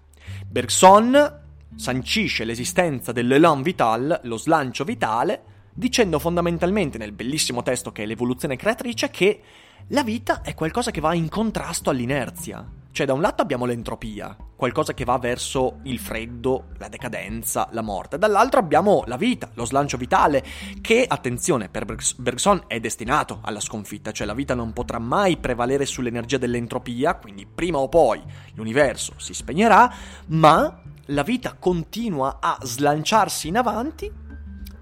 Bergson 0.50 1.41
sancisce 1.76 2.46
l'esistenza 2.46 3.12
dell'elan 3.12 3.62
vital, 3.62 4.22
lo 4.24 4.38
slancio 4.38 4.84
vitale, 4.84 5.43
dicendo 5.74 6.20
fondamentalmente 6.20 6.98
nel 6.98 7.12
bellissimo 7.12 7.62
testo 7.62 7.91
che 7.91 8.04
è 8.04 8.06
l'evoluzione 8.06 8.56
creatrice 8.56 9.10
che 9.10 9.41
la 9.89 10.04
vita 10.04 10.41
è 10.41 10.54
qualcosa 10.54 10.91
che 10.91 11.02
va 11.02 11.14
in 11.14 11.30
contrasto 11.30 11.89
all'inerzia. 11.89 12.66
Cioè, 12.91 13.06
da 13.06 13.14
un 13.14 13.22
lato 13.22 13.41
abbiamo 13.41 13.66
l'entropia, 13.66 14.36
qualcosa 14.56 14.93
che 14.93 15.03
va 15.03 15.18
verso 15.18 15.80
il 15.84 15.99
freddo, 15.99 16.68
la 16.78 16.88
decadenza, 16.88 17.68
la 17.72 17.82
morte. 17.82 18.18
Dall'altro 18.18 18.60
abbiamo 18.60 19.03
la 19.08 19.18
vita, 19.18 19.49
lo 19.53 19.66
slancio 19.66 19.97
vitale, 19.97 20.43
che, 20.82 21.06
attenzione, 21.08 21.70
per 21.70 21.86
Bergson 21.86 22.64
è 22.68 22.80
destinato 22.80 23.39
alla 23.43 23.60
sconfitta. 23.60 24.12
Cioè, 24.12 24.26
la 24.26 24.34
vita 24.34 24.53
non 24.53 24.74
potrà 24.74 24.99
mai 24.99 25.38
prevalere 25.38 25.86
sull'energia 25.86 26.38
dell'entropia, 26.38 27.16
quindi 27.16 27.45
prima 27.45 27.78
o 27.78 27.89
poi 27.89 28.22
l'universo 28.53 29.14
si 29.18 29.34
spegnerà, 29.34 29.93
ma 30.28 30.82
la 31.10 31.24
vita 31.24 31.56
continua 31.58 32.38
a 32.39 32.58
slanciarsi 32.62 33.47
in 33.47 33.58
avanti, 33.58 34.12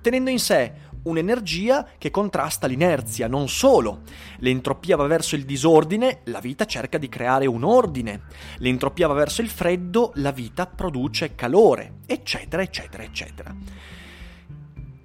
tenendo 0.01 0.29
in 0.29 0.39
sé 0.39 0.91
un'energia 1.03 1.87
che 1.97 2.11
contrasta 2.11 2.67
l'inerzia, 2.67 3.27
non 3.27 3.49
solo. 3.49 4.01
L'entropia 4.39 4.95
va 4.95 5.07
verso 5.07 5.35
il 5.35 5.45
disordine, 5.45 6.21
la 6.25 6.39
vita 6.39 6.65
cerca 6.65 6.97
di 6.97 7.09
creare 7.09 7.45
un 7.45 7.63
ordine. 7.63 8.21
L'entropia 8.57 9.07
va 9.07 9.13
verso 9.13 9.41
il 9.41 9.49
freddo, 9.49 10.11
la 10.15 10.31
vita 10.31 10.67
produce 10.67 11.35
calore, 11.35 11.99
eccetera, 12.05 12.61
eccetera, 12.61 13.03
eccetera. 13.03 13.55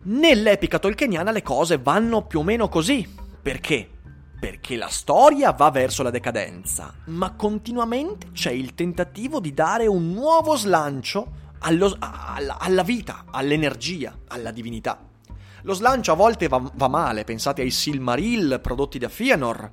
Nell'epica 0.01 0.79
tolkieniana 0.79 1.31
le 1.31 1.43
cose 1.43 1.79
vanno 1.79 2.27
più 2.27 2.41
o 2.41 2.43
meno 2.43 2.69
così. 2.69 3.07
Perché? 3.43 3.91
Perché 4.39 4.77
la 4.77 4.89
storia 4.89 5.51
va 5.51 5.71
verso 5.71 6.05
la 6.05 6.11
decadenza, 6.11 6.95
ma 7.07 7.33
continuamente 7.33 8.31
c'è 8.33 8.53
il 8.53 8.75
tentativo 8.75 9.41
di 9.41 9.53
dare 9.53 9.89
un 9.89 10.13
nuovo 10.13 10.57
slancio 10.57 11.47
allo, 11.61 11.97
alla, 11.99 12.59
alla 12.59 12.85
vita, 12.85 13.25
all'energia, 13.31 14.17
alla 14.29 14.53
divinità. 14.53 15.08
Lo 15.63 15.75
slancio 15.75 16.13
a 16.13 16.17
volte 16.17 16.49
va, 16.49 16.63
va 16.75 16.89
male, 16.89 17.25
pensate 17.25 17.63
ai 17.63 17.71
Silmaril 17.71 18.61
prodotti 18.63 18.99
da 18.99 19.09
Fëanor. 19.09 19.71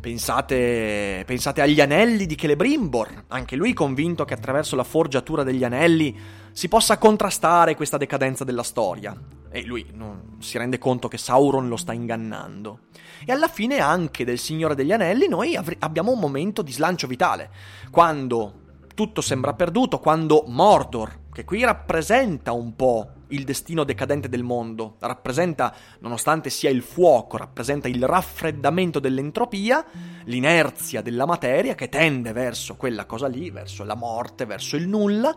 Pensate, 0.00 1.22
pensate, 1.26 1.60
agli 1.60 1.80
anelli 1.80 2.26
di 2.26 2.36
Celebrimbor, 2.36 3.24
anche 3.28 3.54
lui 3.54 3.72
convinto 3.72 4.24
che 4.24 4.34
attraverso 4.34 4.74
la 4.74 4.82
forgiatura 4.82 5.44
degli 5.44 5.62
anelli 5.62 6.18
si 6.50 6.68
possa 6.68 6.98
contrastare 6.98 7.76
questa 7.76 7.98
decadenza 7.98 8.42
della 8.42 8.64
storia. 8.64 9.16
E 9.50 9.64
lui 9.64 9.86
non 9.92 10.38
si 10.40 10.58
rende 10.58 10.78
conto 10.78 11.08
che 11.08 11.18
Sauron 11.18 11.68
lo 11.68 11.76
sta 11.76 11.92
ingannando. 11.92 12.80
E 13.24 13.32
alla 13.32 13.48
fine 13.48 13.78
anche 13.78 14.24
del 14.24 14.38
Signore 14.38 14.74
degli 14.74 14.92
Anelli 14.92 15.28
noi 15.28 15.54
avri- 15.54 15.76
abbiamo 15.78 16.10
un 16.10 16.18
momento 16.18 16.62
di 16.62 16.72
slancio 16.72 17.06
vitale, 17.06 17.50
quando 17.90 18.60
tutto 18.94 19.20
sembra 19.20 19.52
perduto, 19.52 19.98
quando 20.00 20.44
Mordor, 20.48 21.20
che 21.32 21.44
qui 21.44 21.64
rappresenta 21.64 22.52
un 22.52 22.74
po' 22.74 23.08
il 23.32 23.44
destino 23.44 23.84
decadente 23.84 24.28
del 24.28 24.42
mondo, 24.42 24.96
rappresenta, 25.00 25.74
nonostante 26.00 26.50
sia 26.50 26.70
il 26.70 26.82
fuoco, 26.82 27.36
rappresenta 27.36 27.88
il 27.88 28.02
raffreddamento 28.04 28.98
dell'entropia, 29.00 29.84
l'inerzia 30.24 31.02
della 31.02 31.26
materia 31.26 31.74
che 31.74 31.88
tende 31.88 32.32
verso 32.32 32.76
quella 32.76 33.04
cosa 33.04 33.26
lì, 33.26 33.50
verso 33.50 33.84
la 33.84 33.94
morte, 33.94 34.46
verso 34.46 34.76
il 34.76 34.88
nulla. 34.88 35.34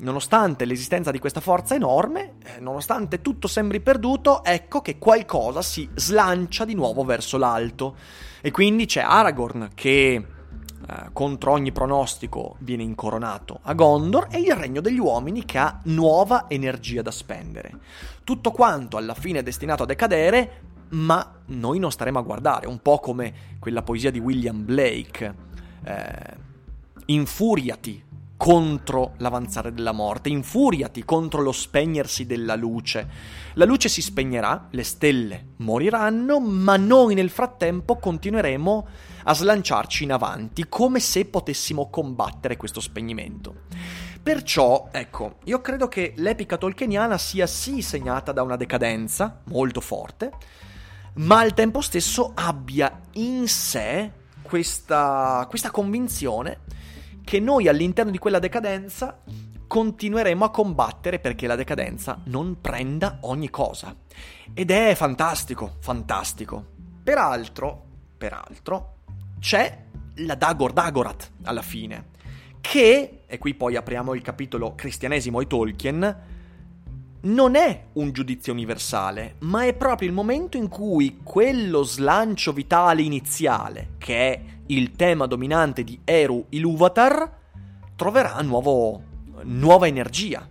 Nonostante 0.00 0.64
l'esistenza 0.64 1.10
di 1.10 1.18
questa 1.18 1.40
forza 1.40 1.74
enorme, 1.74 2.34
eh, 2.44 2.60
nonostante 2.60 3.20
tutto 3.20 3.48
sembri 3.48 3.80
perduto, 3.80 4.44
ecco 4.44 4.80
che 4.80 4.96
qualcosa 4.96 5.60
si 5.60 5.88
slancia 5.92 6.64
di 6.64 6.74
nuovo 6.74 7.02
verso 7.02 7.36
l'alto. 7.36 7.96
E 8.40 8.52
quindi 8.52 8.86
c'è 8.86 9.00
Aragorn 9.00 9.70
che 9.74 10.24
eh, 10.86 11.10
contro 11.12 11.52
ogni 11.52 11.72
pronostico 11.72 12.56
viene 12.60 12.82
incoronato 12.82 13.58
a 13.62 13.74
Gondor 13.74 14.28
e 14.30 14.40
il 14.40 14.54
regno 14.54 14.80
degli 14.80 14.98
uomini 14.98 15.44
che 15.44 15.58
ha 15.58 15.80
nuova 15.84 16.44
energia 16.48 17.02
da 17.02 17.10
spendere. 17.10 17.78
Tutto 18.24 18.50
quanto 18.50 18.96
alla 18.96 19.14
fine 19.14 19.40
è 19.40 19.42
destinato 19.42 19.82
a 19.82 19.86
decadere, 19.86 20.62
ma 20.90 21.40
noi 21.46 21.78
non 21.78 21.90
staremo 21.90 22.18
a 22.18 22.22
guardare, 22.22 22.66
un 22.66 22.80
po' 22.80 22.98
come 22.98 23.56
quella 23.58 23.82
poesia 23.82 24.10
di 24.10 24.18
William 24.18 24.64
Blake. 24.64 25.34
Eh, 25.84 26.46
infuriati 27.06 28.04
contro 28.38 29.14
l'avanzare 29.16 29.74
della 29.74 29.90
morte, 29.92 30.28
infuriati 30.28 31.04
contro 31.04 31.42
lo 31.42 31.52
spegnersi 31.52 32.24
della 32.24 32.54
luce. 32.54 33.08
La 33.54 33.64
luce 33.64 33.88
si 33.88 34.00
spegnerà, 34.00 34.68
le 34.70 34.84
stelle 34.84 35.46
moriranno, 35.56 36.38
ma 36.38 36.76
noi 36.76 37.14
nel 37.14 37.30
frattempo 37.30 37.96
continueremo 37.96 38.86
a 39.28 39.34
slanciarci 39.34 40.04
in 40.04 40.12
avanti, 40.12 40.68
come 40.68 41.00
se 41.00 41.26
potessimo 41.26 41.90
combattere 41.90 42.56
questo 42.56 42.80
spegnimento. 42.80 43.66
Perciò, 44.22 44.88
ecco, 44.90 45.36
io 45.44 45.60
credo 45.60 45.86
che 45.86 46.14
l'epica 46.16 46.56
tolkieniana 46.56 47.18
sia 47.18 47.46
sì 47.46 47.82
segnata 47.82 48.32
da 48.32 48.42
una 48.42 48.56
decadenza 48.56 49.42
molto 49.44 49.80
forte, 49.80 50.32
ma 51.16 51.40
al 51.40 51.52
tempo 51.52 51.82
stesso 51.82 52.32
abbia 52.34 53.00
in 53.12 53.46
sé 53.48 54.10
questa, 54.40 55.44
questa 55.46 55.70
convinzione 55.70 56.60
che 57.22 57.38
noi 57.38 57.68
all'interno 57.68 58.10
di 58.10 58.18
quella 58.18 58.38
decadenza 58.38 59.20
continueremo 59.66 60.46
a 60.46 60.50
combattere 60.50 61.18
perché 61.18 61.46
la 61.46 61.54
decadenza 61.54 62.18
non 62.24 62.62
prenda 62.62 63.18
ogni 63.22 63.50
cosa. 63.50 63.94
Ed 64.54 64.70
è 64.70 64.94
fantastico, 64.94 65.76
fantastico. 65.80 66.64
Peraltro, 67.02 67.84
peraltro, 68.16 68.97
c'è 69.38 69.84
la 70.16 70.34
Dagor 70.34 70.72
Dagorat 70.72 71.30
alla 71.44 71.62
fine, 71.62 72.06
che, 72.60 73.22
e 73.26 73.38
qui 73.38 73.54
poi 73.54 73.76
apriamo 73.76 74.14
il 74.14 74.22
capitolo 74.22 74.74
Cristianesimo 74.74 75.40
e 75.40 75.46
Tolkien, 75.46 76.16
non 77.20 77.56
è 77.56 77.86
un 77.94 78.12
giudizio 78.12 78.52
universale, 78.52 79.36
ma 79.40 79.64
è 79.64 79.74
proprio 79.74 80.08
il 80.08 80.14
momento 80.14 80.56
in 80.56 80.68
cui 80.68 81.18
quello 81.22 81.82
slancio 81.82 82.52
vitale 82.52 83.02
iniziale, 83.02 83.94
che 83.98 84.32
è 84.32 84.42
il 84.66 84.92
tema 84.92 85.26
dominante 85.26 85.82
di 85.82 85.98
Eru 86.04 86.46
Iluvatar, 86.50 87.36
troverà 87.96 88.40
nuovo, 88.42 89.02
nuova 89.42 89.86
energia 89.86 90.48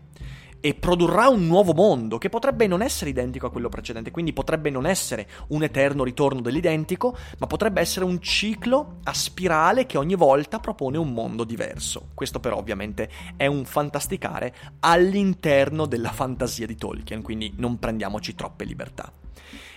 e 0.60 0.74
produrrà 0.74 1.28
un 1.28 1.46
nuovo 1.46 1.74
mondo 1.74 2.18
che 2.18 2.30
potrebbe 2.30 2.68
non 2.68 2.82
essere 2.82 3.10
identico 3.10 3.48
a 3.48 3.52
quello 3.52 3.70
precedente, 3.70 4.12
quindi 4.12 4.34
potrebbe 4.34 4.70
non 4.70 4.86
essere 4.86 5.28
un 5.50 5.64
eterno 5.64 6.04
ritorno 6.04 6.42
dell'identico, 6.42 7.16
ma 7.40 7.48
potrebbe 7.48 7.82
essere 7.82 8.06
un 8.06 8.22
ciclo 8.22 8.98
a 9.04 9.14
spirale 9.14 9.86
che 9.86 9.98
ogni 9.98 10.16
volta 10.16 10.60
propone 10.60 10.98
un 10.98 11.14
mondo 11.14 11.44
diverso. 11.44 12.10
Questo 12.14 12.40
però 12.40 12.58
ovviamente 12.58 13.10
è 13.36 13.46
un 13.46 13.66
fantasticare 13.66 14.54
all'interno 14.80 15.86
della 15.86 16.12
fantasia 16.12 16.66
di 16.66 16.76
Tolkien, 16.76 17.22
quindi 17.22 17.54
non 17.58 17.80
prendiamoci 17.80 18.36
troppe 18.36 18.66
libertà. 18.66 19.12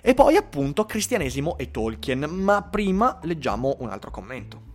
E 0.03 0.15
poi 0.15 0.37
appunto 0.37 0.87
cristianesimo 0.87 1.59
e 1.59 1.71
Tolkien, 1.71 2.21
ma 2.21 2.63
prima 2.63 3.19
leggiamo 3.23 3.77
un 3.81 3.91
altro 3.91 4.11
commento. 4.11 4.70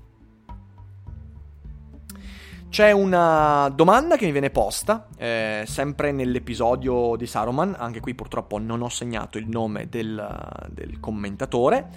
C'è 2.76 2.92
una 2.92 3.72
domanda 3.74 4.18
che 4.18 4.26
mi 4.26 4.34
viene 4.34 4.50
posta, 4.50 5.08
eh, 5.18 5.64
sempre 5.66 6.12
nell'episodio 6.12 7.16
di 7.16 7.26
Saruman, 7.26 7.74
anche 7.78 8.02
qui 8.02 8.14
purtroppo 8.14 8.58
non 8.58 8.82
ho 8.82 8.90
segnato 8.90 9.38
il 9.38 9.48
nome 9.48 9.88
del, 9.88 10.68
del 10.72 11.00
commentatore, 11.00 11.88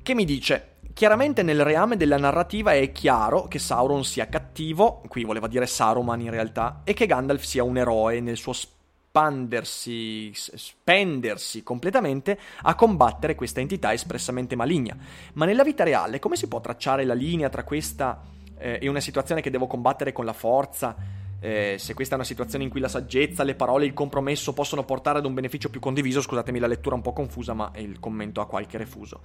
che 0.00 0.14
mi 0.14 0.24
dice, 0.24 0.76
chiaramente 0.92 1.42
nel 1.42 1.64
reame 1.64 1.96
della 1.96 2.16
narrativa 2.16 2.72
è 2.74 2.92
chiaro 2.92 3.48
che 3.48 3.58
Sauron 3.58 4.04
sia 4.04 4.28
cattivo, 4.28 5.02
qui 5.08 5.24
voleva 5.24 5.48
dire 5.48 5.66
Saruman 5.66 6.20
in 6.20 6.30
realtà, 6.30 6.82
e 6.84 6.94
che 6.94 7.06
Gandalf 7.06 7.42
sia 7.42 7.64
un 7.64 7.76
eroe 7.76 8.20
nel 8.20 8.36
suo 8.36 8.52
spandersi, 8.52 10.30
spendersi 10.32 11.64
completamente 11.64 12.38
a 12.62 12.76
combattere 12.76 13.34
questa 13.34 13.58
entità 13.58 13.92
espressamente 13.92 14.54
maligna. 14.54 14.96
Ma 15.32 15.44
nella 15.44 15.64
vita 15.64 15.82
reale 15.82 16.20
come 16.20 16.36
si 16.36 16.46
può 16.46 16.60
tracciare 16.60 17.04
la 17.04 17.14
linea 17.14 17.48
tra 17.48 17.64
questa 17.64 18.38
eh, 18.62 18.78
e 18.80 18.88
una 18.88 19.00
situazione 19.00 19.40
che 19.40 19.50
devo 19.50 19.66
combattere 19.66 20.12
con 20.12 20.24
la 20.24 20.32
forza 20.32 20.96
eh, 21.44 21.74
se 21.76 21.92
questa 21.94 22.14
è 22.14 22.16
una 22.16 22.24
situazione 22.24 22.62
in 22.62 22.70
cui 22.70 22.78
la 22.78 22.86
saggezza, 22.86 23.42
le 23.42 23.56
parole, 23.56 23.84
il 23.84 23.92
compromesso 23.92 24.52
possono 24.52 24.84
portare 24.84 25.18
ad 25.18 25.26
un 25.26 25.34
beneficio 25.34 25.70
più 25.70 25.80
condiviso, 25.80 26.20
scusatemi 26.20 26.60
la 26.60 26.68
lettura 26.68 26.94
un 26.94 27.02
po' 27.02 27.12
confusa, 27.12 27.52
ma 27.52 27.72
il 27.78 27.98
commento 27.98 28.40
ha 28.40 28.46
qualche 28.46 28.78
refuso. 28.78 29.22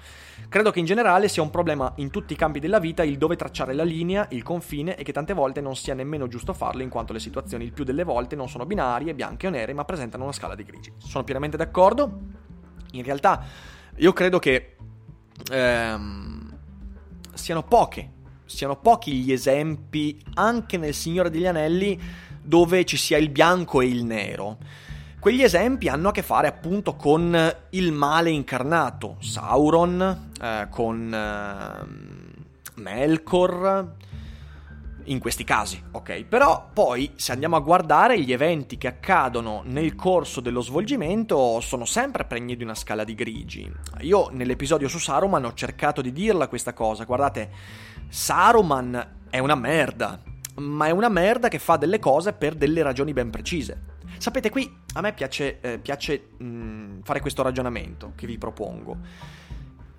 Credo 0.49 0.71
che 0.71 0.79
in 0.79 0.85
generale 0.85 1.27
sia 1.27 1.43
un 1.43 1.51
problema 1.51 1.93
in 1.97 2.09
tutti 2.09 2.33
i 2.33 2.35
campi 2.35 2.59
della 2.59 2.79
vita 2.79 3.03
il 3.03 3.19
dove 3.19 3.35
tracciare 3.35 3.73
la 3.73 3.83
linea, 3.83 4.25
il 4.31 4.41
confine 4.41 4.97
e 4.97 5.03
che 5.03 5.13
tante 5.13 5.33
volte 5.33 5.61
non 5.61 5.75
sia 5.75 5.93
nemmeno 5.93 6.25
giusto 6.27 6.53
farlo 6.53 6.81
in 6.81 6.89
quanto 6.89 7.13
le 7.13 7.19
situazioni 7.19 7.65
il 7.65 7.71
più 7.71 7.83
delle 7.83 8.03
volte 8.03 8.35
non 8.35 8.49
sono 8.49 8.65
binarie, 8.65 9.13
bianche 9.13 9.45
o 9.45 9.51
nere, 9.51 9.73
ma 9.73 9.85
presentano 9.85 10.23
una 10.23 10.33
scala 10.33 10.55
di 10.55 10.63
grigi. 10.63 10.91
Sono 10.97 11.23
pienamente 11.23 11.55
d'accordo. 11.55 12.19
In 12.93 13.03
realtà 13.03 13.45
io 13.95 14.13
credo 14.13 14.39
che 14.39 14.75
ehm, 15.51 16.57
siano 17.35 17.61
poche 17.61 18.15
siano 18.48 18.78
pochi 18.78 19.14
gli 19.14 19.32
esempi 19.32 20.20
anche 20.34 20.78
nel 20.78 20.93
Signore 20.93 21.30
degli 21.30 21.45
Anelli 21.45 22.00
dove 22.41 22.86
ci 22.86 22.98
sia 22.98 23.18
il 23.18 23.30
bianco 23.30 23.82
e 23.82 23.88
il 23.88 24.04
nero. 24.04 24.58
Quegli 25.20 25.43
esempi 25.43 25.89
hanno 25.89 26.10
a 26.10 26.12
che 26.12 26.22
fare 26.22 26.48
appunto 26.48 26.95
con 26.95 27.56
il 27.72 27.91
male 27.91 28.30
incarnato, 28.30 29.18
Sauron, 29.20 30.30
eh, 30.41 30.68
con 30.70 31.14
eh, 31.14 32.82
Melkor, 32.82 33.95
in 35.08 35.20
questi 35.20 35.43
casi, 35.43 35.82
ok? 35.91 36.24
Però 36.24 36.70
poi 36.74 37.12
se 37.16 37.32
andiamo 37.32 37.55
a 37.55 37.62
guardare 37.62 38.20
gli 38.20 38.32
eventi 38.32 38.78
che 38.78 38.88
accadono 38.88 39.62
nel 39.66 39.95
corso 39.95 40.41
dello 40.41 40.62
svolgimento 40.62 41.60
sono 41.60 41.86
sempre 41.86 42.26
pregni 42.26 42.55
di 42.55 42.64
una 42.64 42.76
scala 42.76 43.03
di 43.03 43.16
grigi. 43.16 43.72
Io 44.01 44.30
nell'episodio 44.32 44.88
su 44.88 44.99
Saruman 44.99 45.45
ho 45.45 45.53
cercato 45.53 46.01
di 46.01 46.12
dirla 46.12 46.47
questa 46.47 46.74
cosa, 46.74 47.03
guardate, 47.03 47.49
Saruman 48.08 49.16
è 49.30 49.39
una 49.39 49.55
merda, 49.55 50.22
ma 50.55 50.88
è 50.88 50.91
una 50.91 51.10
merda 51.10 51.47
che 51.47 51.60
fa 51.60 51.78
delle 51.78 51.99
cose 51.99 52.34
per 52.34 52.55
delle 52.55 52.82
ragioni 52.82 53.14
ben 53.14 53.30
precise. 53.30 53.95
Sapete, 54.18 54.49
qui 54.49 54.76
a 54.93 55.01
me 55.01 55.14
piace, 55.14 55.60
eh, 55.62 55.78
piace 55.78 56.30
mh, 56.38 56.45
mm, 56.45 56.99
fare 57.03 57.20
questo 57.20 57.43
ragionamento 57.43 58.14
che 58.16 58.26
vi 58.26 58.38
propongo. 58.38 58.97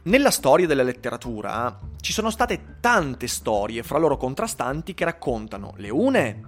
Nella 0.04 0.30
storia 0.30 0.66
della 0.66 0.84
letteratura 0.84 1.80
ci 2.00 2.12
sono 2.12 2.30
state 2.30 2.76
tante 2.80 3.26
storie 3.26 3.82
fra 3.82 3.98
loro 3.98 4.16
contrastanti 4.16 4.94
che 4.94 5.04
raccontano 5.04 5.74
le 5.76 5.90
une 5.90 6.40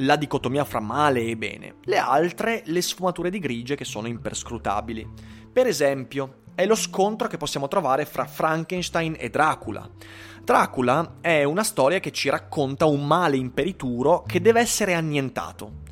la 0.00 0.16
dicotomia 0.16 0.64
fra 0.64 0.78
male 0.78 1.24
e 1.24 1.36
bene, 1.36 1.76
le 1.84 1.96
altre 1.96 2.62
le 2.66 2.82
sfumature 2.82 3.30
di 3.30 3.38
grigie 3.38 3.74
che 3.74 3.84
sono 3.84 4.06
imperscrutabili. 4.06 5.08
Per 5.52 5.66
esempio, 5.66 6.42
è 6.54 6.66
lo 6.66 6.74
scontro 6.74 7.28
che 7.28 7.36
possiamo 7.36 7.66
trovare 7.66 8.04
fra 8.04 8.26
Frankenstein 8.26 9.16
e 9.18 9.30
Dracula. 9.30 9.88
Dracula 10.48 11.16
è 11.20 11.44
una 11.44 11.62
storia 11.62 12.00
che 12.00 12.10
ci 12.10 12.30
racconta 12.30 12.86
un 12.86 13.06
male 13.06 13.36
imperituro 13.36 14.24
che 14.26 14.40
deve 14.40 14.60
essere 14.60 14.94
annientato. 14.94 15.82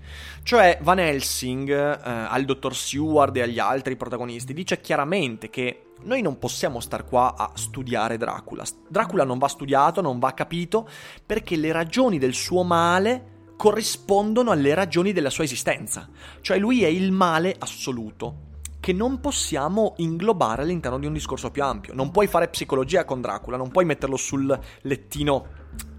Cioè 0.42 0.78
Van 0.80 0.98
Helsing 0.98 1.68
eh, 1.68 2.00
al 2.02 2.46
dottor 2.46 2.74
Seward 2.74 3.36
e 3.36 3.42
agli 3.42 3.58
altri 3.58 3.96
protagonisti 3.96 4.54
dice 4.54 4.80
chiaramente 4.80 5.50
che 5.50 5.88
noi 6.04 6.22
non 6.22 6.38
possiamo 6.38 6.80
star 6.80 7.04
qua 7.04 7.34
a 7.36 7.50
studiare 7.52 8.16
Dracula. 8.16 8.64
Dracula 8.88 9.24
non 9.24 9.36
va 9.36 9.48
studiato, 9.48 10.00
non 10.00 10.18
va 10.18 10.32
capito, 10.32 10.88
perché 11.26 11.56
le 11.56 11.70
ragioni 11.70 12.16
del 12.16 12.32
suo 12.32 12.62
male 12.62 13.50
corrispondono 13.58 14.52
alle 14.52 14.72
ragioni 14.72 15.12
della 15.12 15.28
sua 15.28 15.44
esistenza. 15.44 16.08
Cioè 16.40 16.56
lui 16.56 16.82
è 16.82 16.88
il 16.88 17.12
male 17.12 17.54
assoluto 17.58 18.54
che 18.80 18.92
non 18.92 19.20
possiamo 19.20 19.94
inglobare 19.98 20.62
all'interno 20.62 20.98
di 20.98 21.06
un 21.06 21.12
discorso 21.12 21.50
più 21.50 21.62
ampio. 21.62 21.94
Non 21.94 22.10
puoi 22.10 22.26
fare 22.26 22.48
psicologia 22.48 23.04
con 23.04 23.20
Dracula, 23.20 23.56
non 23.56 23.70
puoi 23.70 23.84
metterlo 23.84 24.16
sul 24.16 24.58
lettino 24.82 25.46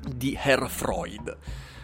di 0.07 0.38
Herr 0.41 0.67
Freud. 0.69 1.38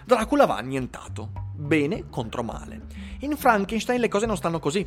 Dracula 0.06 0.46
va 0.46 0.58
annientato. 0.58 1.32
Bene 1.54 2.10
contro 2.10 2.44
male. 2.44 2.82
In 3.20 3.36
Frankenstein 3.36 4.00
le 4.00 4.08
cose 4.08 4.26
non 4.26 4.38
stanno 4.38 4.60
così. 4.60 4.86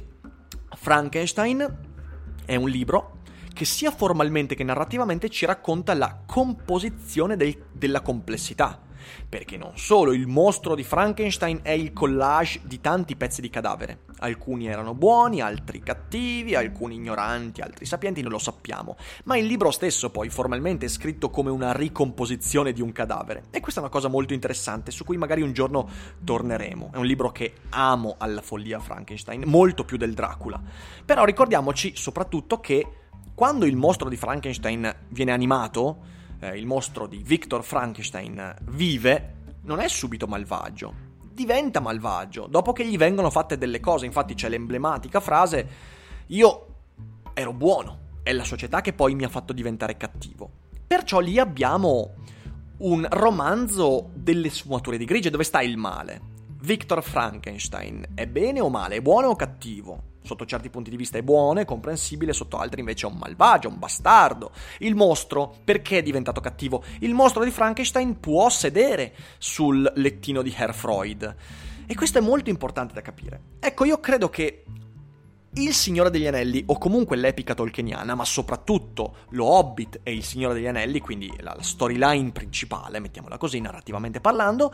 Frankenstein 0.74 1.78
è 2.44 2.56
un 2.56 2.68
libro 2.68 3.18
che 3.52 3.64
sia 3.64 3.90
formalmente 3.90 4.54
che 4.54 4.64
narrativamente 4.64 5.30
ci 5.30 5.46
racconta 5.46 5.94
la 5.94 6.22
composizione 6.26 7.36
del, 7.36 7.56
della 7.72 8.02
complessità 8.02 8.84
perché 9.28 9.56
non 9.56 9.72
solo 9.74 10.12
il 10.12 10.26
mostro 10.26 10.74
di 10.74 10.82
Frankenstein 10.82 11.60
è 11.62 11.70
il 11.70 11.92
collage 11.92 12.60
di 12.64 12.80
tanti 12.80 13.16
pezzi 13.16 13.40
di 13.40 13.50
cadavere. 13.50 14.04
Alcuni 14.18 14.66
erano 14.66 14.94
buoni, 14.94 15.40
altri 15.40 15.80
cattivi, 15.80 16.54
alcuni 16.54 16.94
ignoranti, 16.94 17.60
altri 17.60 17.84
sapienti, 17.84 18.22
non 18.22 18.30
lo 18.30 18.38
sappiamo. 18.38 18.96
Ma 19.24 19.36
il 19.36 19.46
libro 19.46 19.70
stesso 19.70 20.10
poi 20.10 20.30
formalmente 20.30 20.86
è 20.86 20.88
scritto 20.88 21.28
come 21.30 21.50
una 21.50 21.72
ricomposizione 21.72 22.72
di 22.72 22.80
un 22.80 22.92
cadavere. 22.92 23.44
E 23.50 23.60
questa 23.60 23.80
è 23.80 23.82
una 23.82 23.92
cosa 23.92 24.08
molto 24.08 24.32
interessante 24.32 24.90
su 24.90 25.04
cui 25.04 25.16
magari 25.16 25.42
un 25.42 25.52
giorno 25.52 25.88
torneremo. 26.24 26.90
È 26.94 26.96
un 26.96 27.06
libro 27.06 27.30
che 27.30 27.54
amo 27.70 28.14
alla 28.18 28.40
follia 28.40 28.80
Frankenstein, 28.80 29.42
molto 29.46 29.84
più 29.84 29.96
del 29.96 30.14
Dracula. 30.14 30.60
Però 31.04 31.24
ricordiamoci 31.24 31.94
soprattutto 31.94 32.58
che 32.60 32.86
quando 33.34 33.66
il 33.66 33.76
mostro 33.76 34.08
di 34.08 34.16
Frankenstein 34.16 34.94
viene 35.08 35.32
animato, 35.32 36.14
eh, 36.46 36.58
il 36.58 36.66
mostro 36.66 37.06
di 37.06 37.18
Victor 37.18 37.64
Frankenstein 37.64 38.54
vive, 38.62 39.34
non 39.62 39.80
è 39.80 39.88
subito 39.88 40.26
malvagio, 40.26 40.94
diventa 41.32 41.80
malvagio 41.80 42.46
dopo 42.46 42.72
che 42.72 42.86
gli 42.86 42.96
vengono 42.96 43.30
fatte 43.30 43.58
delle 43.58 43.80
cose. 43.80 44.06
Infatti 44.06 44.34
c'è 44.34 44.48
l'emblematica 44.48 45.20
frase: 45.20 45.68
Io 46.28 46.66
ero 47.34 47.52
buono, 47.52 47.98
è 48.22 48.32
la 48.32 48.44
società 48.44 48.80
che 48.80 48.92
poi 48.92 49.14
mi 49.14 49.24
ha 49.24 49.28
fatto 49.28 49.52
diventare 49.52 49.96
cattivo. 49.96 50.50
Perciò 50.86 51.20
lì 51.20 51.38
abbiamo 51.38 52.14
un 52.78 53.06
romanzo 53.10 54.10
delle 54.14 54.50
sfumature 54.50 54.98
di 54.98 55.04
grigio. 55.04 55.30
Dove 55.30 55.44
sta 55.44 55.60
il 55.62 55.76
male? 55.76 56.34
Victor 56.60 57.02
Frankenstein 57.02 58.12
è 58.14 58.26
bene 58.26 58.60
o 58.60 58.68
male? 58.68 58.96
È 58.96 59.02
buono 59.02 59.28
o 59.28 59.36
cattivo? 59.36 60.14
Sotto 60.26 60.44
certi 60.44 60.68
punti 60.68 60.90
di 60.90 60.96
vista 60.96 61.16
è 61.16 61.22
buono, 61.22 61.60
è 61.60 61.64
comprensibile, 61.64 62.32
sotto 62.32 62.58
altri 62.58 62.80
invece 62.80 63.06
è 63.06 63.10
un 63.10 63.16
malvagio, 63.16 63.68
un 63.68 63.78
bastardo. 63.78 64.50
Il 64.78 64.94
mostro, 64.94 65.54
perché 65.64 65.98
è 65.98 66.02
diventato 66.02 66.40
cattivo? 66.40 66.84
Il 67.00 67.14
mostro 67.14 67.44
di 67.44 67.50
Frankenstein 67.50 68.20
può 68.20 68.48
sedere 68.50 69.14
sul 69.38 69.90
lettino 69.96 70.42
di 70.42 70.54
Herr 70.54 70.74
Freud. 70.74 71.36
E 71.86 71.94
questo 71.94 72.18
è 72.18 72.20
molto 72.20 72.50
importante 72.50 72.94
da 72.94 73.00
capire. 73.00 73.40
Ecco, 73.60 73.84
io 73.84 74.00
credo 74.00 74.28
che 74.28 74.64
il 75.56 75.72
Signore 75.72 76.10
degli 76.10 76.26
Anelli, 76.26 76.62
o 76.66 76.76
comunque 76.76 77.16
l'epica 77.16 77.54
tolkieniana, 77.54 78.14
ma 78.14 78.24
soprattutto 78.24 79.18
lo 79.30 79.46
Hobbit 79.46 80.00
e 80.02 80.12
il 80.12 80.22
Signore 80.22 80.54
degli 80.54 80.66
Anelli, 80.66 81.00
quindi 81.00 81.32
la 81.38 81.56
storyline 81.60 82.30
principale, 82.32 82.98
mettiamola 82.98 83.38
così, 83.38 83.60
narrativamente 83.60 84.20
parlando, 84.20 84.72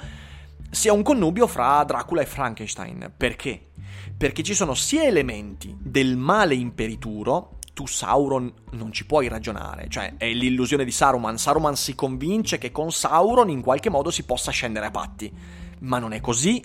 sia 0.70 0.92
un 0.92 1.02
connubio 1.02 1.46
fra 1.46 1.82
Dracula 1.84 2.22
e 2.22 2.26
Frankenstein. 2.26 3.12
Perché? 3.16 3.68
Perché 4.16 4.42
ci 4.42 4.54
sono 4.54 4.74
sia 4.74 5.04
elementi 5.04 5.76
del 5.78 6.16
male 6.16 6.54
imperituro, 6.54 7.58
tu 7.74 7.86
Sauron 7.86 8.52
non 8.72 8.92
ci 8.92 9.06
puoi 9.06 9.28
ragionare, 9.28 9.86
cioè 9.88 10.14
è 10.16 10.30
l'illusione 10.30 10.84
di 10.84 10.90
Saruman. 10.90 11.38
Saruman 11.38 11.76
si 11.76 11.94
convince 11.94 12.58
che 12.58 12.70
con 12.70 12.92
Sauron 12.92 13.48
in 13.48 13.62
qualche 13.62 13.90
modo 13.90 14.10
si 14.10 14.24
possa 14.24 14.50
scendere 14.50 14.86
a 14.86 14.90
patti, 14.90 15.32
ma 15.80 15.98
non 15.98 16.12
è 16.12 16.20
così. 16.20 16.62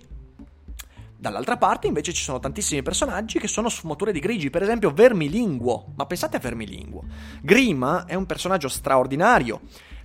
Dall'altra 1.19 1.57
parte 1.57 1.87
invece 1.87 2.13
ci 2.13 2.21
sono 2.21 2.39
tantissimi 2.39 2.83
personaggi 2.83 3.39
che 3.39 3.47
sono 3.47 3.69
sfumature 3.69 4.11
di 4.11 4.19
grigi, 4.19 4.51
per 4.51 4.61
esempio 4.61 4.91
Vermilinguo, 4.91 5.93
ma 5.95 6.05
pensate 6.05 6.37
a 6.37 6.39
Vermilinguo. 6.39 7.05
Grima 7.41 8.05
è 8.05 8.13
un 8.13 8.27
personaggio 8.27 8.67
straordinario, 8.67 9.61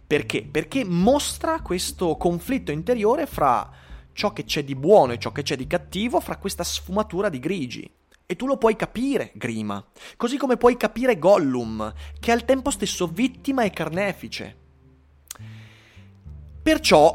perché? 0.06 0.42
Perché 0.42 0.84
mostra 0.84 1.60
questo 1.60 2.16
conflitto 2.16 2.72
interiore 2.72 3.26
fra 3.26 3.70
ciò 4.12 4.32
che 4.32 4.44
c'è 4.44 4.64
di 4.64 4.74
buono 4.74 5.12
e 5.12 5.18
ciò 5.18 5.32
che 5.32 5.42
c'è 5.42 5.56
di 5.56 5.66
cattivo 5.66 6.20
fra 6.20 6.36
questa 6.36 6.64
sfumatura 6.64 7.28
di 7.28 7.38
grigi. 7.38 7.90
E 8.26 8.36
tu 8.36 8.46
lo 8.46 8.56
puoi 8.56 8.76
capire, 8.76 9.32
Grima, 9.34 9.84
così 10.16 10.36
come 10.36 10.56
puoi 10.56 10.76
capire 10.76 11.18
Gollum, 11.18 11.92
che 12.18 12.30
è 12.30 12.34
al 12.34 12.44
tempo 12.44 12.70
stesso 12.70 13.06
vittima 13.06 13.62
e 13.62 13.70
carnefice. 13.70 14.56
Perciò, 16.62 17.14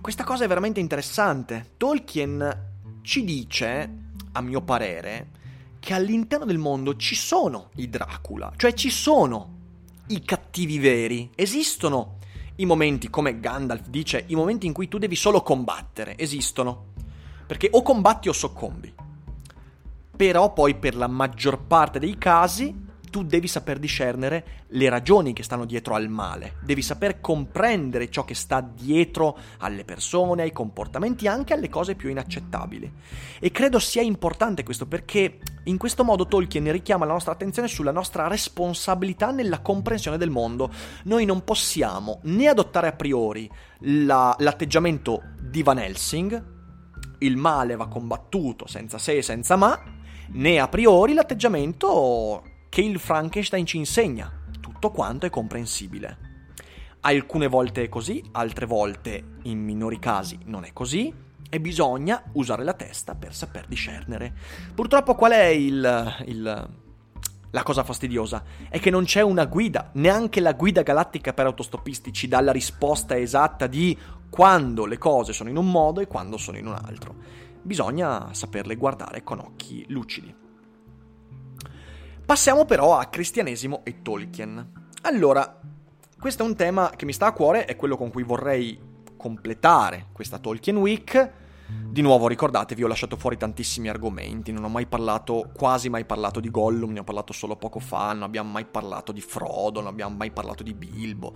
questa 0.00 0.24
cosa 0.24 0.44
è 0.44 0.48
veramente 0.48 0.80
interessante. 0.80 1.72
Tolkien 1.76 2.66
ci 3.02 3.22
dice, 3.24 3.90
a 4.32 4.40
mio 4.40 4.62
parere, 4.62 5.28
che 5.78 5.94
all'interno 5.94 6.44
del 6.44 6.58
mondo 6.58 6.96
ci 6.96 7.14
sono 7.14 7.70
i 7.76 7.88
Dracula, 7.88 8.52
cioè 8.56 8.72
ci 8.72 8.90
sono 8.90 9.56
i 10.08 10.22
cattivi 10.22 10.78
veri, 10.78 11.30
esistono 11.34 12.17
i 12.60 12.66
momenti, 12.66 13.08
come 13.08 13.38
Gandalf 13.38 13.88
dice, 13.88 14.24
i 14.26 14.34
momenti 14.34 14.66
in 14.66 14.72
cui 14.72 14.88
tu 14.88 14.98
devi 14.98 15.14
solo 15.14 15.42
combattere, 15.42 16.18
esistono. 16.18 16.86
Perché 17.46 17.68
o 17.70 17.82
combatti 17.82 18.28
o 18.28 18.32
soccombi. 18.32 18.92
Però 20.16 20.52
poi 20.52 20.74
per 20.74 20.96
la 20.96 21.06
maggior 21.06 21.66
parte 21.66 21.98
dei 21.98 22.18
casi 22.18 22.86
tu 23.10 23.24
devi 23.24 23.48
saper 23.48 23.78
discernere 23.78 24.66
le 24.68 24.88
ragioni 24.88 25.32
che 25.32 25.42
stanno 25.42 25.64
dietro 25.64 25.94
al 25.94 26.08
male, 26.08 26.54
devi 26.62 26.82
saper 26.82 27.20
comprendere 27.20 28.10
ciò 28.10 28.24
che 28.24 28.34
sta 28.34 28.60
dietro 28.60 29.36
alle 29.58 29.84
persone, 29.84 30.42
ai 30.42 30.52
comportamenti, 30.52 31.26
anche 31.26 31.54
alle 31.54 31.68
cose 31.68 31.94
più 31.94 32.08
inaccettabili. 32.08 32.92
E 33.38 33.50
credo 33.50 33.78
sia 33.78 34.02
importante 34.02 34.62
questo 34.62 34.86
perché 34.86 35.38
in 35.64 35.76
questo 35.76 36.04
modo 36.04 36.26
Tolkien 36.26 36.70
richiama 36.72 37.04
la 37.04 37.12
nostra 37.12 37.32
attenzione 37.32 37.68
sulla 37.68 37.92
nostra 37.92 38.26
responsabilità 38.26 39.30
nella 39.30 39.60
comprensione 39.60 40.16
del 40.16 40.30
mondo. 40.30 40.70
Noi 41.04 41.24
non 41.24 41.44
possiamo 41.44 42.20
né 42.24 42.48
adottare 42.48 42.88
a 42.88 42.92
priori 42.92 43.50
la, 43.80 44.34
l'atteggiamento 44.38 45.22
di 45.40 45.62
Van 45.62 45.78
Helsing, 45.78 46.56
il 47.18 47.36
male 47.36 47.76
va 47.76 47.88
combattuto 47.88 48.66
senza 48.66 48.98
se 48.98 49.18
e 49.18 49.22
senza 49.22 49.56
ma, 49.56 49.78
né 50.30 50.58
a 50.58 50.68
priori 50.68 51.14
l'atteggiamento 51.14 52.42
che 52.68 52.80
il 52.80 52.98
Frankenstein 52.98 53.66
ci 53.66 53.76
insegna. 53.76 54.32
Tutto 54.60 54.90
quanto 54.90 55.26
è 55.26 55.30
comprensibile. 55.30 56.26
Alcune 57.00 57.46
volte 57.46 57.84
è 57.84 57.88
così, 57.88 58.22
altre 58.32 58.66
volte, 58.66 59.36
in 59.44 59.62
minori 59.62 59.98
casi, 59.98 60.38
non 60.44 60.64
è 60.64 60.72
così 60.72 61.26
e 61.50 61.60
bisogna 61.60 62.22
usare 62.32 62.64
la 62.64 62.74
testa 62.74 63.14
per 63.14 63.34
saper 63.34 63.66
discernere. 63.66 64.34
Purtroppo 64.74 65.14
qual 65.14 65.32
è 65.32 65.46
il, 65.46 66.24
il, 66.26 66.68
la 67.50 67.62
cosa 67.62 67.84
fastidiosa? 67.84 68.42
È 68.68 68.78
che 68.78 68.90
non 68.90 69.04
c'è 69.04 69.22
una 69.22 69.46
guida, 69.46 69.90
neanche 69.94 70.40
la 70.40 70.52
guida 70.52 70.82
galattica 70.82 71.32
per 71.32 71.46
autostoppisti 71.46 72.12
ci 72.12 72.28
dà 72.28 72.40
la 72.40 72.52
risposta 72.52 73.16
esatta 73.16 73.66
di 73.66 73.96
quando 74.28 74.84
le 74.84 74.98
cose 74.98 75.32
sono 75.32 75.48
in 75.48 75.56
un 75.56 75.70
modo 75.70 76.00
e 76.00 76.06
quando 76.06 76.36
sono 76.36 76.58
in 76.58 76.66
un 76.66 76.74
altro. 76.74 77.14
Bisogna 77.62 78.32
saperle 78.32 78.76
guardare 78.76 79.22
con 79.22 79.38
occhi 79.38 79.84
lucidi. 79.88 80.46
Passiamo 82.28 82.66
però 82.66 82.98
a 82.98 83.06
cristianesimo 83.06 83.80
e 83.84 84.02
Tolkien. 84.02 84.72
Allora, 85.04 85.60
questo 86.20 86.42
è 86.42 86.46
un 86.46 86.56
tema 86.56 86.90
che 86.94 87.06
mi 87.06 87.14
sta 87.14 87.24
a 87.24 87.32
cuore, 87.32 87.64
è 87.64 87.74
quello 87.74 87.96
con 87.96 88.10
cui 88.10 88.22
vorrei 88.22 88.78
completare 89.16 90.08
questa 90.12 90.38
Tolkien 90.38 90.76
Week 90.76 91.32
di 91.70 92.00
nuovo 92.00 92.28
ricordatevi, 92.28 92.82
ho 92.82 92.86
lasciato 92.86 93.16
fuori 93.16 93.36
tantissimi 93.36 93.88
argomenti, 93.88 94.52
non 94.52 94.64
ho 94.64 94.68
mai 94.68 94.86
parlato, 94.86 95.50
quasi 95.54 95.90
mai 95.90 96.06
parlato 96.06 96.40
di 96.40 96.50
Gollum, 96.50 96.92
ne 96.92 97.00
ho 97.00 97.04
parlato 97.04 97.34
solo 97.34 97.56
poco 97.56 97.78
fa, 97.78 98.14
non 98.14 98.22
abbiamo 98.22 98.50
mai 98.50 98.64
parlato 98.64 99.12
di 99.12 99.20
Frodo, 99.20 99.80
non 99.80 99.88
abbiamo 99.88 100.16
mai 100.16 100.30
parlato 100.30 100.62
di 100.62 100.72
Bilbo, 100.72 101.34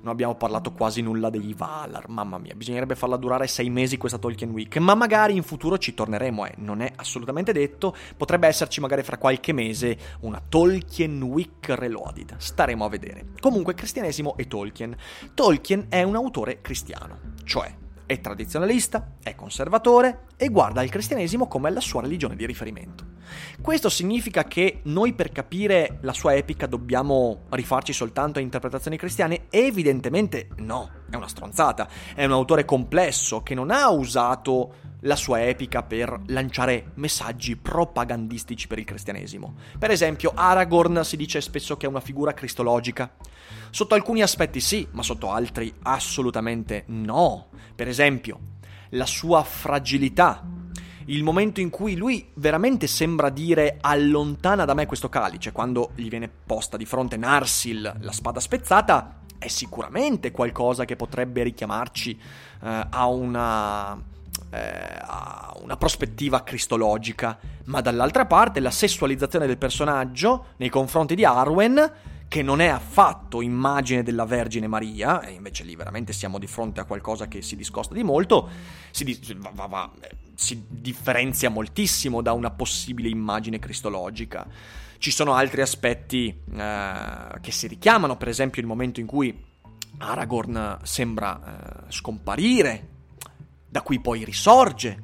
non 0.00 0.12
abbiamo 0.12 0.36
parlato 0.36 0.72
quasi 0.72 1.02
nulla 1.02 1.28
dei 1.28 1.52
Valar, 1.52 2.08
mamma 2.08 2.38
mia, 2.38 2.54
bisognerebbe 2.54 2.94
farla 2.94 3.16
durare 3.16 3.46
sei 3.46 3.68
mesi 3.68 3.98
questa 3.98 4.16
Tolkien 4.18 4.50
Week, 4.52 4.74
ma 4.78 4.94
magari 4.94 5.36
in 5.36 5.42
futuro 5.42 5.76
ci 5.76 5.92
torneremo, 5.92 6.46
eh, 6.46 6.54
non 6.58 6.80
è 6.80 6.90
assolutamente 6.96 7.52
detto, 7.52 7.94
potrebbe 8.16 8.46
esserci 8.46 8.80
magari 8.80 9.02
fra 9.02 9.18
qualche 9.18 9.52
mese 9.52 9.98
una 10.20 10.40
Tolkien 10.46 11.22
Week 11.22 11.68
Reloaded, 11.68 12.36
staremo 12.38 12.84
a 12.84 12.88
vedere. 12.88 13.32
Comunque, 13.38 13.74
cristianesimo 13.74 14.36
e 14.36 14.46
Tolkien. 14.46 14.96
Tolkien 15.34 15.86
è 15.88 16.02
un 16.02 16.14
autore 16.14 16.60
cristiano, 16.60 17.18
cioè 17.44 17.82
è 18.06 18.20
tradizionalista, 18.20 19.14
è 19.22 19.34
conservatore 19.34 20.26
e 20.36 20.48
guarda 20.48 20.82
il 20.82 20.90
cristianesimo 20.90 21.46
come 21.46 21.70
la 21.70 21.80
sua 21.80 22.02
religione 22.02 22.36
di 22.36 22.46
riferimento. 22.46 23.12
Questo 23.60 23.88
significa 23.88 24.44
che 24.44 24.80
noi 24.84 25.14
per 25.14 25.30
capire 25.32 25.98
la 26.02 26.12
sua 26.12 26.34
epica 26.34 26.66
dobbiamo 26.66 27.44
rifarci 27.50 27.92
soltanto 27.92 28.38
a 28.38 28.42
interpretazioni 28.42 28.96
cristiane? 28.96 29.46
Evidentemente 29.50 30.48
no, 30.56 30.90
è 31.10 31.16
una 31.16 31.28
stronzata. 31.28 31.88
È 32.14 32.24
un 32.24 32.32
autore 32.32 32.64
complesso 32.64 33.42
che 33.42 33.54
non 33.54 33.70
ha 33.70 33.90
usato 33.90 34.92
la 35.00 35.16
sua 35.16 35.46
epica 35.46 35.82
per 35.82 36.18
lanciare 36.26 36.92
messaggi 36.94 37.56
propagandistici 37.56 38.66
per 38.66 38.78
il 38.78 38.84
cristianesimo. 38.84 39.54
Per 39.78 39.90
esempio, 39.90 40.32
Aragorn 40.34 41.04
si 41.04 41.16
dice 41.16 41.40
spesso 41.40 41.76
che 41.76 41.86
è 41.86 41.88
una 41.88 42.00
figura 42.00 42.32
cristologica. 42.32 43.12
Sotto 43.70 43.94
alcuni 43.94 44.22
aspetti 44.22 44.60
sì, 44.60 44.86
ma 44.92 45.02
sotto 45.02 45.30
altri 45.30 45.72
assolutamente 45.82 46.84
no. 46.86 47.48
Per 47.74 47.88
esempio, 47.88 48.38
la 48.90 49.06
sua 49.06 49.42
fragilità. 49.42 50.42
Il 51.06 51.22
momento 51.22 51.60
in 51.60 51.70
cui 51.70 51.96
lui 51.96 52.28
veramente 52.34 52.86
sembra 52.86 53.28
dire 53.28 53.78
allontana 53.80 54.64
da 54.64 54.74
me 54.74 54.86
questo 54.86 55.08
calice, 55.08 55.52
quando 55.52 55.90
gli 55.94 56.08
viene 56.08 56.28
posta 56.28 56.76
di 56.76 56.86
fronte 56.86 57.16
Narsil, 57.16 57.96
la 58.00 58.12
spada 58.12 58.40
spezzata, 58.40 59.20
è 59.36 59.48
sicuramente 59.48 60.30
qualcosa 60.30 60.84
che 60.84 60.96
potrebbe 60.96 61.42
richiamarci 61.42 62.18
eh, 62.62 62.86
a 62.88 63.06
una 63.06 64.12
eh, 64.50 64.98
a 65.00 65.52
una 65.60 65.76
prospettiva 65.76 66.42
cristologica, 66.42 67.38
ma 67.64 67.80
dall'altra 67.80 68.26
parte 68.26 68.60
la 68.60 68.70
sessualizzazione 68.70 69.46
del 69.46 69.58
personaggio 69.58 70.46
nei 70.56 70.68
confronti 70.68 71.14
di 71.14 71.24
Arwen, 71.24 71.92
che 72.34 72.42
non 72.42 72.60
è 72.60 72.66
affatto 72.66 73.42
immagine 73.42 74.02
della 74.02 74.24
Vergine 74.24 74.66
Maria, 74.66 75.20
e 75.20 75.34
invece 75.34 75.62
lì 75.62 75.76
veramente 75.76 76.12
siamo 76.12 76.40
di 76.40 76.48
fronte 76.48 76.80
a 76.80 76.84
qualcosa 76.84 77.28
che 77.28 77.42
si 77.42 77.54
discosta 77.54 77.94
di 77.94 78.02
molto, 78.02 78.48
si, 78.90 79.36
va, 79.36 79.52
va, 79.54 79.66
va, 79.66 79.92
si 80.34 80.64
differenzia 80.68 81.48
moltissimo 81.48 82.22
da 82.22 82.32
una 82.32 82.50
possibile 82.50 83.08
immagine 83.08 83.60
cristologica. 83.60 84.48
Ci 84.98 85.12
sono 85.12 85.34
altri 85.34 85.60
aspetti 85.60 86.36
eh, 86.56 87.38
che 87.40 87.52
si 87.52 87.68
richiamano, 87.68 88.16
per 88.16 88.26
esempio 88.26 88.60
il 88.60 88.66
momento 88.66 88.98
in 88.98 89.06
cui 89.06 89.40
Aragorn 89.98 90.78
sembra 90.82 91.86
eh, 91.86 91.92
scomparire 91.92 92.88
da 93.68 93.80
cui 93.82 94.00
poi 94.00 94.24
risorge, 94.24 95.02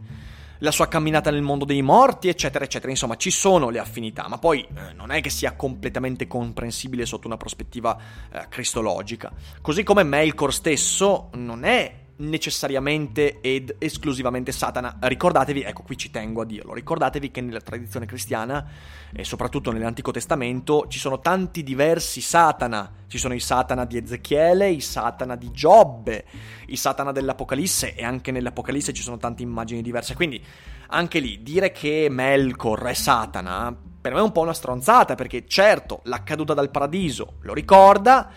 la 0.61 0.71
sua 0.71 0.89
camminata 0.89 1.31
nel 1.31 1.43
mondo 1.43 1.65
dei 1.65 1.83
morti, 1.83 2.29
eccetera, 2.29 2.65
eccetera. 2.65 2.91
Insomma, 2.91 3.17
ci 3.17 3.31
sono 3.31 3.69
le 3.69 3.79
affinità, 3.79 4.27
ma 4.29 4.39
poi 4.39 4.61
eh, 4.63 4.93
non 4.95 5.11
è 5.11 5.21
che 5.21 5.31
sia 5.31 5.53
completamente 5.53 6.27
comprensibile 6.27 7.05
sotto 7.05 7.27
una 7.27 7.37
prospettiva 7.37 7.97
eh, 8.33 8.47
cristologica. 8.49 9.31
Così 9.61 9.83
come 9.83 10.03
Melkor 10.03 10.53
stesso 10.53 11.29
non 11.35 11.65
è 11.65 12.00
necessariamente 12.21 13.41
ed 13.41 13.77
esclusivamente 13.79 14.53
Satana. 14.53 14.97
Ricordatevi, 15.01 15.63
ecco 15.63 15.83
qui 15.83 15.97
ci 15.97 16.11
tengo 16.11 16.43
a 16.43 16.45
dirlo, 16.45 16.73
ricordatevi 16.75 17.31
che 17.31 17.41
nella 17.41 17.61
tradizione 17.61 18.07
cristiana 18.07 18.67
e 19.13 19.25
soprattutto 19.25 19.73
nell'Antico 19.73 20.11
Testamento 20.11 20.87
ci 20.89 20.99
sono 20.99 21.21
tanti 21.21 21.63
diversi 21.63 22.21
Satana. 22.21 22.93
Ci 23.07 23.19
sono 23.19 23.35
i 23.35 23.41
Satana 23.41 23.85
di 23.85 23.97
Ezechiele, 23.97 24.71
i 24.71 24.81
Satana 24.81 25.37
di 25.37 25.51
Giobbe, 25.51 26.25
i 26.67 26.77
Satana 26.77 27.13
dell'Apocalisse 27.13 27.95
e 27.95 28.05
anche 28.05 28.31
nell'Apocalisse 28.31 28.93
ci 28.93 29.03
sono 29.03 29.17
tante 29.17 29.43
immagini 29.43 29.83
diverse. 29.83 30.15
Quindi 30.15 30.43
anche 30.89 31.19
lì 31.19 31.43
dire 31.43 31.73
che 31.73 32.09
Melkor 32.11 32.83
è 32.85 32.95
Satana 32.95 33.89
per 34.01 34.15
me 34.15 34.21
è 34.21 34.23
un 34.23 34.33
po' 34.33 34.41
una 34.41 34.55
stronzata 34.55 35.15
perché 35.15 35.47
certo 35.47 36.01
la 36.05 36.23
caduta 36.23 36.55
dal 36.55 36.71
paradiso 36.71 37.35
lo 37.43 37.53
ricorda 37.53 38.31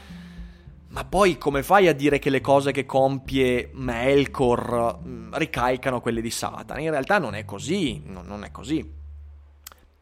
ma 0.94 1.06
poi 1.06 1.40
come 1.40 1.64
fai 1.64 1.88
a 1.88 1.94
dire 1.94 2.20
che 2.20 2.30
le 2.30 2.40
cose 2.40 2.72
che 2.72 2.86
compie 2.86 3.72
Melkor 3.74 5.00
mm, 5.04 5.34
ricaicano 5.34 6.00
quelle 6.00 6.22
di 6.22 6.30
Satana? 6.30 6.80
In 6.80 6.92
realtà 6.92 7.18
non 7.18 7.34
è 7.34 7.46
così, 7.46 8.04
no, 8.06 8.22
non 8.22 8.44
è 8.44 8.52
così. 8.52 9.02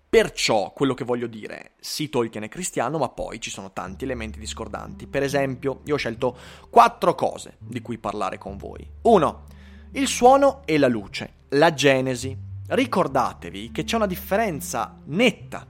Perciò, 0.10 0.74
quello 0.74 0.94
che 0.94 1.06
voglio 1.06 1.28
dire, 1.28 1.72
sì 1.80 2.10
Tolkien 2.10 2.44
è 2.44 2.50
cristiano, 2.50 2.98
ma 2.98 3.08
poi 3.08 3.40
ci 3.40 3.50
sono 3.50 3.72
tanti 3.72 4.04
elementi 4.04 4.38
discordanti. 4.38 5.08
Per 5.08 5.24
esempio, 5.24 5.80
io 5.86 5.94
ho 5.94 5.98
scelto 5.98 6.36
quattro 6.70 7.16
cose 7.16 7.56
di 7.60 7.80
cui 7.80 7.98
parlare 7.98 8.38
con 8.38 8.58
voi. 8.58 8.86
Uno, 9.04 9.44
il 9.92 10.08
suono 10.10 10.64
e 10.66 10.78
la 10.78 10.90
luce, 10.90 11.36
la 11.52 11.74
genesi. 11.74 12.38
Ricordatevi 12.68 13.72
che 13.72 13.86
c'è 13.86 13.96
una 13.96 14.08
differenza 14.08 15.00
netta 15.06 15.66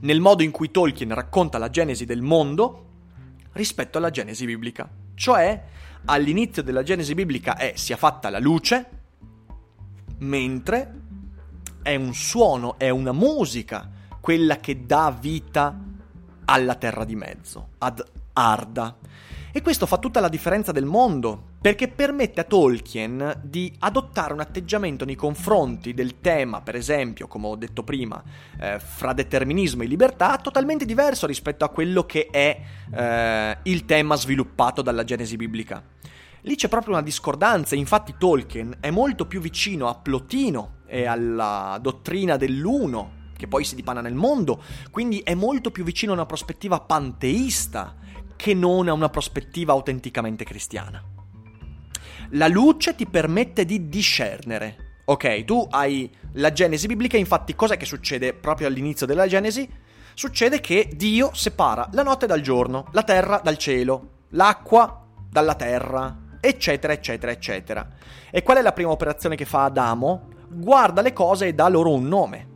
nel 0.00 0.20
modo 0.20 0.42
in 0.42 0.50
cui 0.50 0.70
Tolkien 0.70 1.12
racconta 1.14 1.58
la 1.58 1.70
genesi 1.70 2.04
del 2.04 2.20
mondo 2.20 2.85
rispetto 3.56 3.98
alla 3.98 4.10
Genesi 4.10 4.44
biblica. 4.44 4.88
Cioè, 5.14 5.64
all'inizio 6.04 6.62
della 6.62 6.82
Genesi 6.82 7.14
biblica 7.14 7.56
è 7.56 7.72
sia 7.74 7.96
fatta 7.96 8.30
la 8.30 8.38
luce, 8.38 8.88
mentre 10.18 11.00
è 11.82 11.94
un 11.94 12.14
suono, 12.14 12.78
è 12.78 12.88
una 12.90 13.12
musica, 13.12 13.90
quella 14.20 14.58
che 14.58 14.86
dà 14.86 15.16
vita 15.18 15.78
alla 16.44 16.74
terra 16.74 17.04
di 17.04 17.16
mezzo, 17.16 17.70
ad 17.78 18.04
Arda. 18.38 18.96
E 19.56 19.62
questo 19.62 19.86
fa 19.86 19.96
tutta 19.96 20.20
la 20.20 20.28
differenza 20.28 20.70
del 20.70 20.84
mondo, 20.84 21.54
perché 21.62 21.88
permette 21.88 22.42
a 22.42 22.44
Tolkien 22.44 23.40
di 23.42 23.74
adottare 23.78 24.34
un 24.34 24.40
atteggiamento 24.40 25.06
nei 25.06 25.14
confronti 25.14 25.94
del 25.94 26.20
tema, 26.20 26.60
per 26.60 26.74
esempio, 26.74 27.26
come 27.26 27.46
ho 27.46 27.56
detto 27.56 27.82
prima, 27.82 28.22
eh, 28.60 28.78
fra 28.78 29.14
determinismo 29.14 29.82
e 29.82 29.86
libertà, 29.86 30.36
totalmente 30.36 30.84
diverso 30.84 31.26
rispetto 31.26 31.64
a 31.64 31.70
quello 31.70 32.04
che 32.04 32.28
è 32.30 32.60
eh, 32.94 33.58
il 33.62 33.86
tema 33.86 34.14
sviluppato 34.16 34.82
dalla 34.82 35.04
Genesi 35.04 35.36
biblica. 35.36 35.82
Lì 36.42 36.54
c'è 36.54 36.68
proprio 36.68 36.92
una 36.92 37.02
discordanza, 37.02 37.74
infatti 37.74 38.14
Tolkien 38.18 38.76
è 38.80 38.90
molto 38.90 39.26
più 39.26 39.40
vicino 39.40 39.88
a 39.88 39.94
Plotino 39.94 40.80
e 40.86 41.06
alla 41.06 41.78
dottrina 41.80 42.36
dell'uno, 42.36 43.24
che 43.34 43.48
poi 43.48 43.64
si 43.64 43.74
dipana 43.74 44.02
nel 44.02 44.14
mondo, 44.14 44.62
quindi 44.90 45.20
è 45.20 45.32
molto 45.32 45.70
più 45.70 45.82
vicino 45.82 46.12
a 46.12 46.16
una 46.16 46.26
prospettiva 46.26 46.78
panteista 46.80 48.04
che 48.36 48.54
non 48.54 48.88
a 48.88 48.92
una 48.92 49.08
prospettiva 49.08 49.72
autenticamente 49.72 50.44
cristiana. 50.44 51.02
La 52.30 52.48
luce 52.48 52.94
ti 52.94 53.06
permette 53.06 53.64
di 53.64 53.88
discernere. 53.88 55.00
Ok, 55.06 55.44
tu 55.44 55.66
hai 55.70 56.10
la 56.32 56.52
Genesi 56.52 56.86
biblica, 56.86 57.16
infatti 57.16 57.54
cos'è 57.54 57.76
che 57.76 57.86
succede 57.86 58.34
proprio 58.34 58.66
all'inizio 58.66 59.06
della 59.06 59.26
Genesi? 59.26 59.68
Succede 60.14 60.60
che 60.60 60.90
Dio 60.94 61.30
separa 61.34 61.88
la 61.92 62.02
notte 62.02 62.26
dal 62.26 62.40
giorno, 62.40 62.86
la 62.92 63.02
terra 63.02 63.40
dal 63.42 63.58
cielo, 63.58 64.24
l'acqua 64.30 65.06
dalla 65.30 65.54
terra, 65.54 66.38
eccetera, 66.40 66.92
eccetera, 66.92 67.30
eccetera. 67.30 67.88
E 68.30 68.42
qual 68.42 68.56
è 68.56 68.62
la 68.62 68.72
prima 68.72 68.90
operazione 68.90 69.36
che 69.36 69.44
fa 69.44 69.64
Adamo? 69.64 70.28
Guarda 70.48 71.02
le 71.02 71.12
cose 71.12 71.46
e 71.46 71.54
dà 71.54 71.68
loro 71.68 71.92
un 71.92 72.08
nome. 72.08 72.54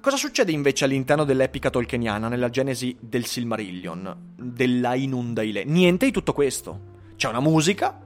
Cosa 0.00 0.16
succede 0.16 0.50
invece 0.50 0.86
all'interno 0.86 1.24
dell'epica 1.24 1.68
tolkieniana, 1.68 2.28
nella 2.28 2.48
genesi 2.48 2.96
del 2.98 3.26
Silmarillion, 3.26 4.32
della 4.34 4.94
Inundaile? 4.94 5.64
Niente 5.64 6.06
di 6.06 6.10
tutto 6.10 6.32
questo. 6.32 6.80
C'è 7.16 7.28
una 7.28 7.40
musica, 7.40 8.00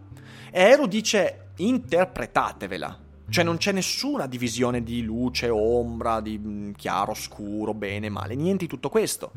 e 0.51 0.61
Eru 0.61 0.89
dice 0.89 1.51
interpretatevela. 1.55 2.99
Cioè 3.29 3.45
non 3.45 3.59
c'è 3.59 3.71
nessuna 3.71 4.27
divisione 4.27 4.83
di 4.83 5.03
luce, 5.03 5.49
ombra, 5.49 6.21
di 6.21 6.37
mm, 6.37 6.73
chiaro, 6.73 7.15
scuro, 7.15 7.75
bene, 7.75 8.09
male, 8.09 8.35
niente 8.35 8.65
di 8.65 8.71
tutto 8.71 8.89
questo. 8.89 9.31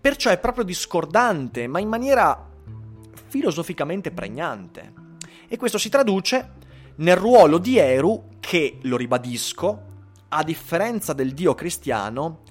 Perciò 0.00 0.30
è 0.30 0.38
proprio 0.40 0.64
discordante, 0.64 1.68
ma 1.68 1.78
in 1.78 1.88
maniera 1.88 2.44
filosoficamente 3.28 4.10
pregnante. 4.10 4.92
E 5.46 5.56
questo 5.56 5.78
si 5.78 5.88
traduce 5.88 6.50
nel 6.96 7.16
ruolo 7.16 7.58
di 7.58 7.78
Eru 7.78 8.30
che, 8.40 8.78
lo 8.82 8.96
ribadisco, 8.96 9.89
a 10.32 10.44
differenza 10.44 11.12
del 11.12 11.32
Dio 11.32 11.54
cristiano, 11.54 12.42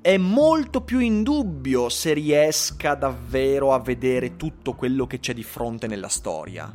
è 0.00 0.16
molto 0.16 0.82
più 0.82 1.00
in 1.00 1.22
dubbio 1.22 1.88
se 1.88 2.12
riesca 2.12 2.94
davvero 2.94 3.74
a 3.74 3.80
vedere 3.80 4.36
tutto 4.36 4.74
quello 4.74 5.06
che 5.06 5.18
c'è 5.18 5.34
di 5.34 5.42
fronte 5.42 5.86
nella 5.86 6.08
storia. 6.08 6.70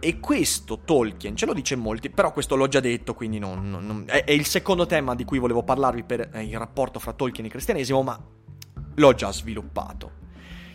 E 0.00 0.20
questo 0.20 0.80
Tolkien 0.84 1.34
ce 1.34 1.46
lo 1.46 1.52
dice 1.52 1.74
in 1.74 1.80
molti, 1.80 2.08
però 2.08 2.32
questo 2.32 2.54
l'ho 2.54 2.68
già 2.68 2.78
detto, 2.78 3.14
quindi 3.14 3.40
non, 3.40 3.68
non, 3.68 4.04
è, 4.06 4.24
è, 4.24 4.30
il 4.30 4.46
secondo 4.46 4.86
tema 4.86 5.16
di 5.16 5.24
cui 5.24 5.38
volevo 5.38 5.64
parlarvi 5.64 6.04
per 6.04 6.30
eh, 6.32 6.44
il 6.44 6.56
rapporto 6.56 7.00
fra 7.00 7.12
Tolkien 7.12 7.46
e 7.46 7.50
cristianesimo, 7.50 8.02
ma 8.02 8.20
l'ho 8.94 9.14
già 9.14 9.32
sviluppato. 9.32 10.12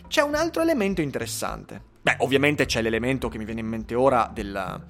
C'è 0.08 0.20
un 0.20 0.34
altro 0.34 0.60
elemento 0.60 1.00
interessante. 1.00 1.80
Beh, 2.02 2.16
ovviamente 2.18 2.66
c'è 2.66 2.82
l'elemento 2.82 3.28
che 3.28 3.38
mi 3.38 3.46
viene 3.46 3.60
in 3.60 3.66
mente 3.66 3.94
ora 3.94 4.30
del, 4.32 4.84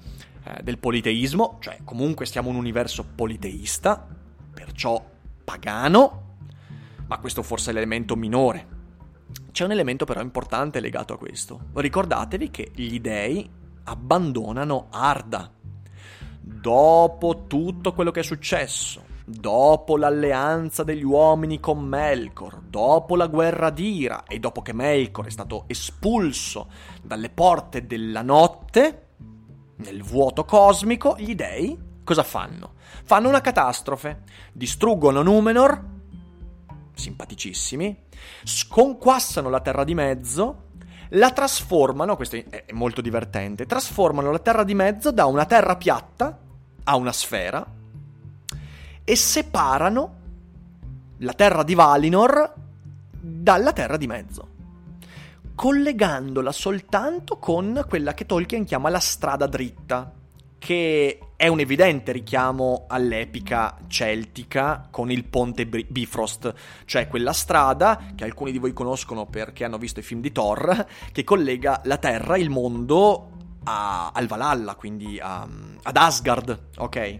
eh, 0.45 0.61
del 0.61 0.77
politeismo, 0.77 1.57
cioè 1.59 1.79
comunque 1.83 2.27
siamo 2.27 2.49
un 2.49 2.55
universo 2.55 3.03
politeista, 3.03 4.07
perciò 4.53 5.03
pagano, 5.43 6.37
ma 7.07 7.17
questo 7.17 7.41
forse 7.41 7.71
è 7.71 7.73
l'elemento 7.73 8.15
minore. 8.15 8.73
C'è 9.51 9.63
un 9.63 9.71
elemento 9.71 10.05
però 10.05 10.21
importante 10.21 10.79
legato 10.79 11.13
a 11.13 11.17
questo. 11.17 11.69
Ricordatevi 11.73 12.51
che 12.51 12.71
gli 12.75 12.99
dei 12.99 13.49
abbandonano 13.85 14.87
Arda. 14.91 15.51
Dopo 16.41 17.45
tutto 17.47 17.93
quello 17.93 18.11
che 18.11 18.19
è 18.19 18.23
successo, 18.23 19.03
dopo 19.25 19.97
l'alleanza 19.97 20.83
degli 20.83 21.03
uomini 21.03 21.59
con 21.59 21.79
Melkor, 21.79 22.61
dopo 22.61 23.15
la 23.15 23.27
guerra 23.27 23.71
d'Ira 23.71 24.25
e 24.25 24.39
dopo 24.39 24.61
che 24.61 24.73
Melkor 24.73 25.25
è 25.25 25.31
stato 25.31 25.63
espulso 25.67 26.69
dalle 27.01 27.29
porte 27.29 27.87
della 27.87 28.21
notte, 28.21 29.04
nel 29.77 30.03
vuoto 30.03 30.45
cosmico, 30.45 31.15
gli 31.17 31.35
dei 31.35 31.77
cosa 32.03 32.23
fanno? 32.23 32.73
Fanno 33.03 33.29
una 33.29 33.41
catastrofe, 33.41 34.23
distruggono 34.53 35.21
Numenor, 35.21 35.83
simpaticissimi, 36.93 38.03
sconquassano 38.43 39.49
la 39.49 39.59
terra 39.59 39.83
di 39.83 39.93
mezzo 39.93 40.63
la 41.09 41.31
trasformano, 41.31 42.15
questo 42.15 42.35
è 42.35 42.65
molto 42.71 43.01
divertente, 43.01 43.65
trasformano 43.65 44.31
la 44.31 44.39
terra 44.39 44.63
di 44.63 44.73
mezzo 44.73 45.11
da 45.11 45.25
una 45.25 45.45
terra 45.45 45.75
piatta 45.75 46.39
a 46.83 46.95
una 46.95 47.11
sfera 47.11 47.65
e 49.03 49.15
separano 49.15 50.15
la 51.19 51.33
terra 51.33 51.63
di 51.63 51.75
Valinor 51.75 52.53
dalla 53.11 53.71
terra 53.71 53.97
di 53.97 54.07
mezzo, 54.07 54.47
collegandola 55.55 56.51
soltanto 56.51 57.37
con 57.37 57.83
quella 57.87 58.13
che 58.13 58.25
Tolkien 58.25 58.65
chiama 58.65 58.89
la 58.89 58.99
strada 58.99 59.47
dritta, 59.47 60.13
che 60.59 61.19
è 61.35 61.47
un 61.47 61.59
evidente 61.59 62.11
richiamo 62.11 62.85
all'epica 62.87 63.77
celtica 63.87 64.87
con 64.91 65.11
il 65.11 65.25
ponte 65.25 65.65
Bifrost, 65.65 66.53
cioè 66.85 67.07
quella 67.07 67.33
strada 67.33 68.07
che 68.15 68.23
alcuni 68.23 68.51
di 68.51 68.57
voi 68.57 68.73
conoscono 68.73 69.25
perché 69.25 69.63
hanno 69.63 69.77
visto 69.77 69.99
i 69.99 70.03
film 70.03 70.21
di 70.21 70.31
Thor, 70.31 70.85
che 71.11 71.23
collega 71.23 71.81
la 71.85 71.97
Terra, 71.97 72.37
il 72.37 72.49
mondo, 72.49 73.31
a, 73.63 74.11
al 74.13 74.27
Valhalla, 74.27 74.75
quindi 74.75 75.19
a, 75.19 75.47
ad 75.83 75.97
Asgard, 75.97 76.59
ok? 76.77 77.19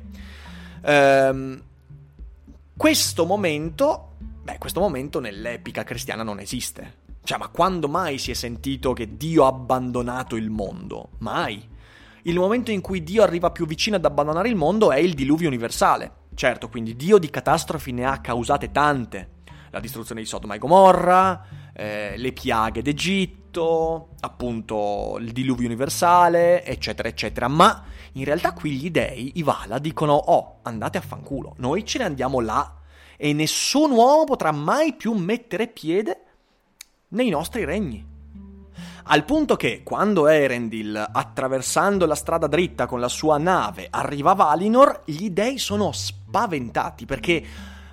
Ehm, 0.81 1.61
questo 2.75 3.25
momento, 3.25 4.15
beh, 4.43 4.57
questo 4.57 4.79
momento 4.79 5.19
nell'epica 5.19 5.83
cristiana 5.83 6.23
non 6.23 6.39
esiste. 6.39 7.03
Cioè, 7.25 7.39
ma 7.39 7.47
quando 7.49 7.87
mai 7.87 8.19
si 8.19 8.29
è 8.29 8.35
sentito 8.35 8.93
che 8.93 9.17
Dio 9.17 9.45
ha 9.45 9.47
abbandonato 9.47 10.35
il 10.35 10.51
mondo? 10.51 11.09
Mai 11.17 11.73
il 12.27 12.35
momento 12.37 12.71
in 12.71 12.81
cui 12.81 13.03
Dio 13.03 13.23
arriva 13.23 13.51
più 13.51 13.65
vicino 13.65 13.95
ad 13.95 14.05
abbandonare 14.05 14.47
il 14.47 14.55
mondo 14.55 14.91
è 14.91 14.97
il 14.97 15.13
diluvio 15.13 15.47
universale. 15.47 16.23
Certo, 16.33 16.69
quindi 16.69 16.95
Dio 16.95 17.17
di 17.17 17.29
catastrofi 17.29 17.91
ne 17.91 18.05
ha 18.05 18.19
causate 18.19 18.71
tante. 18.71 19.29
La 19.71 19.79
distruzione 19.79 20.21
di 20.21 20.27
Sodoma 20.27 20.55
e 20.55 20.57
Gomorra, 20.57 21.45
eh, 21.73 22.13
le 22.15 22.31
piaghe 22.31 22.81
d'Egitto, 22.81 24.09
appunto 24.19 25.17
il 25.19 25.31
diluvio 25.31 25.67
universale, 25.67 26.63
eccetera, 26.63 27.07
eccetera. 27.07 27.47
Ma 27.47 27.83
in 28.13 28.23
realtà 28.23 28.53
qui 28.53 28.71
gli 28.71 28.89
dei, 28.89 29.33
i 29.35 29.43
Vala, 29.43 29.77
dicono: 29.77 30.13
Oh, 30.13 30.59
andate 30.63 30.97
a 30.97 31.01
fanculo, 31.01 31.53
noi 31.57 31.85
ce 31.85 31.99
ne 31.99 32.05
andiamo 32.05 32.39
là 32.39 32.81
e 33.17 33.33
nessun 33.33 33.91
uomo 33.91 34.23
potrà 34.25 34.51
mai 34.51 34.93
più 34.93 35.13
mettere 35.13 35.67
piede 35.67 36.24
nei 37.15 37.29
nostri 37.29 37.63
regni. 37.63 38.05
Al 39.07 39.23
punto 39.23 39.55
che, 39.55 39.83
quando 39.83 40.27
Erendil, 40.27 40.95
attraversando 41.11 42.05
la 42.05 42.15
strada 42.15 42.47
dritta 42.47 42.87
con 42.87 42.99
la 42.99 43.07
sua 43.07 43.37
nave, 43.37 43.87
arriva 43.89 44.31
a 44.31 44.35
Valinor, 44.35 45.03
gli 45.05 45.29
dei 45.29 45.57
sono 45.57 45.91
spaventati 45.91 47.05
perché. 47.05 47.45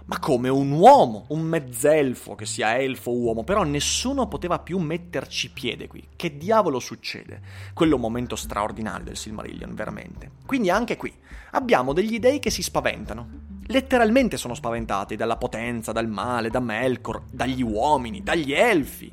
Ma 0.05 0.19
come 0.19 0.49
un 0.49 0.73
uomo, 0.73 1.27
un 1.29 1.43
mezzelfo, 1.43 2.35
che 2.35 2.45
sia 2.45 2.77
elfo 2.77 3.11
o 3.11 3.17
uomo, 3.17 3.45
però 3.45 3.63
nessuno 3.63 4.27
poteva 4.27 4.59
più 4.59 4.79
metterci 4.79 5.51
piede 5.51 5.87
qui. 5.87 6.09
Che 6.17 6.37
diavolo 6.37 6.81
succede? 6.81 7.41
Quello 7.73 7.93
è 7.93 7.95
un 7.95 8.01
momento 8.01 8.35
straordinario 8.35 9.05
del 9.05 9.17
Silmarillion, 9.17 9.75
veramente. 9.75 10.33
Quindi 10.45 10.71
anche 10.71 10.97
qui 10.97 11.15
abbiamo 11.53 11.93
degli 11.93 12.19
dei 12.19 12.41
che 12.41 12.51
si 12.51 12.63
spaventano. 12.63 13.52
Letteralmente 13.67 14.37
sono 14.37 14.55
spaventati 14.55 15.17
dalla 15.17 15.37
potenza, 15.37 15.93
dal 15.93 16.09
male, 16.09 16.51
da 16.51 16.61
Melkor, 16.61 17.23
dagli 17.31 17.63
uomini, 17.63 18.23
dagli 18.23 18.53
elfi 18.53 19.13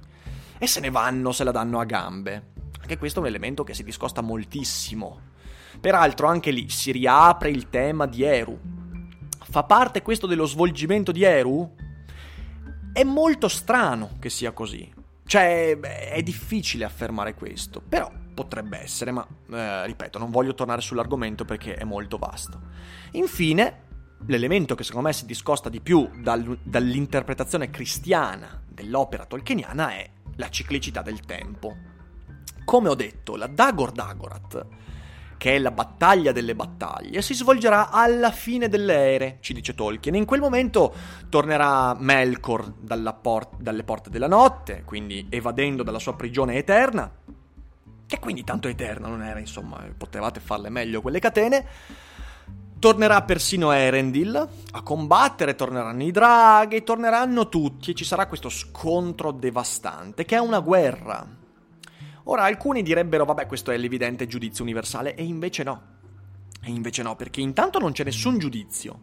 e 0.58 0.68
se 0.68 0.80
ne 0.80 0.90
vanno, 0.90 1.32
se 1.32 1.44
la 1.44 1.52
danno 1.52 1.80
a 1.80 1.86
gambe. 1.86 2.52
Anche 2.82 2.98
questo 2.98 3.20
è 3.20 3.22
un 3.22 3.28
elemento 3.28 3.64
che 3.64 3.74
si 3.74 3.84
discosta 3.84 4.22
moltissimo. 4.22 5.28
Peraltro 5.80 6.28
anche 6.28 6.52
lì 6.52 6.70
si 6.70 6.92
riapre 6.92 7.50
il 7.50 7.70
tema 7.70 8.06
di 8.06 8.24
Eru. 8.24 8.60
Fa 9.40 9.64
parte 9.64 10.02
questo 10.02 10.28
dello 10.28 10.46
svolgimento 10.46 11.12
di 11.12 11.24
Eru? 11.24 11.76
È 12.92 13.04
molto 13.04 13.48
strano 13.48 14.18
che 14.20 14.30
sia 14.30 14.52
così. 14.52 14.92
Cioè, 15.26 15.80
è 15.80 16.22
difficile 16.24 16.86
affermare 16.86 17.36
questo, 17.36 17.82
però 17.88 18.12
potrebbe 18.34 18.82
essere, 18.82 19.12
ma 19.12 19.26
eh, 19.52 19.86
ripeto, 19.86 20.18
non 20.18 20.32
voglio 20.32 20.56
tornare 20.56 20.82
sull'argomento 20.82 21.46
perché 21.46 21.76
è 21.76 21.84
molto 21.84 22.18
vasto. 22.18 22.60
Infine, 23.12 23.88
l'elemento 24.28 24.76
che 24.76 24.84
secondo 24.84 25.08
me 25.08 25.14
si 25.14 25.26
discosta 25.26 25.70
di 25.70 25.82
più 25.82 26.10
dal, 26.22 26.60
dall'interpretazione 26.62 27.70
cristiana 27.70 28.62
dell'opera 28.68 29.26
tolkieniana 29.26 29.92
è 29.92 30.10
la 30.36 30.50
ciclicità 30.50 31.02
del 31.02 31.22
tempo. 31.22 31.76
Come 32.64 32.90
ho 32.90 32.96
detto, 32.96 33.36
la 33.36 33.48
Dagor 33.48 33.92
Dagorath, 33.92 34.66
che 35.38 35.56
è 35.56 35.60
la 35.60 35.72
battaglia 35.72 36.32
delle 36.32 36.54
battaglie, 36.54 37.22
si 37.22 37.34
svolgerà 37.34 37.90
alla 37.90 38.32
fine 38.32 38.68
delle 38.68 38.94
ere, 38.94 39.38
ci 39.40 39.54
dice 39.54 39.74
Tolkien. 39.74 40.16
In 40.16 40.26
quel 40.26 40.42
momento 40.42 40.94
tornerà 41.30 41.96
Melkor 41.98 42.74
por- 43.22 43.56
dalle 43.58 43.84
porte 43.84 44.10
della 44.10 44.28
notte, 44.28 44.84
quindi 44.86 45.28
evadendo 45.30 45.82
dalla 45.82 46.00
sua 46.00 46.16
prigione 46.16 46.56
eterna, 46.56 47.12
che 48.06 48.20
quindi 48.20 48.44
tanto 48.44 48.68
eterna 48.68 49.08
non 49.08 49.24
era, 49.24 49.40
insomma, 49.40 49.84
potevate 49.98 50.40
farle 50.40 50.70
meglio 50.70 51.02
quelle 51.02 51.20
catene 51.20 51.66
Tornerà 52.80 53.24
persino 53.24 53.72
Erendil 53.74 54.48
a 54.72 54.82
combattere, 54.84 55.56
torneranno 55.56 56.02
i 56.02 56.12
draghi, 56.12 56.82
torneranno 56.82 57.50
tutti 57.50 57.92
e 57.92 57.94
ci 57.94 58.06
sarà 58.06 58.26
questo 58.26 58.48
scontro 58.48 59.34
devastante 59.34 60.24
che 60.24 60.38
è 60.38 60.40
una 60.40 60.62
guerra. 60.62 61.28
Ora 62.24 62.44
alcuni 62.44 62.82
direbbero 62.82 63.26
vabbè 63.26 63.48
questo 63.48 63.72
è 63.72 63.78
l'evidente 63.78 64.28
giudizio 64.28 64.64
universale 64.64 65.14
e 65.16 65.24
invece 65.26 65.64
no. 65.64 65.82
E 66.62 66.70
invece 66.70 67.04
no 67.04 67.18
perché 67.18 67.42
intanto 67.42 67.80
non 67.80 67.92
c'è 67.92 68.06
nessun 68.06 68.38
giudizio. 68.38 69.02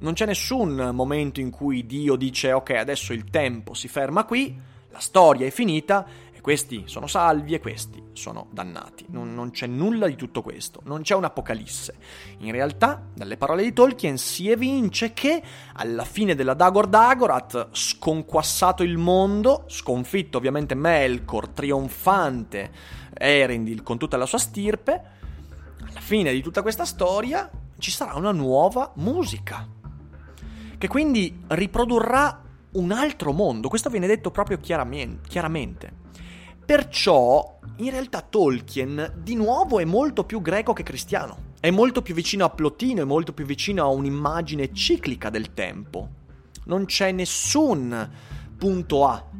Non 0.00 0.14
c'è 0.14 0.26
nessun 0.26 0.90
momento 0.92 1.38
in 1.38 1.50
cui 1.50 1.86
Dio 1.86 2.16
dice 2.16 2.50
ok 2.52 2.70
adesso 2.70 3.12
il 3.12 3.30
tempo 3.30 3.74
si 3.74 3.86
ferma 3.86 4.24
qui, 4.24 4.60
la 4.90 4.98
storia 4.98 5.46
è 5.46 5.50
finita 5.50 6.04
questi 6.44 6.82
sono 6.84 7.06
salvi 7.06 7.54
e 7.54 7.58
questi 7.58 8.02
sono 8.12 8.48
dannati. 8.50 9.06
Non, 9.08 9.32
non, 9.32 9.50
c'è 9.50 9.66
nulla 9.66 10.06
di 10.08 10.14
tutto 10.14 10.42
questo, 10.42 10.82
non 10.84 11.00
c'è 11.00 11.14
un'apocalisse. 11.14 11.94
In 12.40 12.52
realtà, 12.52 13.02
dalle 13.14 13.38
parole 13.38 13.62
di 13.62 13.72
Tolkien 13.72 14.18
si 14.18 14.50
evince 14.50 15.14
che 15.14 15.42
alla 15.72 16.04
fine 16.04 16.34
della 16.34 16.52
Dagor 16.52 16.86
Dagorath, 16.86 17.68
sconquassato 17.70 18.82
il 18.82 18.98
mondo, 18.98 19.64
sconfitto 19.68 20.36
ovviamente 20.36 20.74
Melkor, 20.74 21.48
trionfante 21.48 22.70
Erendil 23.14 23.82
con 23.82 23.96
tutta 23.96 24.18
la 24.18 24.26
sua 24.26 24.36
stirpe, 24.36 25.02
alla 25.88 26.00
fine 26.00 26.30
di 26.30 26.42
tutta 26.42 26.60
questa 26.60 26.84
storia 26.84 27.50
ci 27.78 27.90
sarà 27.90 28.16
una 28.16 28.32
nuova 28.32 28.92
musica, 28.96 29.66
che 30.76 30.88
quindi 30.88 31.42
riprodurrà 31.46 32.42
un 32.72 32.92
altro 32.92 33.32
mondo. 33.32 33.70
Questo 33.70 33.88
viene 33.88 34.06
detto 34.06 34.30
proprio 34.30 34.58
chiaramente. 34.58 35.26
chiaramente. 35.26 36.02
Perciò, 36.64 37.58
in 37.76 37.90
realtà 37.90 38.22
Tolkien 38.22 39.20
di 39.22 39.34
nuovo 39.34 39.80
è 39.80 39.84
molto 39.84 40.24
più 40.24 40.40
greco 40.40 40.72
che 40.72 40.82
cristiano. 40.82 41.52
è 41.60 41.70
molto 41.70 42.02
più 42.02 42.14
vicino 42.14 42.44
a 42.44 42.50
Plotino, 42.50 43.00
è 43.00 43.04
molto 43.06 43.32
più 43.32 43.46
vicino 43.46 43.84
a 43.84 43.88
un'immagine 43.88 44.72
ciclica 44.74 45.30
del 45.30 45.54
tempo. 45.54 46.08
Non 46.64 46.84
c'è 46.84 47.10
nessun 47.10 48.10
punto 48.58 49.06
A 49.06 49.30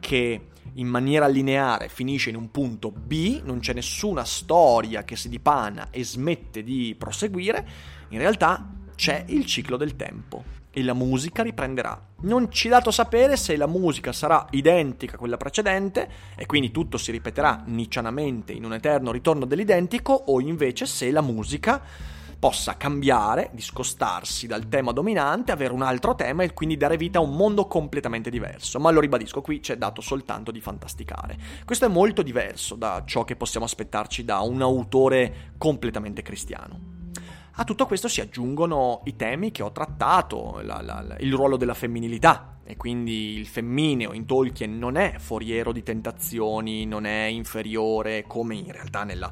che 0.00 0.46
in 0.72 0.86
maniera 0.86 1.26
lineare 1.26 1.88
finisce 1.88 2.30
in 2.30 2.36
un 2.36 2.50
punto 2.50 2.90
B, 2.90 3.42
non 3.44 3.58
c'è 3.58 3.74
nessuna 3.74 4.24
storia 4.24 5.04
che 5.04 5.14
si 5.14 5.28
dipana 5.28 5.88
e 5.90 6.02
smette 6.04 6.62
di 6.62 6.94
proseguire, 6.96 7.68
in 8.08 8.18
realtà 8.18 8.66
c'è 8.94 9.24
il 9.28 9.44
ciclo 9.44 9.76
del 9.76 9.94
tempo 9.94 10.57
e 10.78 10.84
la 10.84 10.94
musica 10.94 11.42
riprenderà. 11.42 12.00
Non 12.20 12.52
ci 12.52 12.68
è 12.68 12.70
dato 12.70 12.92
sapere 12.92 13.36
se 13.36 13.56
la 13.56 13.66
musica 13.66 14.12
sarà 14.12 14.46
identica 14.50 15.16
a 15.16 15.18
quella 15.18 15.36
precedente 15.36 16.08
e 16.36 16.46
quindi 16.46 16.70
tutto 16.70 16.98
si 16.98 17.10
ripeterà 17.10 17.64
niccianamente 17.66 18.52
in 18.52 18.64
un 18.64 18.74
eterno 18.74 19.10
ritorno 19.10 19.44
dell'identico 19.44 20.12
o 20.12 20.40
invece 20.40 20.86
se 20.86 21.10
la 21.10 21.20
musica 21.20 21.82
possa 22.38 22.76
cambiare, 22.76 23.50
discostarsi 23.52 24.46
dal 24.46 24.68
tema 24.68 24.92
dominante, 24.92 25.50
avere 25.50 25.72
un 25.72 25.82
altro 25.82 26.14
tema 26.14 26.44
e 26.44 26.54
quindi 26.54 26.76
dare 26.76 26.96
vita 26.96 27.18
a 27.18 27.22
un 27.22 27.34
mondo 27.34 27.66
completamente 27.66 28.30
diverso. 28.30 28.78
Ma 28.78 28.92
lo 28.92 29.00
ribadisco, 29.00 29.40
qui 29.40 29.58
c'è 29.58 29.76
dato 29.76 30.00
soltanto 30.00 30.52
di 30.52 30.60
fantasticare. 30.60 31.36
Questo 31.64 31.86
è 31.86 31.88
molto 31.88 32.22
diverso 32.22 32.76
da 32.76 33.02
ciò 33.04 33.24
che 33.24 33.34
possiamo 33.34 33.66
aspettarci 33.66 34.24
da 34.24 34.38
un 34.38 34.62
autore 34.62 35.54
completamente 35.58 36.22
cristiano. 36.22 36.97
A 37.60 37.64
tutto 37.64 37.86
questo 37.86 38.06
si 38.06 38.20
aggiungono 38.20 39.00
i 39.06 39.16
temi 39.16 39.50
che 39.50 39.64
ho 39.64 39.72
trattato, 39.72 40.60
la, 40.62 40.80
la, 40.80 41.16
il 41.18 41.34
ruolo 41.34 41.56
della 41.56 41.74
femminilità, 41.74 42.58
e 42.62 42.76
quindi 42.76 43.36
il 43.36 43.48
femmineo 43.48 44.12
in 44.12 44.26
Tolkien 44.26 44.78
non 44.78 44.96
è 44.96 45.16
foriero 45.18 45.72
di 45.72 45.82
tentazioni, 45.82 46.86
non 46.86 47.04
è 47.04 47.24
inferiore 47.24 48.22
come 48.28 48.54
in 48.54 48.70
realtà 48.70 49.02
nella 49.02 49.28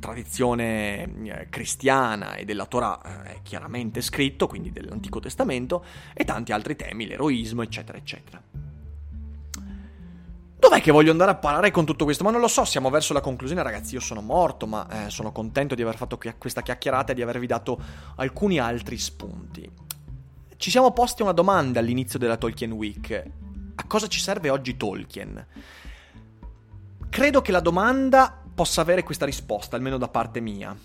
tradizione 0.00 1.04
eh, 1.22 1.46
cristiana 1.48 2.34
e 2.34 2.44
della 2.44 2.66
Torah 2.66 3.00
eh, 3.00 3.34
è 3.34 3.38
chiaramente 3.42 4.00
scritto, 4.00 4.48
quindi 4.48 4.72
dell'Antico 4.72 5.20
Testamento, 5.20 5.84
e 6.14 6.24
tanti 6.24 6.50
altri 6.50 6.74
temi, 6.74 7.06
l'eroismo, 7.06 7.62
eccetera, 7.62 7.96
eccetera. 7.96 8.67
Dov'è 10.58 10.80
che 10.80 10.90
voglio 10.90 11.12
andare 11.12 11.30
a 11.30 11.36
parare 11.36 11.70
con 11.70 11.84
tutto 11.84 12.02
questo? 12.02 12.24
Ma 12.24 12.32
non 12.32 12.40
lo 12.40 12.48
so, 12.48 12.64
siamo 12.64 12.90
verso 12.90 13.12
la 13.12 13.20
conclusione, 13.20 13.62
ragazzi. 13.62 13.94
Io 13.94 14.00
sono 14.00 14.20
morto, 14.20 14.66
ma 14.66 15.06
eh, 15.06 15.10
sono 15.10 15.30
contento 15.30 15.76
di 15.76 15.82
aver 15.82 15.96
fatto 15.96 16.18
questa 16.36 16.62
chiacchierata 16.62 17.12
e 17.12 17.14
di 17.14 17.22
avervi 17.22 17.46
dato 17.46 17.80
alcuni 18.16 18.58
altri 18.58 18.98
spunti. 18.98 19.70
Ci 20.56 20.70
siamo 20.70 20.90
posti 20.90 21.22
una 21.22 21.30
domanda 21.30 21.78
all'inizio 21.78 22.18
della 22.18 22.36
Tolkien 22.36 22.72
Week. 22.72 23.30
A 23.76 23.86
cosa 23.86 24.08
ci 24.08 24.18
serve 24.18 24.50
oggi 24.50 24.76
Tolkien? 24.76 25.46
Credo 27.08 27.40
che 27.40 27.52
la 27.52 27.60
domanda 27.60 28.42
possa 28.52 28.80
avere 28.80 29.04
questa 29.04 29.26
risposta, 29.26 29.76
almeno 29.76 29.96
da 29.96 30.08
parte 30.08 30.40
mia. 30.40 30.76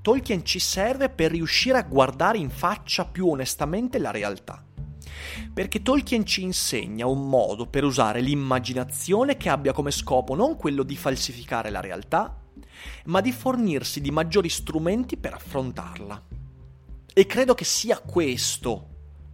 Tolkien 0.00 0.42
ci 0.42 0.58
serve 0.58 1.10
per 1.10 1.32
riuscire 1.32 1.76
a 1.76 1.82
guardare 1.82 2.38
in 2.38 2.48
faccia 2.48 3.04
più 3.04 3.28
onestamente 3.28 3.98
la 3.98 4.10
realtà 4.10 4.64
perché 5.52 5.82
Tolkien 5.82 6.24
ci 6.24 6.42
insegna 6.42 7.06
un 7.06 7.28
modo 7.28 7.66
per 7.66 7.84
usare 7.84 8.20
l'immaginazione 8.20 9.36
che 9.36 9.48
abbia 9.48 9.72
come 9.72 9.90
scopo 9.90 10.34
non 10.34 10.56
quello 10.56 10.82
di 10.82 10.96
falsificare 10.96 11.70
la 11.70 11.80
realtà, 11.80 12.40
ma 13.06 13.20
di 13.20 13.32
fornirsi 13.32 14.00
di 14.00 14.10
maggiori 14.10 14.48
strumenti 14.48 15.16
per 15.16 15.34
affrontarla. 15.34 16.22
E 17.14 17.26
credo 17.26 17.54
che 17.54 17.64
sia 17.64 17.98
questo 17.98 18.88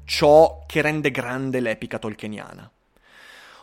ciò 0.05 0.65
che 0.67 0.81
rende 0.81 1.11
grande 1.11 1.61
l'epica 1.61 1.99
tolkieniana. 1.99 2.73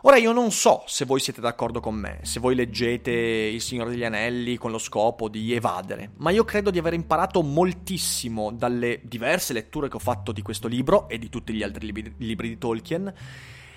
Ora 0.08 0.18
io 0.18 0.34
non 0.34 0.52
so 0.52 0.84
se 0.86 1.04
voi 1.04 1.20
siete 1.20 1.42
d'accordo 1.42 1.80
con 1.80 1.96
me, 1.96 2.20
se 2.22 2.40
voi 2.40 2.54
leggete 2.54 3.10
Il 3.10 3.60
Signore 3.60 3.90
degli 3.90 4.04
Anelli 4.04 4.56
con 4.56 4.70
lo 4.70 4.78
scopo 4.78 5.30
di 5.30 5.52
evadere, 5.52 6.12
ma 6.18 6.30
io 6.30 6.44
credo 6.44 6.70
di 6.70 6.78
aver 6.78 6.94
imparato 6.94 7.42
moltissimo 7.42 8.52
dalle 8.52 9.00
diverse 9.02 9.52
letture 9.52 9.90
che 9.90 9.96
ho 9.96 10.00
fatto 10.00 10.32
di 10.32 10.44
questo 10.44 10.68
libro 10.68 11.10
e 11.10 11.18
di 11.18 11.28
tutti 11.30 11.54
gli 11.54 11.64
altri 11.64 11.88
libri, 11.88 12.14
libri 12.20 12.50
di 12.50 12.60
Tolkien 12.60 13.12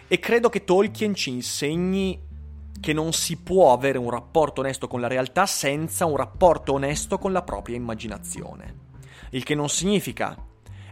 e 0.07 0.19
credo 0.19 0.51
che 0.51 0.65
Tolkien 0.65 1.15
ci 1.15 1.31
insegni 1.31 2.21
che 2.79 2.93
non 2.93 3.15
si 3.15 3.39
può 3.39 3.73
avere 3.73 3.97
un 3.97 4.11
rapporto 4.11 4.61
onesto 4.61 4.87
con 4.87 5.01
la 5.01 5.09
realtà 5.09 5.47
senza 5.47 6.05
un 6.05 6.17
rapporto 6.17 6.75
onesto 6.75 7.17
con 7.17 7.33
la 7.33 7.43
propria 7.43 7.77
immaginazione. 7.77 8.81
Il 9.31 9.45
che 9.45 9.55
non 9.55 9.71
significa 9.71 10.37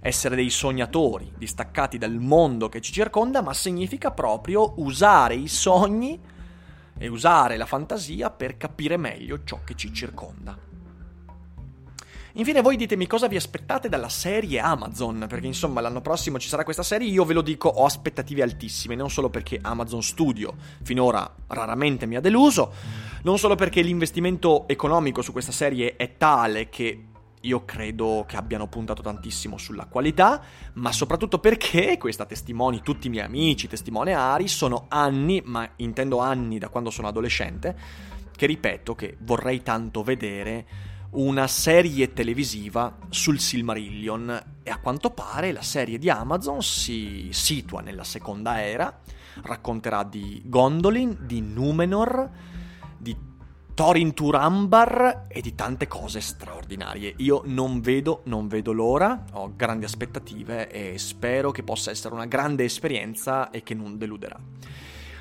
essere 0.00 0.36
dei 0.36 0.50
sognatori, 0.50 1.32
distaccati 1.36 1.98
dal 1.98 2.16
mondo 2.18 2.68
che 2.68 2.80
ci 2.80 2.92
circonda, 2.92 3.42
ma 3.42 3.52
significa 3.52 4.10
proprio 4.10 4.74
usare 4.76 5.34
i 5.34 5.48
sogni 5.48 6.20
e 6.98 7.08
usare 7.08 7.56
la 7.56 7.66
fantasia 7.66 8.30
per 8.30 8.56
capire 8.56 8.96
meglio 8.96 9.44
ciò 9.44 9.60
che 9.64 9.74
ci 9.74 9.92
circonda. 9.92 10.66
Infine 12.38 12.60
voi 12.60 12.76
ditemi 12.76 13.06
cosa 13.06 13.28
vi 13.28 13.36
aspettate 13.36 13.88
dalla 13.88 14.10
serie 14.10 14.60
Amazon, 14.60 15.24
perché 15.26 15.46
insomma 15.46 15.80
l'anno 15.80 16.02
prossimo 16.02 16.38
ci 16.38 16.48
sarà 16.48 16.64
questa 16.64 16.82
serie, 16.82 17.08
io 17.08 17.24
ve 17.24 17.32
lo 17.32 17.40
dico, 17.40 17.70
ho 17.70 17.86
aspettative 17.86 18.42
altissime, 18.42 18.94
non 18.94 19.08
solo 19.08 19.30
perché 19.30 19.58
Amazon 19.62 20.02
Studio 20.02 20.54
finora 20.82 21.34
raramente 21.46 22.04
mi 22.04 22.14
ha 22.14 22.20
deluso, 22.20 22.74
non 23.22 23.38
solo 23.38 23.54
perché 23.54 23.80
l'investimento 23.80 24.68
economico 24.68 25.22
su 25.22 25.32
questa 25.32 25.50
serie 25.50 25.96
è 25.96 26.18
tale 26.18 26.68
che 26.68 27.05
io 27.46 27.64
credo 27.64 28.24
che 28.26 28.36
abbiano 28.36 28.66
puntato 28.66 29.02
tantissimo 29.02 29.56
sulla 29.56 29.86
qualità, 29.86 30.42
ma 30.74 30.92
soprattutto 30.92 31.38
perché, 31.38 31.96
questa 31.96 32.26
testimoni 32.26 32.82
tutti 32.82 33.06
i 33.06 33.10
miei 33.10 33.24
amici, 33.24 33.68
testimoniari, 33.68 34.48
sono 34.48 34.86
anni, 34.88 35.40
ma 35.44 35.68
intendo 35.76 36.18
anni 36.18 36.58
da 36.58 36.68
quando 36.68 36.90
sono 36.90 37.08
adolescente, 37.08 37.76
che 38.36 38.46
ripeto 38.46 38.94
che 38.94 39.16
vorrei 39.20 39.62
tanto 39.62 40.02
vedere 40.02 40.66
una 41.12 41.46
serie 41.46 42.12
televisiva 42.12 42.98
sul 43.08 43.38
Silmarillion. 43.38 44.54
E 44.62 44.70
a 44.70 44.78
quanto 44.78 45.10
pare 45.10 45.52
la 45.52 45.62
serie 45.62 45.98
di 45.98 46.10
Amazon 46.10 46.62
si 46.62 47.28
situa 47.30 47.80
nella 47.80 48.04
seconda 48.04 48.62
era, 48.62 49.00
racconterà 49.42 50.02
di 50.02 50.42
Gondolin, 50.44 51.16
di 51.20 51.40
Numenor, 51.40 52.28
di 52.98 53.16
Thorin 53.76 54.14
Turambar 54.14 55.26
e 55.28 55.42
di 55.42 55.54
tante 55.54 55.86
cose 55.86 56.22
straordinarie. 56.22 57.12
Io 57.18 57.42
non 57.44 57.82
vedo, 57.82 58.22
non 58.24 58.48
vedo 58.48 58.72
l'ora, 58.72 59.26
ho 59.32 59.52
grandi 59.54 59.84
aspettative 59.84 60.70
e 60.70 60.96
spero 60.96 61.50
che 61.50 61.62
possa 61.62 61.90
essere 61.90 62.14
una 62.14 62.24
grande 62.24 62.64
esperienza 62.64 63.50
e 63.50 63.62
che 63.62 63.74
non 63.74 63.98
deluderà. 63.98 64.38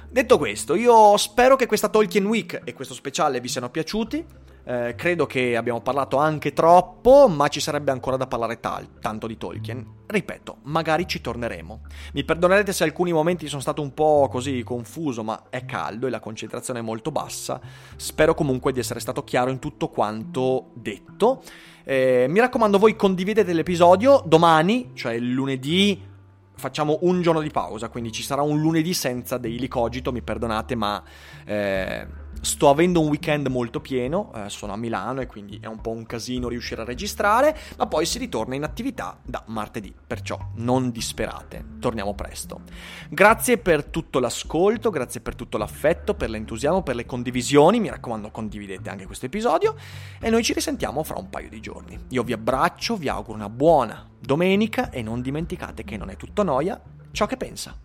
Detto 0.09 0.37
questo, 0.37 0.75
io 0.75 1.17
spero 1.17 1.57
che 1.57 1.65
questa 1.65 1.89
Tolkien 1.89 2.25
Week 2.25 2.61
e 2.63 2.73
questo 2.73 2.93
speciale 2.93 3.41
vi 3.41 3.49
siano 3.49 3.69
piaciuti. 3.69 4.25
Eh, 4.67 4.95
credo 4.95 5.27
che 5.27 5.55
abbiamo 5.55 5.81
parlato 5.81 6.17
anche 6.17 6.51
troppo, 6.51 7.27
ma 7.27 7.47
ci 7.49 7.59
sarebbe 7.59 7.91
ancora 7.91 8.17
da 8.17 8.25
parlare 8.25 8.59
tal- 8.59 8.99
tanto 8.99 9.27
di 9.27 9.37
Tolkien. 9.37 9.85
Ripeto, 10.07 10.57
magari 10.63 11.07
ci 11.07 11.21
torneremo. 11.21 11.81
Mi 12.13 12.23
perdonerete 12.23 12.73
se 12.73 12.83
alcuni 12.83 13.13
momenti 13.13 13.47
sono 13.47 13.61
stato 13.61 13.83
un 13.83 13.93
po' 13.93 14.27
così 14.29 14.63
confuso, 14.63 15.23
ma 15.23 15.43
è 15.49 15.65
caldo 15.65 16.07
e 16.07 16.09
la 16.09 16.19
concentrazione 16.19 16.79
è 16.79 16.81
molto 16.81 17.11
bassa. 17.11 17.61
Spero 17.95 18.33
comunque 18.33 18.71
di 18.71 18.79
essere 18.79 18.99
stato 18.99 19.23
chiaro 19.23 19.51
in 19.51 19.59
tutto 19.59 19.89
quanto 19.89 20.71
detto. 20.73 21.43
Eh, 21.83 22.25
mi 22.27 22.39
raccomando, 22.39 22.79
voi 22.79 22.95
condividete 22.95 23.53
l'episodio 23.53 24.23
domani, 24.25 24.91
cioè 24.95 25.19
lunedì 25.19 26.13
facciamo 26.57 26.99
un 27.01 27.21
giorno 27.21 27.41
di 27.41 27.51
pausa, 27.51 27.89
quindi 27.89 28.11
ci 28.11 28.23
sarà 28.23 28.41
un 28.41 28.59
lunedì 28.59 28.93
senza 28.93 29.37
Daily 29.37 29.67
Cogito, 29.67 30.11
mi 30.11 30.21
perdonate, 30.21 30.73
ma 30.73 31.03
eh, 31.45 32.07
sto 32.41 32.69
avendo 32.69 33.01
un 33.01 33.07
weekend 33.07 33.47
molto 33.47 33.81
pieno, 33.81 34.31
eh, 34.35 34.49
sono 34.49 34.73
a 34.73 34.77
Milano 34.77 35.21
e 35.21 35.27
quindi 35.27 35.59
è 35.61 35.67
un 35.67 35.81
po' 35.81 35.91
un 35.91 36.05
casino 36.05 36.47
riuscire 36.47 36.81
a 36.81 36.85
registrare, 36.85 37.57
ma 37.77 37.87
poi 37.87 38.05
si 38.05 38.17
ritorna 38.17 38.55
in 38.55 38.63
attività 38.63 39.17
da 39.23 39.43
martedì, 39.47 39.93
perciò 40.05 40.37
non 40.55 40.91
disperate, 40.91 41.63
torniamo 41.79 42.13
presto. 42.13 42.61
Grazie 43.09 43.57
per 43.57 43.85
tutto 43.85 44.19
l'ascolto, 44.19 44.89
grazie 44.89 45.21
per 45.21 45.35
tutto 45.35 45.57
l'affetto, 45.57 46.13
per 46.13 46.29
l'entusiasmo, 46.29 46.83
per 46.83 46.95
le 46.95 47.05
condivisioni, 47.05 47.79
mi 47.79 47.89
raccomando 47.89 48.31
condividete 48.31 48.89
anche 48.89 49.05
questo 49.05 49.25
episodio 49.25 49.75
e 50.19 50.29
noi 50.29 50.43
ci 50.43 50.53
risentiamo 50.53 51.03
fra 51.03 51.17
un 51.17 51.29
paio 51.29 51.49
di 51.49 51.59
giorni. 51.59 51.97
Io 52.09 52.23
vi 52.23 52.33
abbraccio, 52.33 52.95
vi 52.95 53.09
auguro 53.09 53.37
una 53.37 53.49
buona 53.49 54.07
domenica 54.19 54.89
e 54.89 55.01
non 55.01 55.21
dimenticate 55.21 55.83
che 55.83 55.97
non 55.97 56.09
è 56.09 56.15
tutto 56.15 56.43
noia 56.43 56.81
ciò 57.11 57.25
che 57.25 57.37
pensa. 57.37 57.84